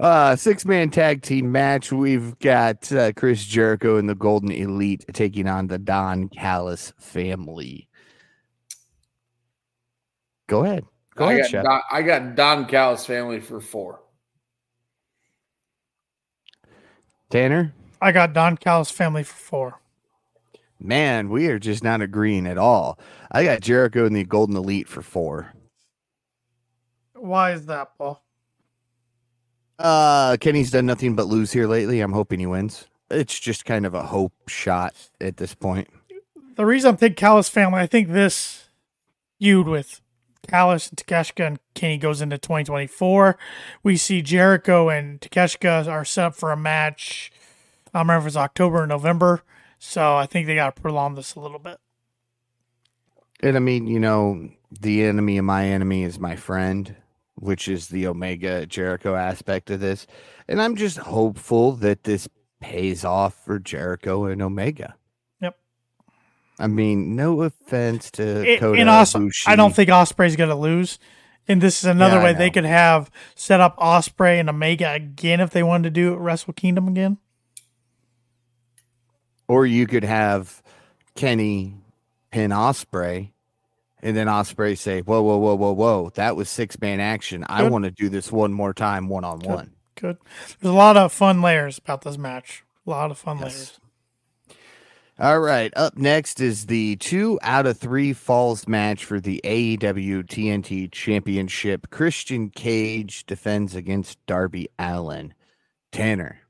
[0.00, 1.92] uh, six man tag team match.
[1.92, 7.88] We've got uh, Chris Jericho and the Golden Elite taking on the Don Callis family.
[10.48, 10.84] Go ahead.
[11.14, 11.64] Go I ahead, got.
[11.64, 14.00] Don, I got Don Callis family for four.
[17.30, 17.74] Tanner.
[18.00, 19.80] I got Don Callis family for four.
[20.80, 22.98] Man, we are just not agreeing at all.
[23.32, 25.52] I got Jericho and the Golden Elite for four.
[27.14, 28.22] Why is that, Paul?
[29.78, 32.00] Uh, Kenny's done nothing but lose here lately.
[32.00, 32.86] I'm hoping he wins.
[33.10, 35.88] It's just kind of a hope shot at this point.
[36.56, 38.68] The reason I'm thinking Callis family, I think this
[39.38, 40.00] feud with
[40.46, 43.38] Callis and Takeshita and Kenny goes into 2024.
[43.82, 47.30] We see Jericho and Takeshita are set up for a match.
[47.98, 49.42] I remember it was October or November.
[49.78, 51.78] So I think they got to prolong this a little bit.
[53.40, 56.96] And I mean, you know, the enemy of my enemy is my friend,
[57.36, 60.06] which is the Omega Jericho aspect of this.
[60.48, 62.28] And I'm just hopeful that this
[62.60, 64.96] pays off for Jericho and Omega.
[65.40, 65.56] Yep.
[66.58, 69.28] I mean, no offense to It- Kota and also.
[69.46, 70.98] I don't think Ospreay's going to lose.
[71.50, 75.40] And this is another Yeah, way they could have set up Ospreay and Omega again
[75.40, 77.16] if they wanted to do it Wrestle Kingdom again.
[79.48, 80.62] Or you could have
[81.14, 81.74] Kenny
[82.30, 83.30] pin Ospreay,
[84.02, 86.10] and then Ospreay say, "Whoa, whoa, whoa, whoa, whoa!
[86.14, 87.44] That was six man action.
[87.48, 90.18] I want to do this one more time, one on one." Good.
[90.60, 92.62] There's a lot of fun layers about this match.
[92.86, 93.80] A lot of fun layers.
[95.20, 95.72] All right.
[95.74, 101.90] Up next is the two out of three falls match for the AEW TNT Championship.
[101.90, 105.34] Christian Cage defends against Darby Allin.
[105.90, 106.42] Tanner.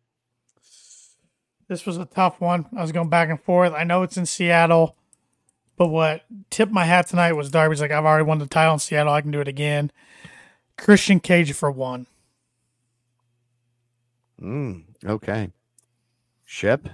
[1.69, 2.67] This was a tough one.
[2.77, 3.73] I was going back and forth.
[3.75, 4.97] I know it's in Seattle,
[5.77, 8.79] but what tipped my hat tonight was Darby's like, I've already won the title in
[8.79, 9.13] Seattle.
[9.13, 9.93] I can do it again.
[10.79, 12.07] Christian Cage for one.
[14.41, 15.51] Mm, okay.
[16.45, 16.89] Shep.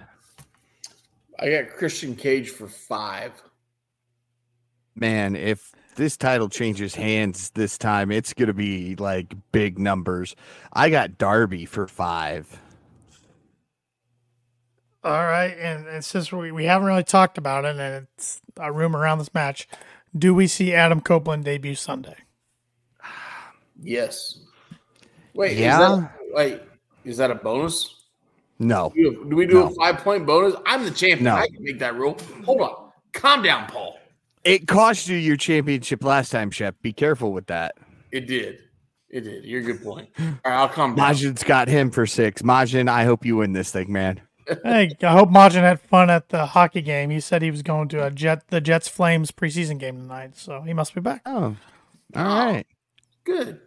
[1.39, 3.33] I got Christian Cage for five.
[4.97, 10.35] Man, if this title changes hands this time, it's going to be like big numbers.
[10.73, 12.61] I got Darby for five.
[15.05, 15.55] All right.
[15.59, 19.19] And, and since we, we haven't really talked about it, and it's a rumor around
[19.19, 19.69] this match,
[20.17, 22.17] do we see Adam Copeland debut Sunday?
[23.83, 24.39] Yes.
[25.35, 25.73] Wait, Yeah.
[25.83, 26.63] Is that, wait,
[27.05, 28.05] is that a bonus?
[28.61, 28.93] No.
[28.95, 29.67] Do we- do we do No.
[29.67, 30.55] a five point bonus?
[30.65, 31.25] I'm the champion.
[31.25, 31.35] No.
[31.35, 32.17] I can make that rule.
[32.45, 32.91] Hold on.
[33.13, 33.99] Calm down, Paul.
[34.45, 36.77] It cost you your championship last time, Shep.
[36.83, 37.75] Be careful with that.
[38.13, 38.59] It did.
[39.11, 39.45] It did.
[39.45, 40.09] You're a good point.
[40.19, 41.13] All right, I'll calm down.
[41.15, 42.43] Majin's got him for six.
[42.43, 44.21] Majin, I hope you win this thing, man.
[44.63, 47.11] Hey, I hope Majin had fun at the hockey game.
[47.11, 50.61] He said he was going to a Jet the Jets Flames preseason game tonight, so
[50.63, 51.23] he must be back.
[51.27, 51.57] Oh,
[52.17, 52.67] all right.
[53.25, 53.61] Good.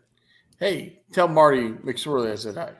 [0.60, 2.72] Hey, tell Marty McSorley I said hi.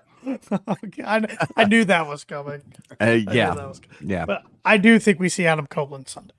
[0.84, 2.62] Okay, I, I knew that was coming.
[2.92, 4.12] Uh, I that yeah, was coming.
[4.12, 4.26] yeah.
[4.26, 6.34] But I do think we see Adam Copeland Sunday.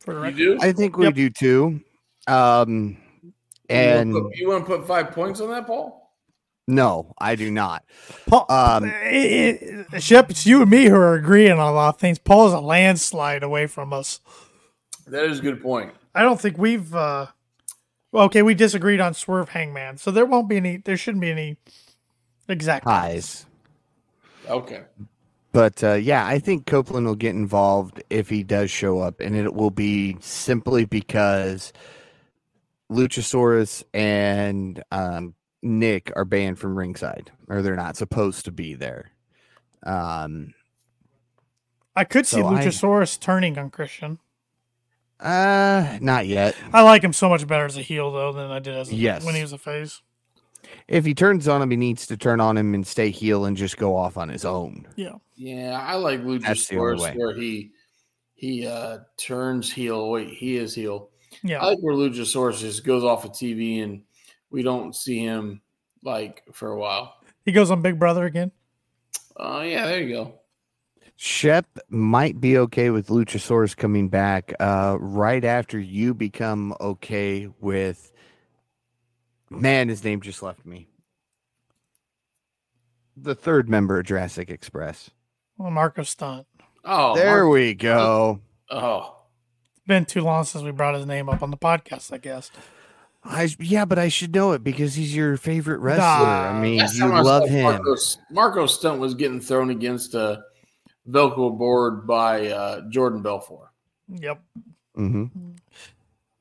[0.00, 0.58] For the You do?
[0.60, 1.14] I think we Yep.
[1.14, 1.80] do too.
[2.26, 2.96] Um,
[3.70, 6.03] and you want to put five points on that, Paul?
[6.66, 7.84] No, I do not.
[8.26, 11.94] Paul, Um, it, it, Shep, it's you and me who are agreeing on a lot
[11.94, 12.18] of things.
[12.18, 14.20] Paul is a landslide away from us.
[15.06, 15.92] That is a good point.
[16.14, 16.94] I don't think we've.
[16.94, 17.26] uh
[18.12, 20.76] well, okay, we disagreed on Swerve Hangman, so there won't be any.
[20.76, 21.56] There shouldn't be any
[22.48, 23.44] exact Highs.
[24.48, 24.82] Okay.
[25.50, 29.36] But uh, yeah, I think Copeland will get involved if he does show up, and
[29.36, 31.72] it will be simply because
[32.90, 35.34] Luchasaurus and um,
[35.64, 39.10] Nick are banned from ringside, or they're not supposed to be there.
[39.82, 40.54] Um,
[41.96, 44.18] I could see So I- Luchasaurus turning on Christian.
[45.20, 46.54] uh, not yet.
[46.72, 48.94] I like him so much better as a heel though than I did as a,
[48.94, 49.24] Yes.
[49.24, 50.02] when he was a face.
[50.88, 53.56] If he turns on him, he needs to turn on him and stay heel and
[53.56, 54.86] just go off on his own.
[54.96, 57.70] Yeah, Yeah, I like That's the only Luchasaurus where he
[58.34, 60.10] he uh turns heel.
[60.10, 61.10] Wait, he is heel.
[61.42, 61.60] yeah.
[61.62, 64.02] I like where Luchasaurus just goes off of TV and
[64.54, 65.60] we don't see him
[66.04, 67.16] like for a while.
[67.44, 68.52] he goes on Big Brother again.
[69.36, 70.34] Oh yeah, there you go.
[71.16, 78.12] Shep might be okay with Luchasaurus coming back uh, right after you become okay with.
[79.50, 80.88] Man, his name just left me.
[83.16, 85.10] The third member of Jurassic Express.
[85.58, 86.46] Well, Marco Stunt.
[86.84, 88.40] Oh, there Mark- we go.
[88.70, 89.16] oh,
[89.76, 92.12] It's been too long since we brought his name up on the podcast.
[92.12, 92.50] I guess.
[93.24, 96.04] I yeah, but I should know it because he's your favorite wrestler.
[96.04, 97.62] Nah, I mean, you I love him.
[97.64, 97.96] Marco,
[98.30, 100.42] Marco Stunt was getting thrown against a
[101.08, 103.68] Velcro board by uh, Jordan Belfort.
[104.08, 104.42] Yep.
[104.94, 105.24] hmm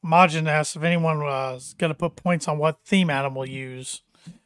[0.06, 4.02] Majin asked if anyone was going to put points on what theme Adam will use.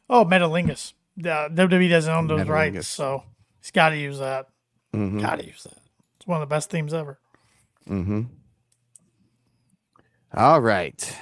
[0.08, 0.92] Oh, Metalingus.
[1.18, 3.24] Uh, WWE doesn't own those rights, so
[3.60, 4.46] he's got to use that.
[4.94, 5.78] hmm Got to use that.
[6.16, 7.18] It's one of the best themes ever.
[7.90, 8.22] Mm-hmm.
[10.34, 11.16] All right.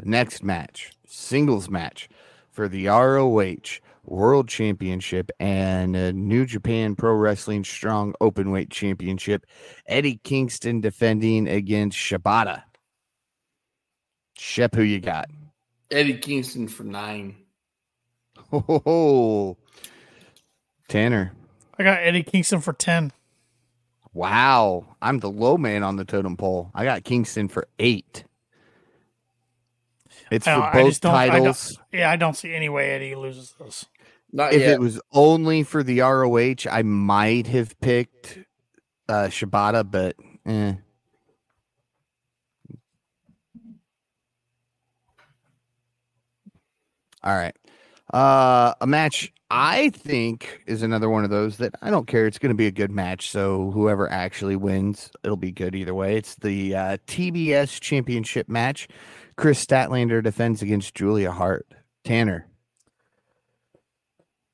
[0.00, 2.08] The next match, singles match
[2.50, 9.44] for the ROH World Championship and a New Japan Pro Wrestling Strong Openweight Championship.
[9.86, 12.62] Eddie Kingston defending against Shibata.
[14.38, 15.28] Shep, who you got?
[15.90, 17.36] Eddie Kingston for nine.
[18.50, 19.58] Oh,
[20.88, 21.32] Tanner.
[21.78, 23.12] I got Eddie Kingston for 10.
[24.14, 24.96] Wow.
[25.02, 26.70] I'm the low man on the totem pole.
[26.74, 28.24] I got Kingston for eight.
[30.30, 31.78] It's I for don't- I both just don't- I don't- titles.
[31.92, 33.86] Yeah, I don't see any way Eddie loses this.
[34.32, 34.70] Not If yet.
[34.74, 38.38] it was only for the ROH, I might have picked
[39.08, 40.14] uh Shibata, but
[40.46, 40.74] eh.
[47.22, 47.54] All right.
[48.12, 52.26] Uh a match I think is another one of those that I don't care.
[52.26, 53.30] It's going to be a good match.
[53.30, 56.16] So whoever actually wins, it'll be good either way.
[56.16, 58.86] It's the uh, TBS Championship match.
[59.40, 61.66] Kris Statlander defends against Julia Hart.
[62.04, 62.46] Tanner.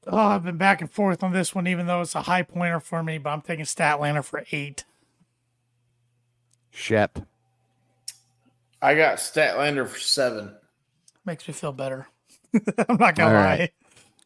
[0.07, 2.79] Oh, I've been back and forth on this one, even though it's a high pointer
[2.79, 4.85] for me, but I'm taking Statlander for eight.
[6.71, 7.19] Shep.
[8.81, 10.55] I got Statlander for seven.
[11.25, 12.07] Makes me feel better.
[12.89, 13.59] I'm not gonna All lie.
[13.59, 13.73] right.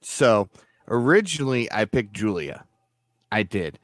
[0.02, 0.50] So
[0.88, 2.66] originally I picked Julia.
[3.32, 3.78] I did.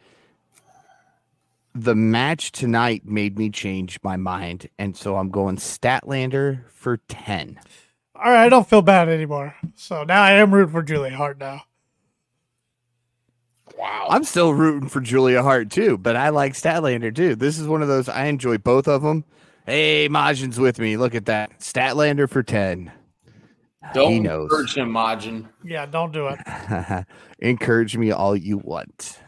[1.79, 4.67] The match tonight made me change my mind.
[4.79, 7.61] And so I'm going Statlander for 10.
[8.15, 9.55] All right, I don't feel bad anymore.
[9.75, 11.65] So now I am rooting for Julia Hart now.
[13.77, 14.07] Wow.
[14.09, 17.35] I'm still rooting for Julia Hart too, but I like Statlander too.
[17.35, 19.25] This is one of those I enjoy both of them.
[19.67, 20.97] Hey, Majin's with me.
[20.97, 21.61] Look at that.
[21.61, 22.91] Statlander for 10.
[23.93, 24.45] Don't he knows.
[24.45, 25.49] encourage him, Majin.
[25.63, 27.07] Yeah, don't do it.
[27.39, 29.19] Encourage me all you want.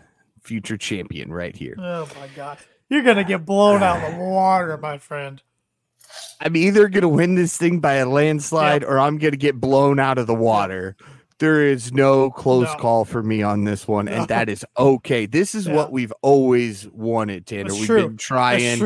[0.49, 1.75] Future champion right here.
[1.79, 2.57] Oh my god.
[2.89, 5.43] You're gonna get blown out of the water, my friend.
[6.41, 9.61] I'm either going to win this thing by a landslide or I'm going to get
[9.61, 10.97] blown out of the water.
[11.39, 12.77] There is no close No.
[12.77, 14.12] call for me on this one, No.
[14.12, 15.27] and that is okay.
[15.27, 15.75] This is Yeah.
[15.75, 17.65] what we've always wanted, Tanner.
[17.65, 18.09] That's We've true.
[18.09, 18.79] been trying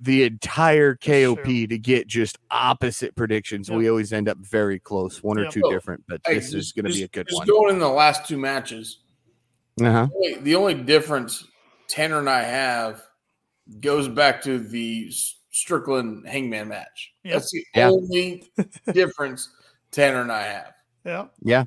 [0.00, 3.68] the entire KOP to get just opposite predictions.
[3.68, 3.76] Yep.
[3.78, 6.54] We always end up very close, one or two two Oh, different, but Hey, this
[6.54, 7.46] is going to be a good just one.
[7.46, 9.00] going in the last two matches.
[9.80, 10.06] Uh-huh.
[10.06, 11.46] The only- The only difference
[11.88, 13.02] Tanner and I have
[13.80, 15.10] goes back to the
[15.50, 17.12] Strickland Hangman match.
[17.24, 17.32] Yep.
[17.34, 17.90] That's the Yeah.
[17.90, 18.44] only
[18.92, 19.48] difference
[19.90, 20.72] Tanner and I have.
[21.04, 21.26] Yeah.
[21.42, 21.64] Yeah.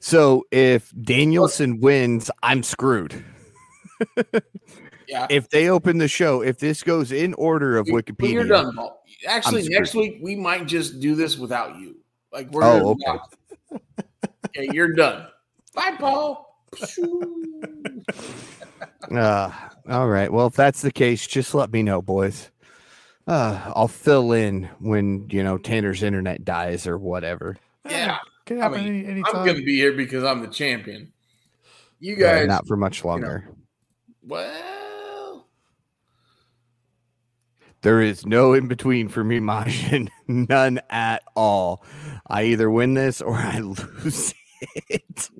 [0.00, 3.24] So if Danielson wins, I'm screwed.
[5.08, 5.26] Yeah.
[5.30, 8.74] If they open the show, if this goes in order of When Wikipedia, you're done,
[8.76, 9.02] Paul.
[9.26, 11.96] Actually, I'm next week we might just do this without you.
[12.32, 13.20] Like we're Oh, gonna
[14.48, 15.26] okay, you're done.
[15.74, 16.47] Bye, Paul.
[19.10, 19.50] Uh,
[19.88, 20.32] all right.
[20.32, 22.50] Well, if that's the case, just let me know, boys.
[23.26, 27.56] Uh, I'll fill in when you know Tanner's internet dies or whatever.
[27.84, 31.12] Yeah, Can I happen mean, any I'm gonna be here because I'm the champion.
[32.00, 33.48] You Yeah, guys, not for much longer.
[34.22, 35.46] well,
[37.82, 40.08] There is no in between for me, Majin.
[40.28, 41.84] None at all.
[42.26, 43.58] I either win this or I
[44.04, 44.34] lose
[44.88, 45.30] it.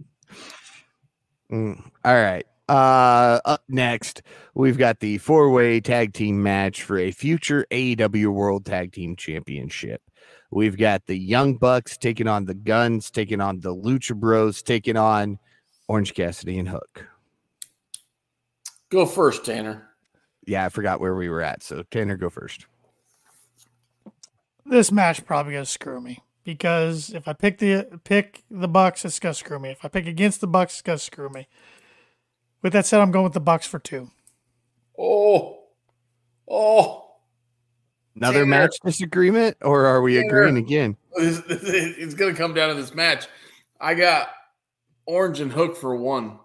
[1.52, 2.44] Mm, All right.
[2.68, 4.20] Uh, up next,
[4.54, 9.16] we've got the four way tag team match for a future AEW World Tag Team
[9.16, 10.02] Championship.
[10.50, 14.98] We've got the Young Bucks taking on the Guns, taking on the Lucha Bros, taking
[14.98, 15.38] on
[15.88, 17.06] Orange Cassidy and Hook.
[18.90, 19.88] go first, Tanner.
[20.46, 21.62] Yeah, I forgot where we were at.
[21.62, 22.66] So, Tanner, go first.
[24.66, 26.22] this match probably gonna screw me
[26.54, 29.68] because if I pick the pick the Bucks, it's gonna screw me.
[29.70, 31.46] If I pick against the Bucks, it's gonna screw me.
[32.62, 34.10] With that said, I'm going with the Bucks for two.
[34.98, 35.64] Oh,
[36.48, 37.04] oh,
[38.16, 38.46] Another Tanner.
[38.46, 40.26] match disagreement, or are we Tanner.
[40.26, 40.96] agreeing again?
[41.18, 41.62] This- this-
[41.98, 43.26] it's gonna come down to this match.
[43.78, 44.30] I got
[45.04, 46.38] Orange and Hook for one.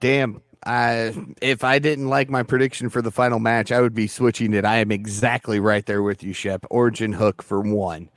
[0.00, 0.40] Damn.
[0.66, 4.52] I if I didn't like my prediction for the final match, I would be switching
[4.52, 4.64] it.
[4.64, 6.66] I am exactly right there with you, Shep.
[6.70, 8.10] Orange Hook for one.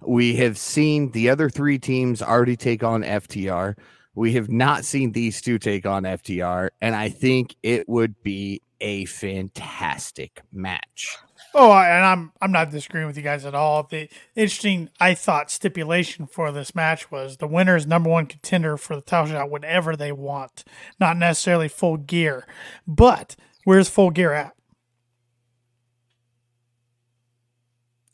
[0.00, 3.76] We have seen the other three teams already take on FTR.
[4.14, 8.62] We have not seen these two take on FTR, and I think it would be
[8.80, 11.16] a fantastic match.
[11.54, 13.82] Oh, and I'm I'm not disagreeing with you guys at all.
[13.84, 18.76] The interesting, I thought, stipulation for this match was the winner is number one contender
[18.76, 20.64] for the title shot whenever they want,
[21.00, 22.46] not necessarily full gear.
[22.86, 23.34] But
[23.64, 24.54] where's full gear at?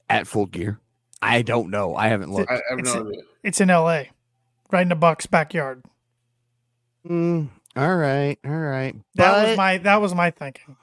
[0.09, 0.79] At full gear.
[1.21, 1.97] I don't know.
[1.97, 2.51] I haven't looked.
[2.51, 3.23] I, I have It's- no idea.
[3.43, 4.11] It's in L.A.,
[4.71, 5.83] right in the Bucks' backyard.
[7.07, 8.95] Mm, all right, all right.
[9.17, 10.77] That But- was my that was my thinking.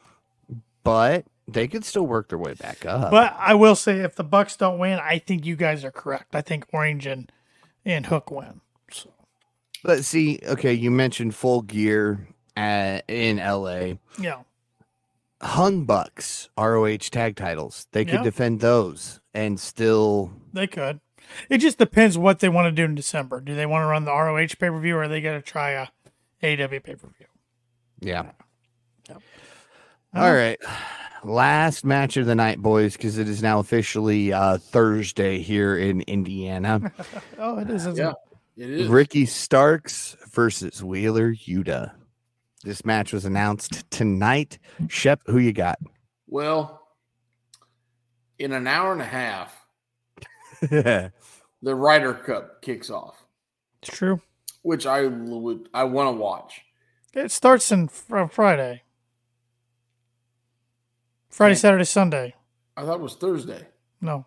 [0.83, 3.11] but They could still work their way back up.
[3.11, 6.35] But I will say, if the Bucks don't win, I think you guys are correct.
[6.35, 7.31] I think Orange and
[7.85, 8.61] and Hook win.
[8.91, 9.09] So
[9.83, 13.93] But see, okay, you mentioned full gear at, in LA.
[14.19, 14.41] yeah,
[15.43, 17.87] Young Bucks ROH tag titles.
[17.91, 18.23] They could Yeah.
[18.23, 20.99] defend those and still they could.
[21.49, 23.39] It just depends what they want to do in December.
[23.41, 25.45] Do they want to run the ROH pay per view, or are they going to
[25.47, 25.81] try a
[26.43, 27.27] AW pay per view?
[27.99, 28.31] yeah.
[29.09, 29.21] Yep.
[30.13, 30.59] All right.
[31.23, 36.01] Last match of the night, boys, because it is now officially uh, Thursday here in
[36.01, 36.91] Indiana.
[37.37, 37.85] Oh, it is.
[37.85, 38.13] isn't Yeah.
[38.57, 38.63] it?
[38.63, 38.87] It is.
[38.87, 41.91] Ricky Starks versus Wheeler Yuta.
[42.63, 44.59] This match was announced tonight.
[44.87, 45.79] Shep, who you got?
[46.27, 46.81] Well,
[48.37, 49.55] in an hour and a half,
[50.61, 51.11] the
[51.63, 53.15] Ryder Cup kicks off,
[53.81, 54.21] It's true.
[54.61, 56.61] which I would I want to watch.
[57.13, 58.83] It starts in fr- Friday.
[61.31, 61.59] Friday, Okay.
[61.59, 62.35] Saturday, Sunday.
[62.77, 63.67] I thought it was Thursday.
[64.01, 64.25] No,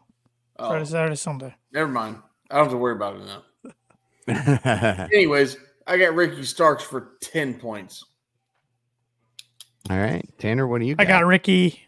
[0.58, 1.54] Oh, Friday, Saturday, Sunday.
[1.72, 2.18] never mind.
[2.50, 3.26] I don't have to worry about it
[4.26, 5.08] now.
[5.12, 5.56] Anyways,
[5.86, 8.04] I got Ricky Starks for ten points.
[9.90, 10.26] All right.
[10.38, 11.06] Tanner, what do you got?
[11.06, 11.82] I got Ricky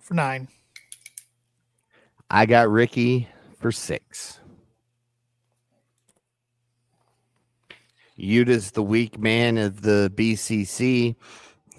[0.00, 0.48] for nine.
[2.30, 3.28] I got Ricky
[3.60, 4.40] for six.
[8.18, 11.16] Yuta's the weak man of the BCC.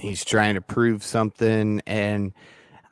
[0.06, 2.34] He's trying to prove something, and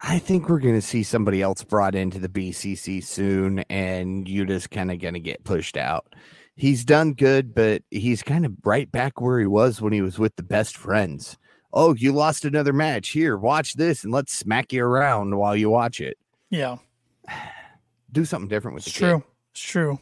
[0.02, 4.68] I think we're going to see somebody else brought into the BCC soon, and Yuta's
[4.68, 6.14] kind of going to get pushed out.
[6.56, 10.18] He's done good, but he's kind of right back where he was when he was
[10.19, 11.38] with the best friends.
[11.72, 13.10] Oh, you lost another match.
[13.10, 16.18] Here, watch this, and let's smack you around while you watch it
[16.49, 16.77] Yeah,
[18.11, 19.10] do something different with it's the kid.
[19.10, 19.23] true.
[19.52, 19.99] It's true.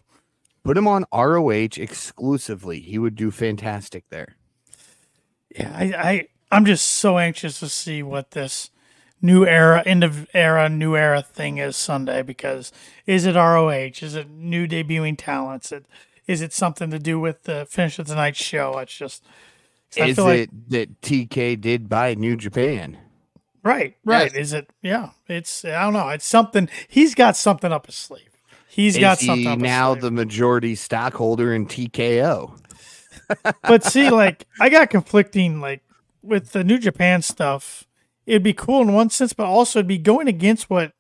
[0.63, 2.79] Put him on ROH exclusively.
[2.81, 4.35] He would do fantastic there.
[5.55, 8.69] Yeah, I, I I'm just so anxious to see what this
[9.21, 12.71] new era, end of era, new era thing is Sunday because
[13.05, 13.69] is it ROH?
[14.01, 15.71] Is it new debuting talents?
[15.71, 15.85] It
[16.27, 18.77] is it something to do with the finish of tonight's show?
[18.79, 19.23] It's just.
[19.99, 22.97] I Is feel like- it that TK did buy New Japan?
[23.63, 24.31] right, right?
[24.33, 24.41] Yes.
[24.41, 24.69] Is it?
[24.81, 26.09] Yeah, it's I don't know.
[26.09, 26.69] It's something.
[26.87, 28.29] He's got something up his sleeve.
[28.69, 30.01] He's Is got he something up now his sleeve.
[30.03, 32.57] the majority stockholder in TKO?
[33.63, 35.81] but see, like I got conflicting like
[36.21, 37.85] with the New Japan stuff.
[38.25, 40.93] It'd be cool in one sense, but also it'd be going against what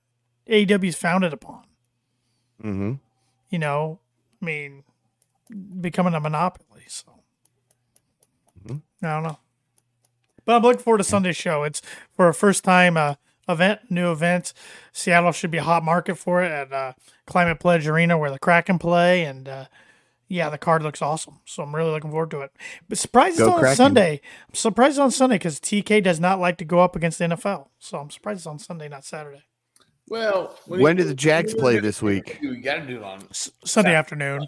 [0.47, 1.63] AEW is founded upon.
[2.63, 2.93] Mm-hmm.
[3.49, 3.99] You know,
[4.41, 4.83] I mean,
[5.79, 6.83] becoming a monopoly.
[6.87, 7.19] So
[8.65, 8.81] Mhm.
[9.03, 9.39] I don't know,
[10.45, 11.63] but I'm looking forward to Sunday's show.
[11.63, 11.81] It's
[12.15, 13.15] for a first time uh,
[13.49, 14.53] event, new event.
[14.93, 16.93] Seattle should be a hot market for it at uh,
[17.25, 19.65] Climate Pledge Arena where the Kraken play, and uh,
[20.31, 21.39] yeah, the card looks awesome.
[21.45, 22.51] So I'm really looking forward to it.
[22.89, 23.75] But surprised it's on Kraken.
[23.75, 24.21] Sunday.
[24.47, 27.25] I'm surprised it's on Sunday because TK does not like to go up against the
[27.25, 27.67] NFL.
[27.79, 29.43] So I'm surprised it's on Sunday, not Saturday.
[30.07, 32.39] Well, When do the Jags play this week?
[32.41, 33.23] We got to do it on.
[33.29, 34.47] S- Sunday afternoon.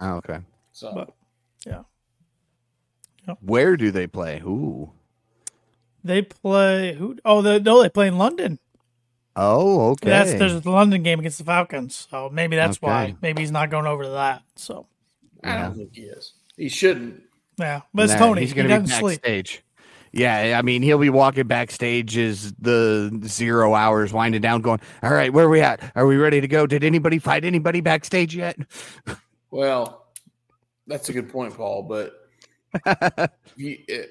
[0.00, 0.38] Oh, okay.
[0.72, 1.10] So But-
[1.66, 1.82] Yeah.
[3.40, 4.38] Where do they play?
[4.40, 4.92] Who?
[6.02, 7.16] They play who?
[7.24, 8.58] Oh, they, no, they play in London.
[9.36, 10.10] Oh, okay.
[10.10, 12.06] That's there's the London game against the Falcons.
[12.10, 12.86] So maybe that's Okay.
[12.86, 13.16] why.
[13.22, 14.42] Maybe he's not going over to that.
[14.56, 14.86] So
[15.44, 16.32] I don't think he is.
[16.56, 17.22] He shouldn't.
[17.58, 18.40] yeah, but it's Nah, Tony.
[18.42, 19.22] He's going to be doesn't sleep.
[19.22, 19.62] backstage.
[20.12, 25.10] Yeah, I mean, he'll be walking backstage as the zero hours winding down, going, All
[25.10, 25.80] right, where are we at?
[25.96, 26.66] Are we ready to go?
[26.68, 28.56] Did anybody fight anybody backstage yet?
[29.50, 30.06] Well,
[30.86, 31.82] that's a good point, Paul.
[31.82, 32.12] But
[33.56, 34.10] you, it,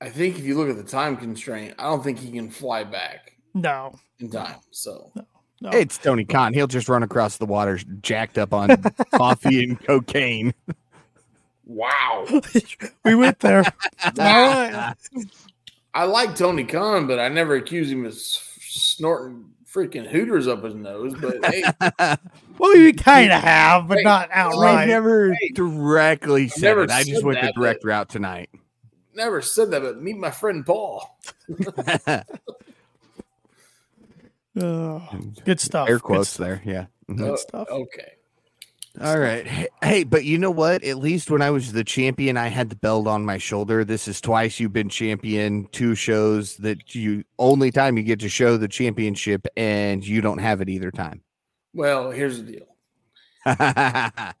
[0.00, 2.84] I think if you look at the time constraint, I don't think he can fly
[2.84, 4.56] back No, in time.
[4.70, 5.26] So no.
[5.72, 6.52] It's Tony Khan.
[6.54, 8.68] He'll just run across the water jacked up on
[9.14, 10.52] coffee and cocaine.
[11.66, 12.26] wow,
[13.04, 13.64] we went there.
[14.04, 14.94] All right.
[15.94, 20.74] I like Tony Khan, but I never accuse him of snorting freaking hooters up his
[20.74, 21.14] nose.
[21.20, 21.62] But hey,
[22.58, 24.88] Well, you kind of have, but Hey, not I outright.
[24.88, 26.90] never directly said never it.
[26.90, 28.50] I just said went the direct route tonight.
[29.14, 29.82] never said that.
[29.82, 31.18] But meet my friend Paul.
[34.60, 35.02] Ugh,
[35.44, 35.88] good stuff.
[35.88, 36.46] Air quotes stuff.
[36.46, 36.62] there.
[36.64, 36.86] Yeah.
[37.14, 37.68] Good Uh, stuff.
[37.70, 38.12] Okay.
[39.00, 39.44] All right.
[39.44, 40.84] Hey, hey, but you know what?
[40.84, 43.84] At least when I was the champion, I had the belt on my shoulder.
[43.84, 48.28] This is twice you've been champion, two shows that you only time you get to
[48.28, 51.22] show the championship and you don't have it either time.
[51.72, 52.66] Well, here's the deal.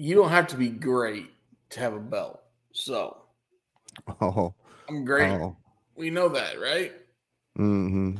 [0.00, 1.26] You don't have to be great
[1.70, 2.40] to have a belt.
[2.72, 3.16] So
[4.20, 4.54] oh,
[4.88, 5.28] I'm great.
[5.28, 5.56] oh.
[5.96, 6.92] We know that, right?
[7.56, 8.14] hmm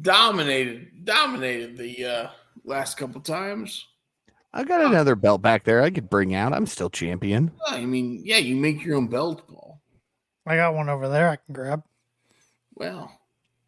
[0.00, 2.28] Dominated, dominated the uh,
[2.64, 3.86] last couple times.
[4.54, 6.52] I got another belt back there I could bring out.
[6.52, 7.50] I'm still champion.
[7.66, 9.80] I mean, yeah, you make your own belt, Paul.
[10.46, 11.82] I got one over there I can grab.
[12.74, 13.12] Well,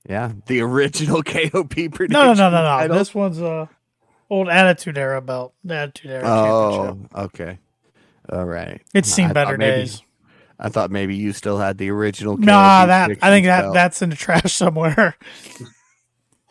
[0.09, 2.09] Yeah, the original KOP prediction.
[2.11, 2.69] No, no, no, no, no.
[2.69, 2.97] title.
[2.97, 3.69] This one's a
[4.31, 5.55] old Attitude Era belt.
[5.63, 7.17] The Attitude Era Oh, championship.
[7.17, 7.59] okay.
[8.33, 8.83] All right.
[8.95, 10.03] It's seen I thought better maybe- days.
[10.59, 12.37] I thought maybe you still had the original.
[12.37, 13.75] Nah, that I predictions think that belt.
[13.75, 15.17] that's in the trash somewhere.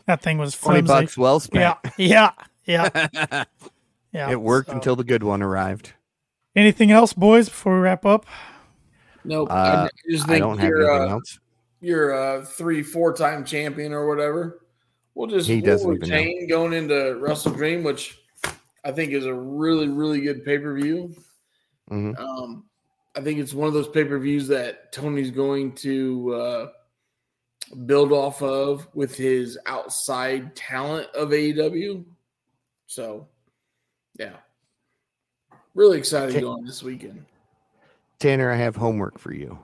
[0.06, 1.78] That thing was twenty bucks well spent.
[1.96, 2.30] Yeah,
[2.66, 3.44] yeah, yeah,
[4.12, 4.30] yeah.
[4.30, 5.92] it worked so- until the good one arrived.
[6.56, 7.48] Anything else, boys?
[7.48, 8.26] Before we wrap up,
[9.24, 9.50] Nope.
[9.50, 11.38] Uh, I just I think don't have you're, anything uh, else.
[11.80, 14.60] you're a three, four time champion or whatever.
[15.14, 16.16] We'll just He we'll doesn't even know.
[16.16, 18.18] retain going into WrestleDream, which
[18.84, 21.14] I think is a really, really good pay per view.
[21.90, 22.18] Mhm.
[22.18, 22.64] Um,
[23.16, 26.66] I think it's one of those pay per views that Tony's going to uh,
[27.86, 32.04] build off of with his outside talent of AEW.
[32.86, 33.26] So,
[34.18, 34.36] yeah,
[35.74, 36.40] really excited Okay.
[36.40, 37.24] going this weekend.
[38.18, 39.58] Tanner, I have homework for you.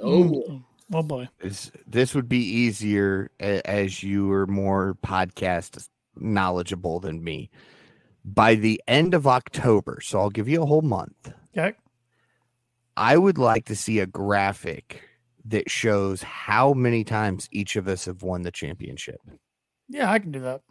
[0.00, 0.64] Oh, Mm.
[0.94, 7.50] oh boy, This this would be easier as you are more podcast knowledgeable than me.
[8.24, 11.32] By the end of October, so I'll give you a whole month.
[11.56, 11.76] okay.
[12.96, 15.02] I would like to see a graphic
[15.46, 19.20] that shows how many times each of us have won the championship.
[19.88, 20.62] Yeah, I can do that.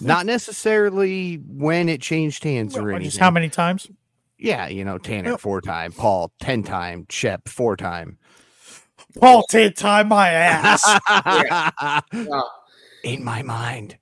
[0.00, 3.06] Not necessarily when it changed hands or anything.
[3.10, 3.90] Just how many times?
[4.38, 5.40] Yeah, you know, Tanner Yep.
[5.40, 8.18] four time, Paul ten time, Shep four time.
[9.18, 11.00] Paul, take time my ass.
[11.08, 12.00] uh,
[13.04, 13.96] In my mind.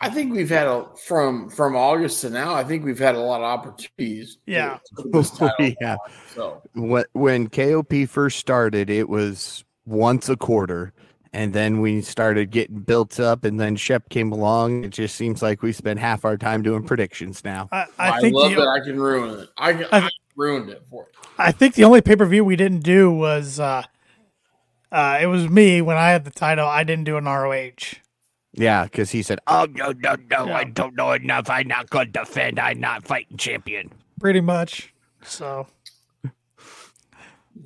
[0.00, 2.54] I think we've had a from from August to now.
[2.54, 4.38] I think we've had a lot of opportunities.
[4.46, 4.78] Yeah.
[4.96, 5.96] to put this title Yeah.
[6.34, 10.92] So When when KOP first started, it was once a quarter.
[11.30, 14.84] And then we started getting built up, and then Shep came along.
[14.84, 17.68] It just seems like we spend half our time doing predictions now.
[17.70, 19.48] I, I, I love the, that I can ruin it.
[19.58, 21.28] I, I- I ruined it for you.
[21.36, 23.82] I think the only pay per view we didn't do was uh,
[24.90, 26.66] uh, it was me when I had the title.
[26.66, 27.98] I didn't do an ROH.
[28.54, 30.46] Yeah, because he said, "Oh no, no, no!
[30.46, 30.56] Yeah.
[30.56, 31.50] I don't know enough.
[31.50, 32.58] I'm not going to defend.
[32.58, 34.92] I'm not fighting champion." pretty much.
[35.22, 35.66] So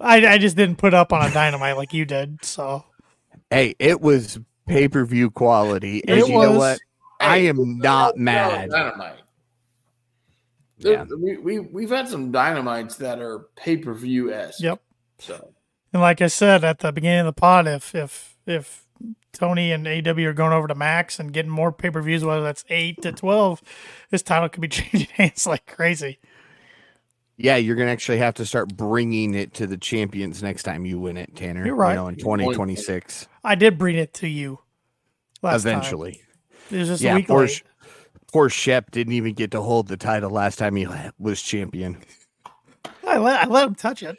[0.01, 2.45] I, I just didn't put up on a dynamite like you did.
[2.45, 2.85] So
[3.51, 6.59] Hey, it was pay per view quality, It and you know was.
[6.59, 6.79] what?
[7.21, 8.71] I am not mad.
[8.71, 9.21] Dynamite.
[10.79, 11.05] Yeah.
[11.05, 14.61] There- We, we, we've had some dynamites that are pay per view s.
[14.61, 14.83] Yep.
[15.19, 15.55] So
[15.93, 18.85] and like I said at the beginning of the pod, if if if
[19.33, 22.43] Tony and AEW are going over to Max and getting more pay per views, whether
[22.43, 23.63] that's eight to twelve,
[24.11, 26.19] this title could be changing hands like crazy.
[27.37, 31.01] Yeah, you're gonna actually have to start bringing it to the champions next time you
[31.01, 31.65] win it, Tanner.
[31.65, 31.91] You're right.
[31.93, 34.61] You know, in 2026, I did bring it to you.
[35.43, 35.73] Last time.
[35.73, 36.21] eventually.
[36.71, 37.63] it was just a Yeah, week poor, late.
[38.33, 40.87] Poor Shep didn't even get to hold the title last time he
[41.19, 41.99] was champion.
[43.05, 44.19] I let I let him touch it.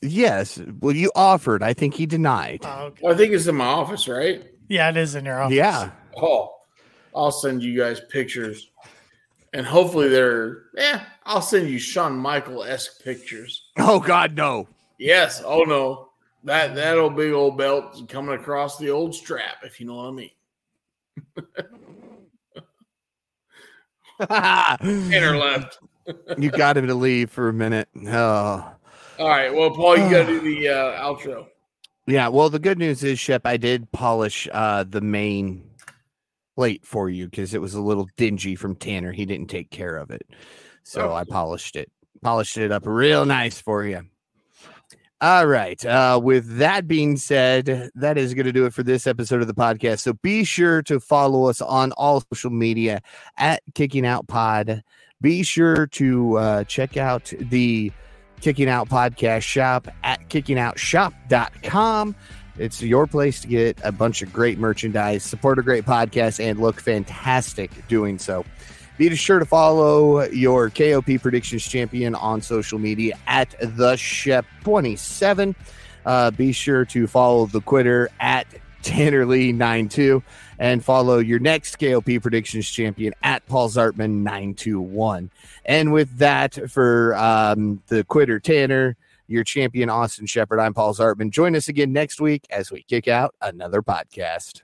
[0.00, 1.62] Yes, well, you offered.
[1.62, 2.60] I think he denied.
[2.64, 3.00] Oh, okay.
[3.02, 4.44] Well, I think it's in my office, right?
[4.68, 5.56] Yeah, it is in your office.
[5.56, 6.54] yeah, Oh,
[7.14, 8.70] I'll send you guys pictures,
[9.52, 11.02] and hopefully they're yeah.
[11.24, 13.64] I'll send you Shawn Michael esque pictures.
[13.78, 14.68] Oh God, no.
[14.98, 15.42] Yes.
[15.44, 16.10] Oh no,
[16.44, 20.06] that that old big old belt coming across the old strap, if you know what
[20.06, 20.30] I mean.
[25.10, 25.78] Tanner left.
[26.36, 27.88] you got him to leave for a minute.
[28.06, 28.72] Oh.
[29.18, 29.52] All right.
[29.52, 31.46] Well, Paul, you got to do the uh, outro.
[32.06, 35.62] Yeah, well, the good news is, Shep, I did polish uh, the main
[36.56, 39.12] plate for you because it was a little dingy from Tanner.
[39.12, 40.22] He didn't take care of it,
[40.84, 41.14] so Oh.
[41.14, 41.90] I polished it,
[42.22, 44.02] polished it up real nice for you.
[45.20, 45.84] All right.
[45.84, 49.48] Uh, with that being said, that is going to do it for this episode of
[49.48, 49.98] the podcast.
[49.98, 53.02] So be sure to follow us on all social media
[53.36, 54.82] at Kicking Out Pod.
[55.20, 57.90] Be sure to uh, check out the
[58.40, 62.14] Kicking Out Podcast shop at kickingOutshop.com.
[62.56, 66.58] It's your place to get a bunch of great merchandise, support a great podcast, and
[66.58, 68.44] look fantastic doing so.
[68.96, 75.54] Be sure to follow your KOP predictions champion on social media at the Shep27.
[76.04, 78.46] Uh, be sure to follow the quitter at
[78.82, 80.22] Tanner Lee 92
[80.58, 85.30] and follow your next KOP predictions champion at Paul Zartman 921.
[85.64, 88.96] And with that, for um, the quitter Tanner,
[89.28, 91.30] your champion Austin Shepard, I'm Paul Zartman.
[91.30, 94.62] Join us again next week as we kick out another podcast.